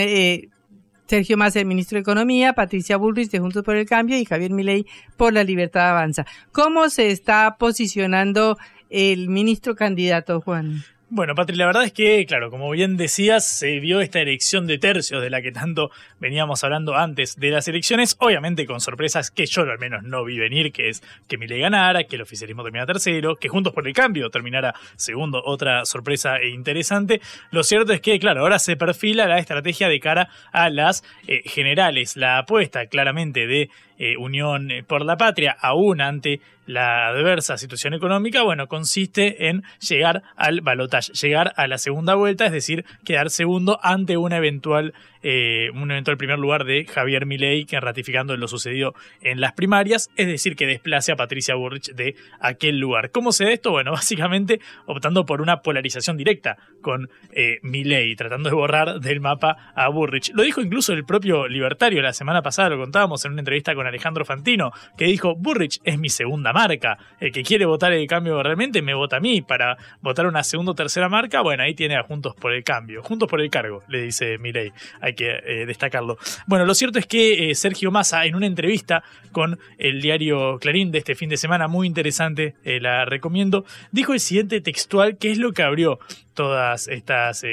Sergio 1.13 1.37
Massa, 1.37 1.61
el 1.61 1.67
ministro 1.67 1.97
de 1.97 2.01
Economía, 2.01 2.55
Patricia 2.55 2.97
Bullrich 2.97 3.31
de 3.31 3.39
Juntos 3.39 3.63
por 3.63 3.77
el 3.77 3.85
Cambio 3.87 4.17
y 4.19 4.25
Javier 4.25 4.51
Milei 4.51 4.87
por 5.19 5.35
la 5.35 5.45
Libertad 5.45 5.91
Avanza. 5.91 6.25
¿Cómo 6.53 6.89
se 6.89 7.11
está 7.11 7.57
posicionando 7.59 8.57
el 8.93 9.29
ministro 9.29 9.75
candidato, 9.75 10.41
Juan? 10.41 10.85
Bueno, 11.15 11.35
Patri, 11.35 11.57
la 11.57 11.67
verdad 11.67 11.85
es 11.85 11.93
que, 11.93 12.25
claro, 12.25 12.51
como 12.51 12.71
bien 12.71 12.97
decías, 12.97 13.47
se 13.47 13.81
vio 13.81 14.01
esta 14.01 14.21
elección 14.21 14.67
de 14.67 14.79
tercios 14.79 15.21
de 15.21 15.29
la 15.29 15.43
que 15.43 15.53
tanto 15.53 15.91
veníamos 16.21 16.65
hablando 16.65 16.97
antes 16.97 17.39
de 17.39 17.51
las 17.51 17.69
elecciones, 17.69 18.17
obviamente 18.19 18.65
con 18.65 18.81
sorpresas 18.81 19.31
que 19.31 19.45
yo 19.45 19.61
al 19.61 19.79
menos 19.79 20.05
no 20.05 20.25
vi 20.25 20.39
venir, 20.39 20.73
que 20.73 20.89
es 20.89 21.03
que 21.29 21.37
Milei 21.37 21.61
ganara, 21.61 22.05
que 22.05 22.17
el 22.17 22.23
oficialismo 22.23 22.63
terminara 22.63 22.95
tercero, 22.95 23.37
que 23.37 23.51
Juntos 23.51 23.75
por 23.75 23.87
el 23.87 23.93
Cambio 23.93 24.31
terminara 24.31 24.75
segundo, 24.97 25.43
otra 25.45 25.85
sorpresa 25.85 26.39
e 26.39 26.49
interesante. 26.49 27.21
Lo 27.51 27.63
cierto 27.63 27.93
es 27.93 28.01
que, 28.01 28.19
claro, 28.19 28.41
ahora 28.41 28.59
se 28.59 28.77
perfila 28.77 29.27
la 29.27 29.39
estrategia 29.39 29.91
de 29.91 30.01
cara 30.01 30.31
a 30.51 30.71
las 30.71 31.05
eh, 31.27 31.43
generales, 31.45 32.17
la 32.17 32.39
apuesta 32.39 32.87
claramente 32.87 33.47
de 33.47 33.69
eh, 33.99 34.17
Unión 34.17 34.69
por 34.87 35.05
la 35.05 35.17
Patria, 35.17 35.57
aún 35.61 36.01
ante 36.01 36.41
la 36.67 37.09
adversa 37.09 37.57
situación 37.57 37.95
económica, 37.95 38.43
bueno, 38.43 38.69
consiste 38.69 39.49
en 39.49 39.63
llegar 39.81 40.23
al 40.37 40.61
balotaje, 40.61 41.13
llegar 41.13 41.53
a 41.57 41.67
la 41.67 41.79
segunda 41.79 42.15
vuelta, 42.15 42.47
es 42.47 42.53
decir, 42.53 42.85
quedar 43.05 43.31
segundo 43.31 43.79
ante 43.83 44.17
una 44.17 44.37
eventual 44.37 44.95
eh, 45.23 45.71
un 45.75 45.91
eventual 45.91 46.17
primer 46.17 46.39
lugar 46.39 46.65
de 46.65 46.85
Javier 46.85 47.27
Milei, 47.27 47.65
que 47.65 47.79
ratificando 47.81 48.37
lo 48.37 48.49
sucedido 48.49 48.95
en 49.21 49.41
las 49.41 49.53
primarias, 49.53 50.11
es 50.17 50.27
decir, 50.27 50.57
que 50.57 50.67
desplace 50.67 51.13
a 51.13 51.17
Patricia 51.17 51.55
Burrich 51.55 51.93
de 51.93 52.17
aquel 52.41 52.79
lugar. 52.79 53.11
¿Cómo 53.11 53.33
se 53.33 53.45
da 53.45 53.53
esto? 53.53 53.71
Bueno, 53.71 53.93
básicamente 53.93 54.61
optando 54.87 55.25
por 55.25 55.41
una 55.41 55.63
polarización 55.63 56.17
directa 56.17 56.57
con 56.81 57.09
eh, 57.33 57.59
Milei, 57.63 58.15
tratando 58.17 58.49
de 58.49 58.55
borrar 58.55 59.01
del 59.01 59.21
mapa 59.21 59.73
a 59.75 59.89
Burrich. 59.89 60.33
Lo 60.35 60.43
dijo 60.43 60.61
incluso 60.61 60.93
el 60.93 61.05
propio 61.05 61.47
libertario 61.49 62.03
la 62.03 62.13
semana 62.13 62.43
pasada, 62.43 62.71
lo 62.71 62.79
contábamos 62.79 63.25
en 63.25 63.33
una 63.33 63.41
entrevista 63.41 63.75
con 63.75 63.87
Alejandro 63.87 64.25
Fantino, 64.25 64.73
que 64.97 65.07
dijo, 65.07 65.35
Burrich 65.37 65.81
es 65.85 65.99
mi 65.99 66.09
segunda 66.09 66.53
marca, 66.53 66.99
el 67.21 67.33
que 67.33 67.43
quiere 67.43 67.65
votar 67.65 67.93
el 67.93 68.07
cambio 68.07 68.43
realmente 68.43 68.83
me 68.83 68.95
vota 68.95 69.17
a 69.17 69.21
mí 69.21 69.43
para 69.43 69.77
votar 70.01 70.27
una 70.27 70.43
segunda 70.43 70.73
o 70.73 70.75
tercera 70.75 71.09
marca, 71.09 71.41
bueno, 71.43 71.63
ahí 71.63 71.75
tiene 71.75 71.97
a 71.97 72.03
Juntos 72.03 72.35
por 72.35 72.53
el 72.53 72.65
Cambio, 72.65 73.03
Juntos 73.03 73.29
por 73.29 73.41
el 73.41 73.51
Cargo, 73.51 73.83
le 73.89 74.03
dice 74.03 74.39
Milei 74.39 74.73
que 75.15 75.41
eh, 75.45 75.67
destacarlo. 75.67 76.19
Bueno, 76.47 76.65
lo 76.65 76.75
cierto 76.75 76.99
es 76.99 77.07
que 77.07 77.51
eh, 77.51 77.55
Sergio 77.55 77.91
Massa, 77.91 78.25
en 78.25 78.35
una 78.35 78.47
entrevista 78.47 79.03
con 79.33 79.59
el 79.79 80.01
diario 80.01 80.59
Clarín 80.59 80.91
de 80.91 80.99
este 80.99 81.15
fin 81.15 81.29
de 81.29 81.37
semana, 81.37 81.69
muy 81.69 81.87
interesante, 81.87 82.55
eh, 82.65 82.81
la 82.81 83.05
recomiendo, 83.05 83.65
dijo 83.91 84.13
el 84.13 84.21
siguiente 84.21 84.61
textual, 84.61 85.17
que 85.19 85.31
es 85.31 85.39
lo 85.39 85.53
que 85.53 85.63
abrió 85.63 85.99
todas 86.35 86.89
estas 86.89 87.45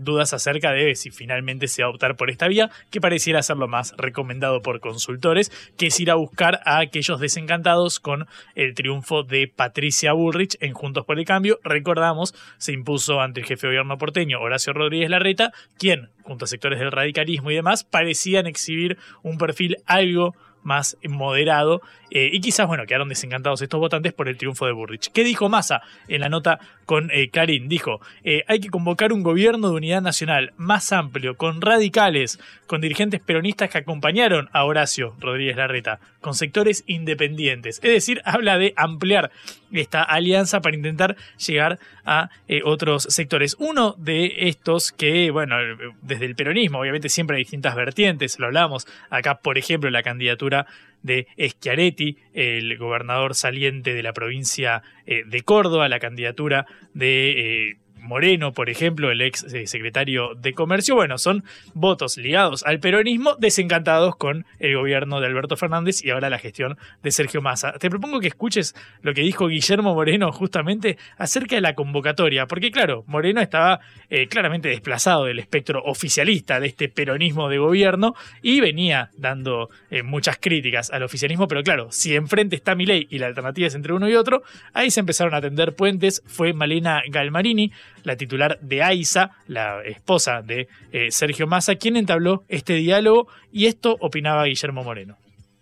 dudas 0.00 0.32
acerca 0.32 0.72
de 0.72 0.94
si 0.94 1.10
finalmente 1.10 1.68
se 1.68 1.82
va 1.82 1.88
a 1.88 1.90
optar 1.90 2.16
por 2.16 2.30
esta 2.30 2.48
vía, 2.48 2.70
que 2.90 3.00
pareciera 3.00 3.42
ser 3.42 3.56
lo 3.56 3.68
más 3.68 3.94
recomendado 3.96 4.62
por 4.62 4.80
consultores, 4.80 5.50
que 5.76 5.86
es 5.86 6.00
ir 6.00 6.10
a 6.10 6.14
buscar 6.14 6.60
a 6.64 6.78
aquellos 6.78 7.20
desencantados 7.20 8.00
con 8.00 8.26
el 8.54 8.74
triunfo 8.74 9.22
de 9.22 9.48
Patricia 9.48 10.12
Bullrich 10.12 10.56
en 10.60 10.72
Juntos 10.72 11.04
por 11.04 11.18
el 11.18 11.24
Cambio. 11.24 11.58
Recordamos, 11.64 12.34
se 12.58 12.72
impuso 12.72 13.20
ante 13.20 13.40
el 13.40 13.46
jefe 13.46 13.66
de 13.66 13.72
gobierno 13.74 13.98
porteño, 13.98 14.40
Horacio 14.40 14.72
Rodríguez 14.72 15.10
Larreta, 15.10 15.52
quien 15.78 16.10
junto 16.28 16.44
a 16.44 16.48
sectores 16.48 16.78
del 16.78 16.92
radicalismo 16.92 17.50
y 17.50 17.54
demás, 17.54 17.84
parecían 17.84 18.46
exhibir 18.46 18.98
un 19.22 19.38
perfil 19.38 19.78
algo 19.86 20.36
más 20.62 20.96
moderado 21.08 21.82
eh, 22.10 22.30
y 22.32 22.40
quizás, 22.40 22.66
bueno, 22.66 22.86
quedaron 22.86 23.08
desencantados 23.08 23.60
estos 23.60 23.80
votantes 23.80 24.12
por 24.12 24.28
el 24.28 24.38
triunfo 24.38 24.66
de 24.66 24.72
Burrich. 24.72 25.10
¿Qué 25.12 25.24
dijo 25.24 25.48
Massa 25.48 25.82
en 26.08 26.20
la 26.20 26.28
nota 26.28 26.58
con 26.86 27.10
eh, 27.10 27.28
Clarín? 27.30 27.68
Dijo, 27.68 28.00
eh, 28.24 28.44
hay 28.48 28.60
que 28.60 28.70
convocar 28.70 29.12
un 29.12 29.22
gobierno 29.22 29.68
de 29.68 29.76
unidad 29.76 30.00
nacional 30.00 30.52
más 30.56 30.92
amplio, 30.92 31.36
con 31.36 31.60
radicales, 31.60 32.38
con 32.66 32.80
dirigentes 32.80 33.20
peronistas 33.20 33.70
que 33.70 33.78
acompañaron 33.78 34.48
a 34.52 34.64
Horacio 34.64 35.14
Rodríguez 35.20 35.56
Larreta, 35.56 36.00
con 36.28 36.34
sectores 36.34 36.84
independientes. 36.86 37.80
Es 37.82 37.90
decir, 37.90 38.20
habla 38.26 38.58
de 38.58 38.74
ampliar 38.76 39.30
esta 39.72 40.02
alianza 40.02 40.60
para 40.60 40.76
intentar 40.76 41.16
llegar 41.38 41.78
a 42.04 42.28
otros 42.64 43.04
sectores. 43.04 43.56
Uno 43.58 43.94
de 43.96 44.48
estos 44.48 44.92
que, 44.92 45.30
bueno, 45.30 45.56
desde 46.02 46.26
el 46.26 46.36
peronismo, 46.36 46.80
obviamente 46.80 47.08
siempre 47.08 47.38
hay 47.38 47.44
distintas 47.44 47.74
vertientes, 47.74 48.38
lo 48.38 48.44
hablamos 48.44 48.86
acá, 49.08 49.36
por 49.40 49.56
ejemplo, 49.56 49.88
la 49.88 50.02
candidatura 50.02 50.66
de 51.02 51.28
Schiaretti, 51.38 52.18
el 52.34 52.76
gobernador 52.76 53.34
saliente 53.34 53.94
de 53.94 54.02
la 54.02 54.12
provincia 54.12 54.82
eh, 55.06 55.22
de 55.26 55.40
Córdoba, 55.40 55.88
la 55.88 55.98
candidatura 55.98 56.66
de... 56.92 57.70
Eh, 57.70 57.76
Moreno, 58.08 58.54
por 58.54 58.70
ejemplo, 58.70 59.10
el 59.10 59.20
ex 59.20 59.44
eh, 59.44 59.66
secretario 59.66 60.34
de 60.34 60.54
Comercio, 60.54 60.94
bueno, 60.94 61.18
son 61.18 61.44
votos 61.74 62.16
ligados 62.16 62.64
al 62.64 62.80
peronismo, 62.80 63.36
desencantados 63.36 64.16
con 64.16 64.46
el 64.58 64.76
gobierno 64.76 65.20
de 65.20 65.26
Alberto 65.26 65.56
Fernández 65.56 66.02
y 66.02 66.10
ahora 66.10 66.30
la 66.30 66.38
gestión 66.38 66.78
de 67.02 67.10
Sergio 67.10 67.42
Massa. 67.42 67.74
Te 67.74 67.90
propongo 67.90 68.18
que 68.20 68.28
escuches 68.28 68.74
lo 69.02 69.12
que 69.12 69.20
dijo 69.20 69.48
Guillermo 69.48 69.94
Moreno 69.94 70.32
justamente 70.32 70.96
acerca 71.18 71.54
de 71.54 71.60
la 71.60 71.74
convocatoria, 71.74 72.46
porque 72.46 72.70
claro, 72.70 73.04
Moreno 73.06 73.42
estaba 73.42 73.80
eh, 74.08 74.26
claramente 74.26 74.70
desplazado 74.70 75.26
del 75.26 75.38
espectro 75.38 75.82
oficialista 75.84 76.60
de 76.60 76.68
este 76.68 76.88
peronismo 76.88 77.50
de 77.50 77.58
gobierno 77.58 78.14
y 78.40 78.60
venía 78.60 79.10
dando 79.18 79.68
eh, 79.90 80.02
muchas 80.02 80.38
críticas 80.40 80.90
al 80.90 81.02
oficialismo, 81.02 81.46
pero 81.46 81.62
claro, 81.62 81.92
si 81.92 82.14
enfrente 82.14 82.56
está 82.56 82.74
Milei 82.74 83.06
y 83.10 83.18
la 83.18 83.26
alternativa 83.26 83.66
es 83.66 83.74
entre 83.74 83.92
uno 83.92 84.08
y 84.08 84.14
otro, 84.14 84.42
ahí 84.72 84.90
se 84.90 85.00
empezaron 85.00 85.34
a 85.34 85.42
tender 85.42 85.74
puentes, 85.74 86.22
fue 86.26 86.54
Malena 86.54 87.02
Galmarini, 87.08 87.70
la 88.08 88.16
titular 88.16 88.58
de 88.60 88.82
AISA, 88.82 89.30
la 89.46 89.82
esposa 89.84 90.42
de 90.42 90.66
eh, 90.92 91.10
Sergio 91.10 91.46
Massa, 91.46 91.76
quien 91.76 91.96
entabló 91.96 92.42
este 92.48 92.74
diálogo 92.74 93.28
y 93.52 93.66
esto 93.66 93.96
opinaba 94.00 94.46
Guillermo 94.46 94.82
Moreno. 94.82 95.16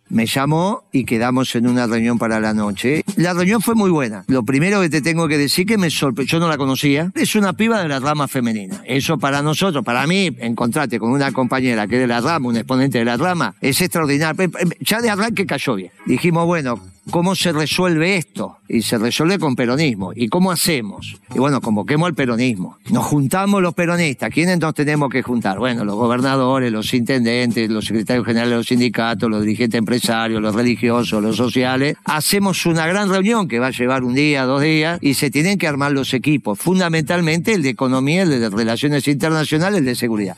Me 0.09 0.26
llamó 0.26 0.84
y 0.92 1.05
quedamos 1.05 1.53
en 1.57 1.66
una 1.66 1.88
reunión 1.88 2.16
para 2.16 2.38
la 2.38 2.55
noche. 2.55 3.03
La 3.16 3.32
reunión 3.32 3.61
fue 3.61 3.74
muy 3.74 3.90
buena. 3.90 4.24
Lo 4.28 4.44
primero 4.44 4.80
que 4.80 4.88
te 4.88 5.03
tengo 5.03 5.26
que 5.26 5.36
decir 5.36 5.66
que 5.66 5.76
me 5.78 5.90
sorprendió, 5.90 6.38
yo 6.38 6.40
no 6.40 6.49
la 6.49 6.57
conocía, 6.57 7.11
es 7.16 7.34
una 7.34 7.55
piba 7.55 7.82
de 7.82 7.88
la 7.88 7.99
rama 7.99 8.28
femenina. 8.28 8.82
Eso 8.86 9.18
para 9.18 9.42
nosotros, 9.42 9.84
para 9.84 10.07
mí, 10.07 10.30
encontrarte 10.38 11.01
con 11.01 11.11
una 11.11 11.32
compañera 11.32 11.88
que 11.88 11.97
es 11.97 12.01
de 12.03 12.07
la 12.07 12.20
rama, 12.20 12.49
un 12.49 12.57
exponente 12.57 12.99
de 12.99 13.05
la 13.05 13.16
rama, 13.16 13.57
es 13.61 13.80
extraordinario. 13.80 14.49
Ya 14.78 15.01
de 15.01 15.11
arranque 15.11 15.44
cayó 15.44 15.74
bien. 15.74 15.90
Dijimos, 16.07 16.47
bueno, 16.47 16.80
¿cómo 17.11 17.34
se 17.34 17.52
resuelve 17.52 18.16
esto? 18.16 18.59
Y 18.68 18.82
se 18.82 18.98
resuelve 18.98 19.38
con 19.38 19.57
peronismo. 19.57 20.12
¿Y 20.14 20.28
cómo 20.28 20.50
hacemos? 20.50 21.16
Y 21.34 21.38
bueno, 21.38 21.61
convoquemos 21.61 22.09
al 22.09 22.14
peronismo. 22.14 22.78
Nos 22.90 23.04
juntamos 23.04 23.62
los 23.62 23.74
peronistas. 23.74 24.30
¿Quiénes 24.30 24.59
nos 24.59 24.74
tenemos 24.74 25.11
que 25.11 25.22
juntar? 25.22 25.59
Bueno, 25.59 25.84
los 25.84 25.94
gobernadores, 25.94 26.72
los 26.72 26.92
intendentes, 26.94 27.70
los 27.70 27.84
secretarios 27.84 28.26
generales 28.26 28.50
de 28.50 28.57
los 28.57 28.66
sindicatos, 28.66 29.30
los 29.30 29.42
dirigentes 29.42 29.78
empresarios, 29.78 30.42
los 30.42 30.54
religiosos, 30.54 31.22
los 31.22 31.36
sociales. 31.36 31.96
Hacemos 32.04 32.66
una 32.66 32.86
gran 32.86 33.09
reunión 33.09 33.48
que 33.48 33.59
va 33.59 33.68
a 33.68 33.70
llevar 33.70 34.04
un 34.04 34.14
día, 34.14 34.44
dos 34.44 34.62
días, 34.62 34.98
y 35.00 35.14
se 35.14 35.30
tienen 35.30 35.59
que 35.59 35.68
armar 35.68 35.92
los 35.92 36.12
equipos. 36.14 36.59
Fundamentalmente 36.59 37.52
el 37.52 37.62
de 37.62 37.70
economía, 37.70 38.22
el 38.22 38.30
de 38.30 38.50
relaciones 38.50 39.07
internacionales, 39.09 39.80
el 39.80 39.86
de 39.86 39.94
seguridad 39.94 40.36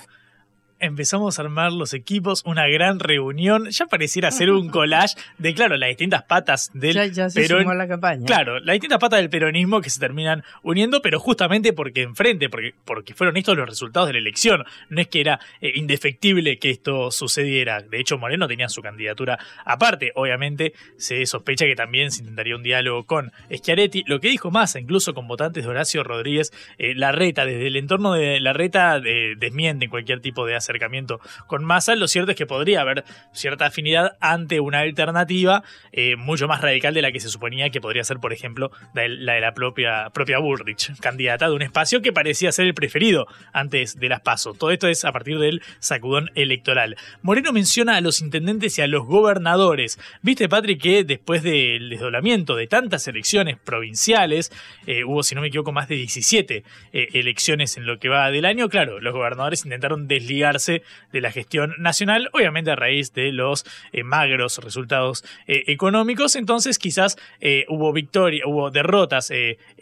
empezamos 0.80 1.38
a 1.38 1.42
armar 1.42 1.72
los 1.72 1.94
equipos, 1.94 2.42
una 2.44 2.66
gran 2.66 3.00
reunión. 3.00 3.70
Ya 3.70 3.86
pareciera 3.86 4.30
ser 4.30 4.50
un 4.50 4.68
collage 4.68 5.16
de, 5.38 5.54
claro, 5.54 5.76
las 5.76 5.88
distintas 5.88 6.22
patas 6.24 6.70
del 6.74 7.12
ya, 7.12 7.28
la 7.28 7.88
campaña. 7.88 8.24
Claro, 8.26 8.60
las 8.60 8.74
distintas 8.74 8.98
patas 8.98 9.20
del 9.20 9.30
peronismo 9.30 9.80
que 9.80 9.90
se 9.90 10.00
terminan 10.00 10.44
uniendo, 10.62 11.02
pero 11.02 11.20
justamente 11.20 11.72
porque 11.72 12.02
enfrente, 12.02 12.48
porque, 12.48 12.74
porque 12.84 13.14
fueron 13.14 13.36
estos 13.36 13.56
los 13.56 13.68
resultados 13.68 14.08
de 14.08 14.14
la 14.14 14.18
elección. 14.18 14.64
No 14.88 15.00
es 15.00 15.08
que 15.08 15.20
era 15.20 15.40
eh, 15.60 15.72
indefectible 15.74 16.58
que 16.58 16.70
esto 16.70 17.10
sucediera. 17.10 17.82
De 17.82 18.00
hecho, 18.00 18.18
Moreno 18.18 18.48
tenía 18.48 18.68
su 18.68 18.82
candidatura 18.82 19.38
aparte. 19.64 20.12
Obviamente, 20.14 20.74
se 20.96 21.24
sospecha 21.26 21.66
que 21.66 21.76
también 21.76 22.10
se 22.10 22.20
intentaría 22.20 22.56
un 22.56 22.62
diálogo 22.62 23.04
con 23.04 23.32
Schiaretti. 23.52 24.04
Lo 24.06 24.20
que 24.20 24.28
dijo 24.28 24.50
Massa, 24.50 24.78
incluso 24.78 25.14
con 25.14 25.26
votantes 25.26 25.64
de 25.64 25.70
Horacio 25.70 26.04
Rodríguez, 26.04 26.52
eh, 26.78 26.94
la 26.94 27.12
reta, 27.12 27.44
desde 27.44 27.66
el 27.66 27.76
entorno 27.76 28.12
de 28.12 28.40
la 28.40 28.52
reta, 28.52 29.00
eh, 29.04 29.34
desmienten 29.36 29.90
cualquier 29.90 30.20
tipo 30.20 30.46
de 30.46 30.54
acercamiento 30.68 31.20
con 31.46 31.64
Massa, 31.64 31.94
lo 31.96 32.08
cierto 32.08 32.32
es 32.32 32.36
que 32.36 32.46
podría 32.46 32.82
haber 32.82 33.04
cierta 33.32 33.66
afinidad 33.66 34.16
ante 34.20 34.60
una 34.60 34.80
alternativa 34.80 35.62
eh, 35.92 36.16
mucho 36.16 36.46
más 36.46 36.60
radical 36.60 36.94
de 36.94 37.02
la 37.02 37.12
que 37.12 37.20
se 37.20 37.28
suponía 37.28 37.70
que 37.70 37.80
podría 37.80 38.04
ser, 38.04 38.18
por 38.18 38.32
ejemplo, 38.32 38.70
la 38.94 39.32
de 39.32 39.40
la 39.40 39.54
propia, 39.54 40.10
propia 40.10 40.38
Bullrich, 40.38 40.98
candidata 41.00 41.48
de 41.48 41.54
un 41.54 41.62
espacio 41.62 42.02
que 42.02 42.12
parecía 42.12 42.52
ser 42.52 42.66
el 42.66 42.74
preferido 42.74 43.26
antes 43.52 43.98
de 43.98 44.08
las 44.08 44.20
pasos. 44.20 44.58
Todo 44.58 44.70
esto 44.70 44.88
es 44.88 45.04
a 45.04 45.12
partir 45.12 45.38
del 45.38 45.62
sacudón 45.78 46.30
electoral. 46.34 46.96
Moreno 47.22 47.52
menciona 47.52 47.96
a 47.96 48.00
los 48.00 48.20
intendentes 48.20 48.78
y 48.78 48.82
a 48.82 48.86
los 48.86 49.06
gobernadores. 49.06 49.98
Viste, 50.22 50.48
Patrick, 50.48 50.82
que 50.82 51.04
después 51.04 51.42
del 51.42 51.88
desdoblamiento 51.88 52.56
de 52.56 52.66
tantas 52.66 53.08
elecciones 53.08 53.56
provinciales, 53.58 54.52
eh, 54.86 55.04
hubo, 55.04 55.22
si 55.22 55.34
no 55.34 55.40
me 55.40 55.48
equivoco, 55.48 55.72
más 55.72 55.88
de 55.88 55.96
17 55.96 56.64
eh, 56.92 57.08
elecciones 57.14 57.76
en 57.76 57.86
lo 57.86 57.98
que 57.98 58.08
va 58.08 58.30
del 58.30 58.44
año. 58.44 58.68
Claro, 58.68 59.00
los 59.00 59.14
gobernadores 59.14 59.64
intentaron 59.64 60.08
desligar 60.08 60.57
de 60.66 61.20
la 61.20 61.30
gestión 61.30 61.74
nacional, 61.78 62.28
obviamente 62.32 62.70
a 62.70 62.76
raíz 62.76 63.12
de 63.12 63.32
los 63.32 63.64
eh, 63.92 64.02
magros 64.02 64.58
resultados 64.58 65.24
eh, 65.46 65.64
económicos. 65.68 66.36
Entonces, 66.36 66.78
quizás 66.78 67.16
eh, 67.40 67.64
hubo 67.68 67.92
victoria, 67.92 68.44
hubo 68.46 68.70
derrotas 68.70 69.32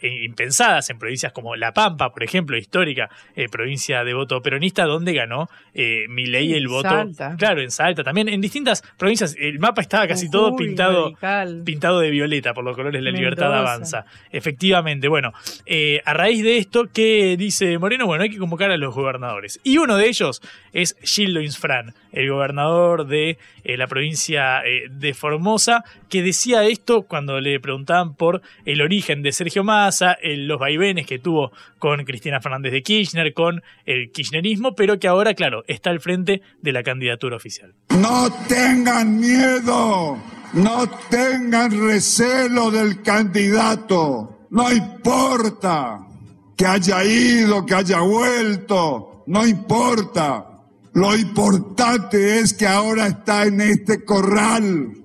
impensadas 0.01 0.89
en 0.89 0.99
provincias 0.99 1.31
como 1.31 1.55
La 1.55 1.73
Pampa, 1.73 2.11
por 2.11 2.23
ejemplo, 2.23 2.57
histórica 2.57 3.09
provincia 3.51 4.03
de 4.03 4.13
voto 4.13 4.41
peronista, 4.41 4.85
donde 4.85 5.13
ganó 5.13 5.49
Milei 6.09 6.53
el 6.53 6.67
voto. 6.67 6.89
Salta. 6.89 7.35
Claro, 7.37 7.61
en 7.61 7.71
Salta. 7.71 8.03
También 8.03 8.29
en 8.29 8.41
distintas 8.41 8.83
provincias, 8.97 9.35
el 9.39 9.59
mapa 9.59 9.81
estaba 9.81 10.07
casi 10.07 10.29
todo 10.29 10.55
pintado, 10.55 11.13
pintado 11.63 11.99
de 11.99 12.09
violeta 12.09 12.53
por 12.53 12.63
los 12.63 12.75
colores 12.75 13.01
de 13.01 13.11
la 13.11 13.17
libertad 13.17 13.53
avanza. 13.53 14.05
Efectivamente, 14.31 15.07
bueno, 15.07 15.33
a 16.05 16.13
raíz 16.13 16.43
de 16.43 16.57
esto, 16.57 16.87
¿qué 16.93 17.35
dice 17.37 17.77
Moreno? 17.77 18.05
Bueno, 18.05 18.23
hay 18.23 18.29
que 18.29 18.37
convocar 18.37 18.71
a 18.71 18.77
los 18.77 18.93
gobernadores. 18.93 19.59
Y 19.63 19.77
uno 19.77 19.97
de 19.97 20.07
ellos 20.07 20.41
es 20.77 20.95
Gildo 21.01 21.41
Insfran, 21.41 21.95
el 22.11 22.29
gobernador 22.29 23.07
de 23.07 23.39
eh, 23.63 23.77
la 23.77 23.87
provincia 23.87 24.61
eh, 24.61 24.83
de 24.91 25.15
Formosa, 25.15 25.83
que 26.07 26.21
decía 26.21 26.65
esto 26.65 27.01
cuando 27.01 27.41
le 27.41 27.59
preguntaban 27.59 28.13
por 28.13 28.43
el 28.63 28.83
origen 28.83 29.23
de 29.23 29.31
Sergio 29.31 29.63
Massa, 29.63 30.17
los 30.21 30.59
vaivenes 30.59 31.07
que 31.07 31.17
tuvo 31.17 31.51
con 31.79 32.05
Cristina 32.05 32.41
Fernández 32.41 32.71
de 32.71 32.83
Kirchner, 32.83 33.33
con 33.33 33.63
el 33.87 34.11
kirchnerismo, 34.11 34.75
pero 34.75 34.99
que 34.99 35.07
ahora, 35.07 35.33
claro, 35.33 35.63
está 35.67 35.89
al 35.89 35.99
frente 35.99 36.43
de 36.61 36.71
la 36.71 36.83
candidatura 36.83 37.37
oficial. 37.37 37.73
No 37.99 38.29
tengan 38.47 39.19
miedo, 39.19 40.21
no 40.53 40.89
tengan 41.09 41.71
recelo 41.87 42.69
del 42.69 43.01
candidato, 43.01 44.45
no 44.51 44.71
importa 44.71 46.05
que 46.55 46.67
haya 46.67 47.03
ido, 47.03 47.65
que 47.65 47.73
haya 47.73 48.01
vuelto, 48.01 49.23
no 49.25 49.43
importa. 49.43 50.46
Lo 50.97 51.15
importante 51.15 52.39
es 52.39 52.55
que 52.55 52.65
ahora 52.65 53.05
está 53.05 53.45
en 53.45 53.61
este 53.61 54.03
corral. 54.03 54.97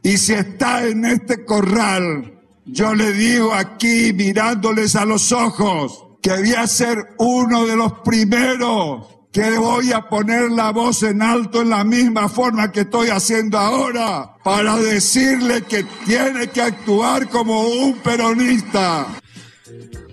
Y 0.00 0.16
si 0.16 0.32
está 0.32 0.86
en 0.86 1.04
este 1.04 1.44
corral, 1.44 2.38
yo 2.66 2.94
le 2.94 3.12
digo 3.12 3.52
aquí 3.52 4.12
mirándoles 4.12 4.94
a 4.94 5.04
los 5.04 5.32
ojos 5.32 6.04
que 6.22 6.30
voy 6.36 6.54
a 6.54 6.68
ser 6.68 6.98
uno 7.18 7.66
de 7.66 7.74
los 7.74 7.94
primeros 8.04 9.08
que 9.32 9.58
voy 9.58 9.90
a 9.90 10.08
poner 10.08 10.52
la 10.52 10.70
voz 10.70 11.02
en 11.02 11.20
alto 11.20 11.62
en 11.62 11.70
la 11.70 11.82
misma 11.82 12.28
forma 12.28 12.70
que 12.70 12.82
estoy 12.82 13.08
haciendo 13.08 13.58
ahora 13.58 14.36
para 14.44 14.76
decirle 14.76 15.62
que 15.62 15.84
tiene 16.06 16.46
que 16.46 16.62
actuar 16.62 17.28
como 17.28 17.62
un 17.62 17.94
peronista. 17.94 19.04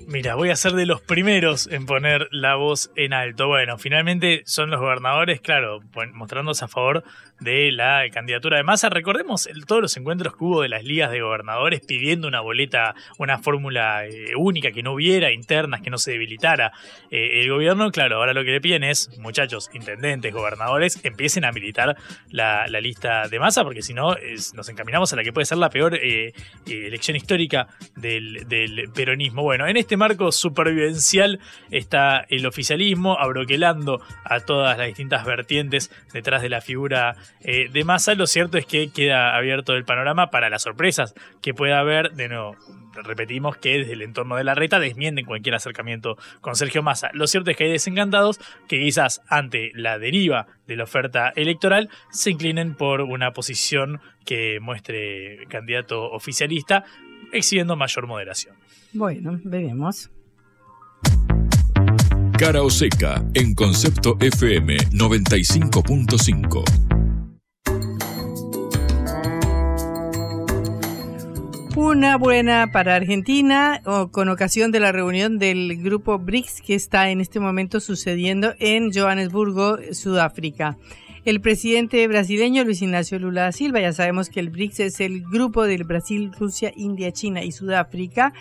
Mira, 0.10 0.36
voy 0.36 0.52
a 0.52 0.56
ser 0.56 0.72
de 0.72 0.86
los 0.86 1.02
primeros 1.02 1.68
en 1.68 1.86
poner 1.86 2.30
la 2.32 2.56
voz 2.56 2.92
en 2.96 3.12
alto. 3.12 3.50
Bueno, 3.50 3.78
finalmente 3.78 4.42
son 4.46 4.70
los 4.70 4.80
gobernadores, 4.80 5.42
claro, 5.42 5.82
mostrándose 6.14 6.64
a 6.64 6.70
favor 6.70 7.04
de 7.42 7.74
la 7.74 8.06
candidatura 8.10 8.56
de 8.56 8.64
Massa. 8.64 8.88
Recordemos 8.88 9.50
todos 9.68 9.82
los 9.82 9.98
encuentros 9.98 10.38
que 10.38 10.46
hubo 10.46 10.62
de 10.62 10.70
las 10.70 10.86
ligas 10.86 11.12
de 11.12 11.20
gobernadores 11.20 11.82
pidiendo 11.86 12.26
una 12.30 12.40
boleta, 12.40 12.96
una 13.18 13.38
fórmula 13.40 14.06
eh, 14.06 14.32
única 14.38 14.72
que 14.72 14.82
no 14.82 14.94
hubiera, 14.94 15.34
internas, 15.34 15.82
que 15.82 15.90
no 15.90 15.98
se 15.98 16.12
debilitara. 16.12 16.72
Eh, 17.12 17.42
el 17.42 17.50
gobierno, 17.50 17.92
claro, 17.92 18.16
ahora 18.16 18.34
lo 18.34 18.46
que 18.46 18.52
le 18.52 18.62
piden 18.62 18.86
es, 18.86 19.10
muchachos, 19.20 19.70
intendentes, 19.74 20.34
gobernadores, 20.34 21.04
empiecen 21.04 21.44
a 21.44 21.52
militar 21.52 21.98
la, 22.32 22.66
lista 22.80 23.28
de 23.28 23.40
Massa, 23.40 23.66
porque 23.66 23.82
si 23.82 23.94
no, 23.94 24.16
nos 24.54 24.70
encaminamos 24.70 25.12
a 25.12 25.18
la 25.18 25.24
que 25.24 25.34
puede 25.34 25.44
ser 25.44 25.58
la 25.58 25.70
peor 25.70 25.96
eh, 25.96 26.32
elección 26.66 27.18
histórica 27.18 27.68
del, 27.98 28.48
del 28.48 28.90
peronismo. 28.96 29.44
Bueno, 29.44 29.68
en 29.68 29.76
este 29.76 29.97
marco 29.98 30.32
supervivencial 30.32 31.40
está 31.72 32.26
el 32.30 32.46
oficialismo 32.46 33.18
abroquelando 33.20 34.02
a 34.24 34.40
todas 34.40 34.78
las 34.78 34.88
distintas 34.88 35.26
vertientes 35.26 35.92
detrás 36.14 36.42
de 36.42 36.50
la 36.50 36.62
figura 36.62 37.16
eh, 37.42 37.70
de 37.72 37.84
Massa, 37.84 38.16
lo 38.16 38.28
cierto 38.28 38.58
es 38.58 38.66
que 38.66 38.90
queda 38.90 39.36
abierto 39.36 39.74
el 39.74 39.86
panorama 39.86 40.30
para 40.30 40.50
las 40.50 40.64
sorpresas 40.64 41.14
que 41.42 41.54
pueda 41.54 41.80
haber. 41.80 42.12
De 42.12 42.30
nuevo, 42.30 42.56
repetimos 43.04 43.58
que 43.58 43.80
desde 43.80 43.94
el 43.94 44.02
entorno 44.02 44.36
de 44.36 44.44
la 44.44 44.56
reta 44.56 44.80
desmienten 44.80 45.26
cualquier 45.26 45.56
acercamiento 45.56 46.18
con 46.42 46.56
Sergio 46.56 46.84
Massa. 46.84 47.10
Lo 47.14 47.28
cierto 47.28 47.52
es 47.52 47.58
que 47.58 47.66
hay 47.66 47.72
desencantados 47.72 48.40
que 48.68 48.80
quizás 48.80 49.22
ante 49.28 49.72
la 49.74 50.00
deriva 50.00 50.48
de 50.68 50.76
la 50.76 50.84
oferta 50.84 51.32
electoral 51.36 51.90
se 52.12 52.32
inclinen 52.32 52.76
por 52.76 53.02
una 53.02 53.32
posición 53.32 54.02
que 54.26 54.60
muestre 54.60 55.46
candidato 55.48 56.12
oficialista, 56.12 56.84
exhibiendo 57.32 57.76
mayor 57.76 58.08
moderación. 58.08 58.56
Bueno, 58.94 59.40
veremos. 59.44 60.10
Cara 62.38 62.62
o 62.62 62.70
seca 62.70 63.24
en 63.34 63.56
concepto 63.56 64.16
FM 64.20 64.78
95.5. 64.92 66.64
Una 71.76 72.18
buena 72.18 72.72
para 72.72 72.96
Argentina 72.96 73.82
con 74.12 74.30
ocasión 74.30 74.72
de 74.72 74.80
la 74.80 74.92
reunión 74.92 75.38
del 75.38 75.78
grupo 75.82 76.18
BRICS 76.18 76.62
que 76.62 76.74
está 76.76 77.12
en 77.12 77.22
este 77.22 77.40
momento 77.40 77.80
sucediendo 77.80 78.56
en 78.60 78.92
Johannesburgo, 78.92 79.78
Sudáfrica. 79.94 80.78
El 81.26 81.42
presidente 81.42 82.08
brasileño 82.08 82.64
Luis 82.64 82.82
Ignacio 82.82 83.20
Lula 83.20 83.44
da 83.44 83.52
Silva, 83.52 83.82
ya 83.82 83.92
sabemos 83.92 84.30
que 84.30 84.40
el 84.40 84.50
BRICS 84.50 84.80
es 84.80 85.00
el 85.00 85.22
grupo 85.22 85.64
del 85.64 85.84
Brasil, 85.84 86.32
Rusia, 86.38 86.72
India, 86.76 87.12
China 87.12 87.44
y 87.44 87.52
Sudáfrica. 87.52 88.34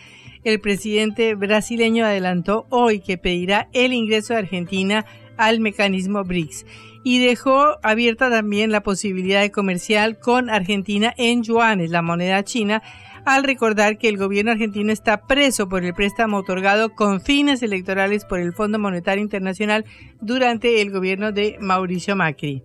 El 0.45 0.61
presidente 0.61 1.35
brasileño 1.35 2.05
adelantó 2.05 2.67
hoy 2.71 3.01
que 3.01 3.19
pedirá 3.19 3.69
el 3.73 3.93
ingreso 3.93 4.35
de 4.35 4.41
Argentina 4.41 5.05
al 5.37 5.61
mecanismo 5.61 6.23
BRICS 6.23 6.65
y 7.03 7.25
dejó 7.25 7.79
abierta 7.83 8.31
también 8.31 8.73
la 8.73 8.83
posibilidad 8.83 9.41
de 9.41 9.51
comercial 9.51 10.19
con 10.19 10.51
Argentina 10.51 11.15
en 11.17 11.43
yuanes, 11.43 11.91
la 11.91 12.03
moneda 12.03 12.43
china, 12.43 12.83
al 13.27 13.43
recordar 13.43 13.99
que 13.99 14.09
el 14.09 14.17
gobierno 14.17 14.53
argentino 14.53 14.93
está 14.93 15.27
preso 15.27 15.69
por 15.69 15.85
el 15.85 15.95
préstamo 15.95 16.39
otorgado 16.39 16.95
con 16.95 17.21
fines 17.21 17.61
electorales 17.61 18.25
por 18.25 18.39
el 18.39 18.53
Fondo 18.53 18.79
Monetario 18.79 19.23
Internacional 19.23 19.85
durante 20.21 20.81
el 20.81 20.93
gobierno 20.93 21.33
de 21.33 21.57
Mauricio 21.61 22.15
Macri. 22.15 22.63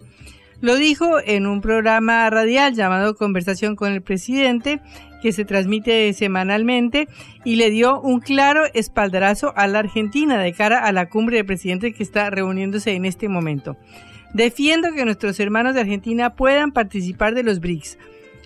Lo 0.62 0.76
dijo 0.76 1.18
en 1.26 1.47
un 1.47 1.62
programa 1.62 2.30
radial 2.30 2.76
llamado 2.76 3.16
Conversación 3.16 3.76
con 3.76 3.91
el 3.91 4.03
Presidente, 4.03 4.80
que 5.24 5.32
se 5.32 5.45
transmite 5.45 6.14
semanalmente, 6.14 7.07
y 7.43 7.55
le 7.55 7.72
dio 7.72 7.99
un 7.99 8.20
claro 8.20 8.66
espaldarazo 8.76 9.53
a 9.55 9.66
la 9.66 9.80
Argentina 9.80 10.38
de 10.38 10.53
cara 10.53 10.86
a 10.86 10.91
la 10.91 11.09
cumbre 11.09 11.38
de 11.38 11.43
presidentes 11.43 11.95
que 11.95 12.03
está 12.03 12.30
reuniéndose 12.30 12.91
en 12.91 13.05
este 13.05 13.28
momento. 13.28 13.78
Defiendo 14.36 14.93
que 14.93 15.05
nuestros 15.05 15.39
hermanos 15.39 15.74
de 15.74 15.82
Argentina 15.82 16.36
puedan 16.36 16.72
participar 16.72 17.34
de 17.34 17.43
los 17.43 17.59
BRICS 17.59 17.97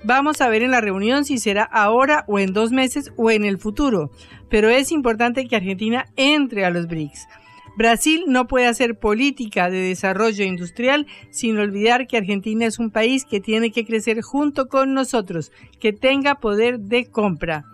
Vamos 0.07 0.39
a 0.39 0.49
ver 0.49 0.61
en 0.61 0.69
la 0.69 0.81
reunión 0.81 1.25
si 1.25 1.39
será 1.39 1.63
ahora 1.63 2.25
o 2.27 2.37
en 2.37 2.53
dos 2.53 2.71
meses 2.71 3.11
o 3.17 3.31
en 3.31 3.43
el 3.43 3.57
futuro, 3.57 4.11
pero 4.51 4.69
es 4.69 4.91
importante 4.91 5.47
que 5.47 5.55
Argentina 5.55 6.05
entre 6.15 6.63
a 6.63 6.69
los 6.69 6.85
BRICS. 6.85 7.27
Brasil 7.75 8.25
no 8.27 8.45
puede 8.45 8.67
hacer 8.67 8.99
política 8.99 9.71
de 9.71 9.79
desarrollo 9.79 10.45
industrial 10.45 11.07
sin 11.31 11.57
olvidar 11.57 12.05
que 12.05 12.17
Argentina 12.17 12.67
es 12.67 12.77
un 12.77 12.91
país 12.91 13.25
que 13.25 13.39
tiene 13.39 13.71
que 13.71 13.83
crecer 13.83 14.21
junto 14.21 14.67
con 14.67 14.93
nosotros, 14.93 15.51
que 15.79 15.91
tenga 15.91 16.35
poder 16.35 16.81
de 16.81 17.09
compra. 17.09 17.65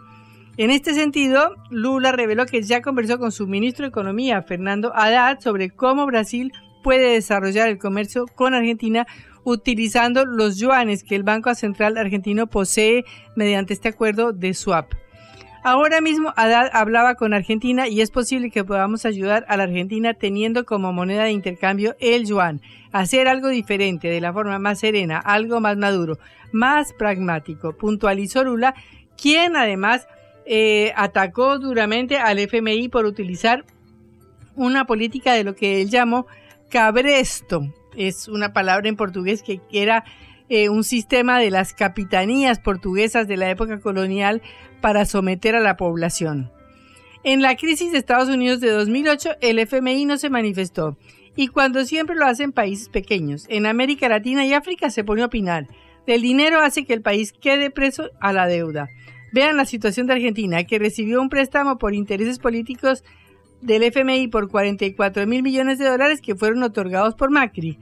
En 0.55 0.71
este 0.71 0.93
sentido, 0.93 1.55
Lula 1.69 2.13
reveló 2.13 2.45
que 2.45 2.61
ya 2.61 2.81
conversó 2.81 3.19
con 3.19 3.33
su 3.33 3.45
ministro 3.45 3.83
de 3.83 3.89
Economía, 3.89 4.41
Fernando 4.41 4.93
Haddad, 4.95 5.41
sobre 5.41 5.69
cómo 5.69 6.05
Brasil 6.05 6.53
puede 6.81 7.11
desarrollar 7.11 7.67
el 7.67 7.77
comercio 7.77 8.25
con 8.25 8.53
Argentina 8.53 9.05
utilizando 9.43 10.25
los 10.25 10.57
yuanes 10.57 11.03
que 11.03 11.15
el 11.15 11.23
Banco 11.23 11.53
Central 11.55 11.97
argentino 11.97 12.47
posee 12.47 13.05
mediante 13.35 13.73
este 13.73 13.89
acuerdo 13.89 14.33
de 14.33 14.53
swap. 14.53 14.93
Ahora 15.63 16.01
mismo 16.01 16.33
Haddad 16.35 16.71
hablaba 16.73 17.13
con 17.13 17.35
Argentina 17.35 17.87
y 17.87 18.01
es 18.01 18.09
posible 18.09 18.49
que 18.49 18.63
podamos 18.63 19.05
ayudar 19.05 19.45
a 19.47 19.57
la 19.57 19.63
Argentina 19.63 20.15
teniendo 20.15 20.65
como 20.65 20.91
moneda 20.91 21.25
de 21.25 21.31
intercambio 21.31 21.95
el 21.99 22.25
yuan, 22.25 22.61
hacer 22.91 23.27
algo 23.27 23.47
diferente, 23.49 24.07
de 24.07 24.21
la 24.21 24.33
forma 24.33 24.57
más 24.57 24.79
serena, 24.79 25.19
algo 25.19 25.59
más 25.59 25.77
maduro, 25.77 26.17
más 26.51 26.93
pragmático, 26.93 27.77
puntualizó 27.77 28.43
Lula, 28.43 28.73
quien 29.21 29.55
además 29.55 30.07
eh, 30.47 30.93
atacó 30.95 31.59
duramente 31.59 32.17
al 32.17 32.39
FMI 32.39 32.89
por 32.89 33.05
utilizar 33.05 33.63
una 34.55 34.85
política 34.85 35.33
de 35.33 35.43
lo 35.43 35.55
que 35.55 35.81
él 35.81 35.91
llamó 35.91 36.25
cabresto. 36.71 37.61
Es 37.95 38.27
una 38.27 38.53
palabra 38.53 38.87
en 38.89 38.95
portugués 38.95 39.43
que 39.43 39.61
era 39.71 40.03
eh, 40.53 40.67
un 40.67 40.83
sistema 40.83 41.39
de 41.39 41.49
las 41.49 41.73
capitanías 41.73 42.59
portuguesas 42.59 43.25
de 43.25 43.37
la 43.37 43.49
época 43.49 43.79
colonial 43.79 44.41
para 44.81 45.05
someter 45.05 45.55
a 45.55 45.61
la 45.61 45.77
población. 45.77 46.51
En 47.23 47.41
la 47.41 47.55
crisis 47.55 47.93
de 47.93 47.99
Estados 47.99 48.27
Unidos 48.27 48.59
de 48.59 48.71
2008, 48.71 49.37
el 49.39 49.59
FMI 49.59 50.05
no 50.05 50.17
se 50.17 50.29
manifestó, 50.29 50.97
y 51.37 51.47
cuando 51.47 51.85
siempre 51.85 52.17
lo 52.17 52.25
hacen 52.25 52.51
países 52.51 52.89
pequeños, 52.89 53.45
en 53.47 53.65
América 53.65 54.09
Latina 54.09 54.45
y 54.45 54.53
África 54.53 54.89
se 54.89 55.05
pone 55.05 55.21
a 55.21 55.27
opinar. 55.27 55.67
El 56.05 56.21
dinero 56.21 56.59
hace 56.59 56.83
que 56.83 56.93
el 56.93 57.01
país 57.01 57.31
quede 57.31 57.69
preso 57.69 58.09
a 58.19 58.33
la 58.33 58.47
deuda. 58.47 58.89
Vean 59.31 59.55
la 59.55 59.65
situación 59.65 60.07
de 60.07 60.13
Argentina, 60.13 60.65
que 60.65 60.79
recibió 60.79 61.21
un 61.21 61.29
préstamo 61.29 61.77
por 61.77 61.93
intereses 61.93 62.39
políticos 62.39 63.05
del 63.61 63.83
FMI 63.83 64.27
por 64.27 64.49
44 64.49 65.27
mil 65.27 65.43
millones 65.43 65.77
de 65.79 65.89
dólares 65.89 66.21
que 66.21 66.35
fueron 66.35 66.63
otorgados 66.63 67.15
por 67.15 67.31
Macri. 67.31 67.77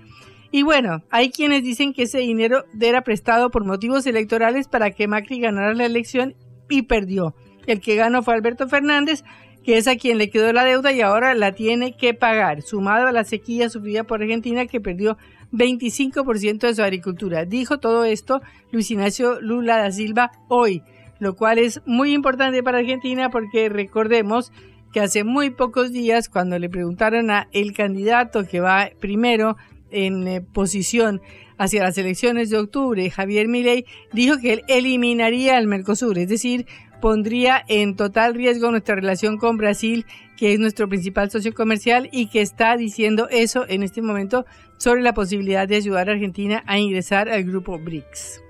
Y 0.51 0.63
bueno, 0.63 1.03
hay 1.11 1.29
quienes 1.29 1.63
dicen 1.63 1.93
que 1.93 2.03
ese 2.03 2.19
dinero 2.19 2.65
era 2.79 3.01
prestado 3.03 3.51
por 3.51 3.65
motivos 3.65 4.05
electorales 4.07 4.67
para 4.67 4.91
que 4.91 5.07
Macri 5.07 5.39
ganara 5.39 5.73
la 5.73 5.85
elección 5.85 6.35
y 6.69 6.83
perdió. 6.83 7.35
El 7.67 7.81
que 7.81 7.95
ganó 7.95 8.23
fue 8.23 8.33
Alberto 8.33 8.67
Fernández, 8.67 9.23
que 9.63 9.77
es 9.77 9.87
a 9.87 9.95
quien 9.95 10.17
le 10.17 10.29
quedó 10.29 10.51
la 10.51 10.63
deuda 10.63 10.91
y 10.91 11.01
ahora 11.01 11.35
la 11.35 11.53
tiene 11.53 11.95
que 11.95 12.13
pagar, 12.13 12.63
sumado 12.63 13.07
a 13.07 13.11
la 13.11 13.23
sequía 13.23 13.69
sufrida 13.69 14.03
por 14.03 14.21
Argentina 14.21 14.65
que 14.65 14.81
perdió 14.81 15.17
25% 15.51 16.59
de 16.59 16.75
su 16.75 16.81
agricultura. 16.81 17.45
Dijo 17.45 17.79
todo 17.79 18.03
esto 18.05 18.41
Luis 18.71 18.89
Ignacio 18.89 19.39
Lula 19.41 19.77
da 19.77 19.91
Silva 19.91 20.31
hoy, 20.47 20.81
lo 21.19 21.35
cual 21.35 21.59
es 21.59 21.81
muy 21.85 22.13
importante 22.13 22.63
para 22.63 22.79
Argentina 22.79 23.29
porque 23.29 23.69
recordemos 23.69 24.51
que 24.93 25.01
hace 25.01 25.23
muy 25.23 25.49
pocos 25.49 25.91
días 25.91 26.29
cuando 26.29 26.57
le 26.59 26.69
preguntaron 26.69 27.31
a 27.31 27.47
el 27.51 27.73
candidato 27.73 28.45
que 28.45 28.59
va 28.59 28.89
primero 28.99 29.57
en 29.91 30.27
eh, 30.27 30.41
posición 30.41 31.21
hacia 31.57 31.83
las 31.83 31.97
elecciones 31.97 32.49
de 32.49 32.57
octubre, 32.57 33.09
Javier 33.09 33.47
Milei 33.47 33.85
dijo 34.13 34.37
que 34.37 34.53
él 34.53 34.63
eliminaría 34.67 35.57
el 35.57 35.67
Mercosur, 35.67 36.17
es 36.17 36.29
decir, 36.29 36.65
pondría 37.01 37.63
en 37.67 37.95
total 37.95 38.35
riesgo 38.35 38.71
nuestra 38.71 38.95
relación 38.95 39.37
con 39.37 39.57
Brasil, 39.57 40.05
que 40.37 40.53
es 40.53 40.59
nuestro 40.59 40.87
principal 40.87 41.29
socio 41.29 41.53
comercial 41.53 42.07
y 42.11 42.27
que 42.27 42.41
está 42.41 42.77
diciendo 42.77 43.27
eso 43.29 43.65
en 43.67 43.83
este 43.83 44.01
momento 44.01 44.45
sobre 44.77 45.01
la 45.01 45.13
posibilidad 45.13 45.67
de 45.67 45.75
ayudar 45.75 46.09
a 46.09 46.13
Argentina 46.13 46.63
a 46.65 46.79
ingresar 46.79 47.29
al 47.29 47.43
grupo 47.43 47.77
BRICS. 47.77 48.41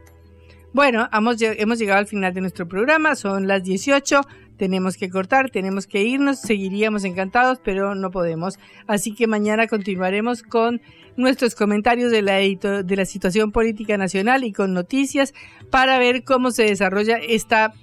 Bueno, 0.72 1.10
hemos, 1.12 1.38
llegado 1.80 2.00
al 2.00 2.06
final 2.06 2.32
de 2.34 2.42
nuestro 2.42 2.68
programa, 2.68 3.16
son 3.16 3.48
las 3.48 3.64
18, 3.64 4.22
tenemos 4.60 4.98
que 4.98 5.10
cortar, 5.10 5.50
tenemos 5.50 5.88
que 5.88 6.04
irnos, 6.04 6.42
seguiríamos 6.42 7.06
encantados, 7.06 7.60
pero 7.64 7.96
no 7.96 8.12
podemos. 8.12 8.60
Así 8.88 9.16
que 9.16 9.26
mañana 9.26 9.68
continuaremos 9.68 10.44
con 10.44 10.82
nuestros 11.16 11.56
comentarios 11.56 12.12
de 12.12 12.22
la, 12.22 13.06
situación 13.06 13.54
política 13.54 13.98
nacional 13.98 14.44
y 14.44 14.52
con 14.52 14.74
noticias 14.74 15.34
para 15.72 15.98
ver 15.98 16.26
cómo 16.26 16.52
se 16.52 16.64
desarrolla 16.64 17.18
esta 17.18 17.74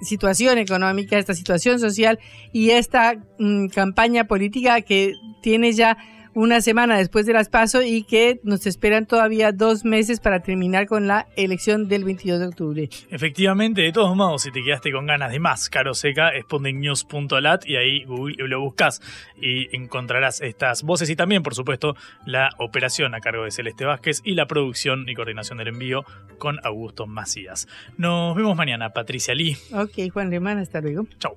situación 0.00 0.58
económica, 0.58 1.18
esta 1.18 1.34
situación 1.34 1.80
social 1.80 2.20
y 2.52 2.70
esta 2.70 3.14
mm, 3.40 3.66
campaña 3.66 4.24
política 4.28 4.80
que 4.82 5.14
tiene 5.42 5.72
ya 5.72 5.98
una 6.34 6.60
semana 6.60 6.98
después 6.98 7.26
de 7.26 7.32
las 7.32 7.48
PASO 7.48 7.82
y 7.82 8.02
que 8.04 8.40
nos 8.42 8.66
esperan 8.66 9.06
todavía 9.06 9.52
dos 9.52 9.84
meses 9.84 10.20
para 10.20 10.40
terminar 10.40 10.86
con 10.86 11.06
la 11.06 11.26
elección 11.36 11.88
del 11.88 12.04
22 12.04 12.40
de 12.40 12.46
octubre. 12.46 12.90
Efectivamente, 13.10 13.82
de 13.82 13.92
todos 13.92 14.14
modos, 14.16 14.42
si 14.42 14.50
te 14.50 14.62
quedaste 14.62 14.92
con 14.92 15.06
ganas 15.06 15.32
de 15.32 15.38
más, 15.38 15.68
Caro 15.68 15.94
Seca, 15.94 16.30
spundingnews.lat 16.40 17.66
y 17.66 17.76
ahí 17.76 18.04
lo 18.06 18.60
buscas 18.60 19.00
y 19.40 19.74
encontrarás 19.76 20.40
estas 20.40 20.82
voces 20.82 21.10
y 21.10 21.16
también, 21.16 21.42
por 21.42 21.54
supuesto, 21.54 21.96
la 22.24 22.50
operación 22.58 23.14
a 23.14 23.20
cargo 23.20 23.44
de 23.44 23.50
Celeste 23.50 23.84
Vázquez 23.84 24.20
y 24.24 24.34
la 24.34 24.46
producción 24.46 25.08
y 25.08 25.14
coordinación 25.14 25.58
del 25.58 25.68
envío 25.68 26.04
con 26.38 26.58
Augusto 26.64 27.06
Macías. 27.06 27.68
Nos 27.96 28.36
vemos 28.36 28.56
mañana, 28.56 28.90
Patricia 28.90 29.34
Lee. 29.34 29.56
Ok, 29.72 30.10
Juan 30.12 30.30
Lemán, 30.30 30.58
hasta 30.58 30.80
luego. 30.80 31.06
Chau. 31.18 31.36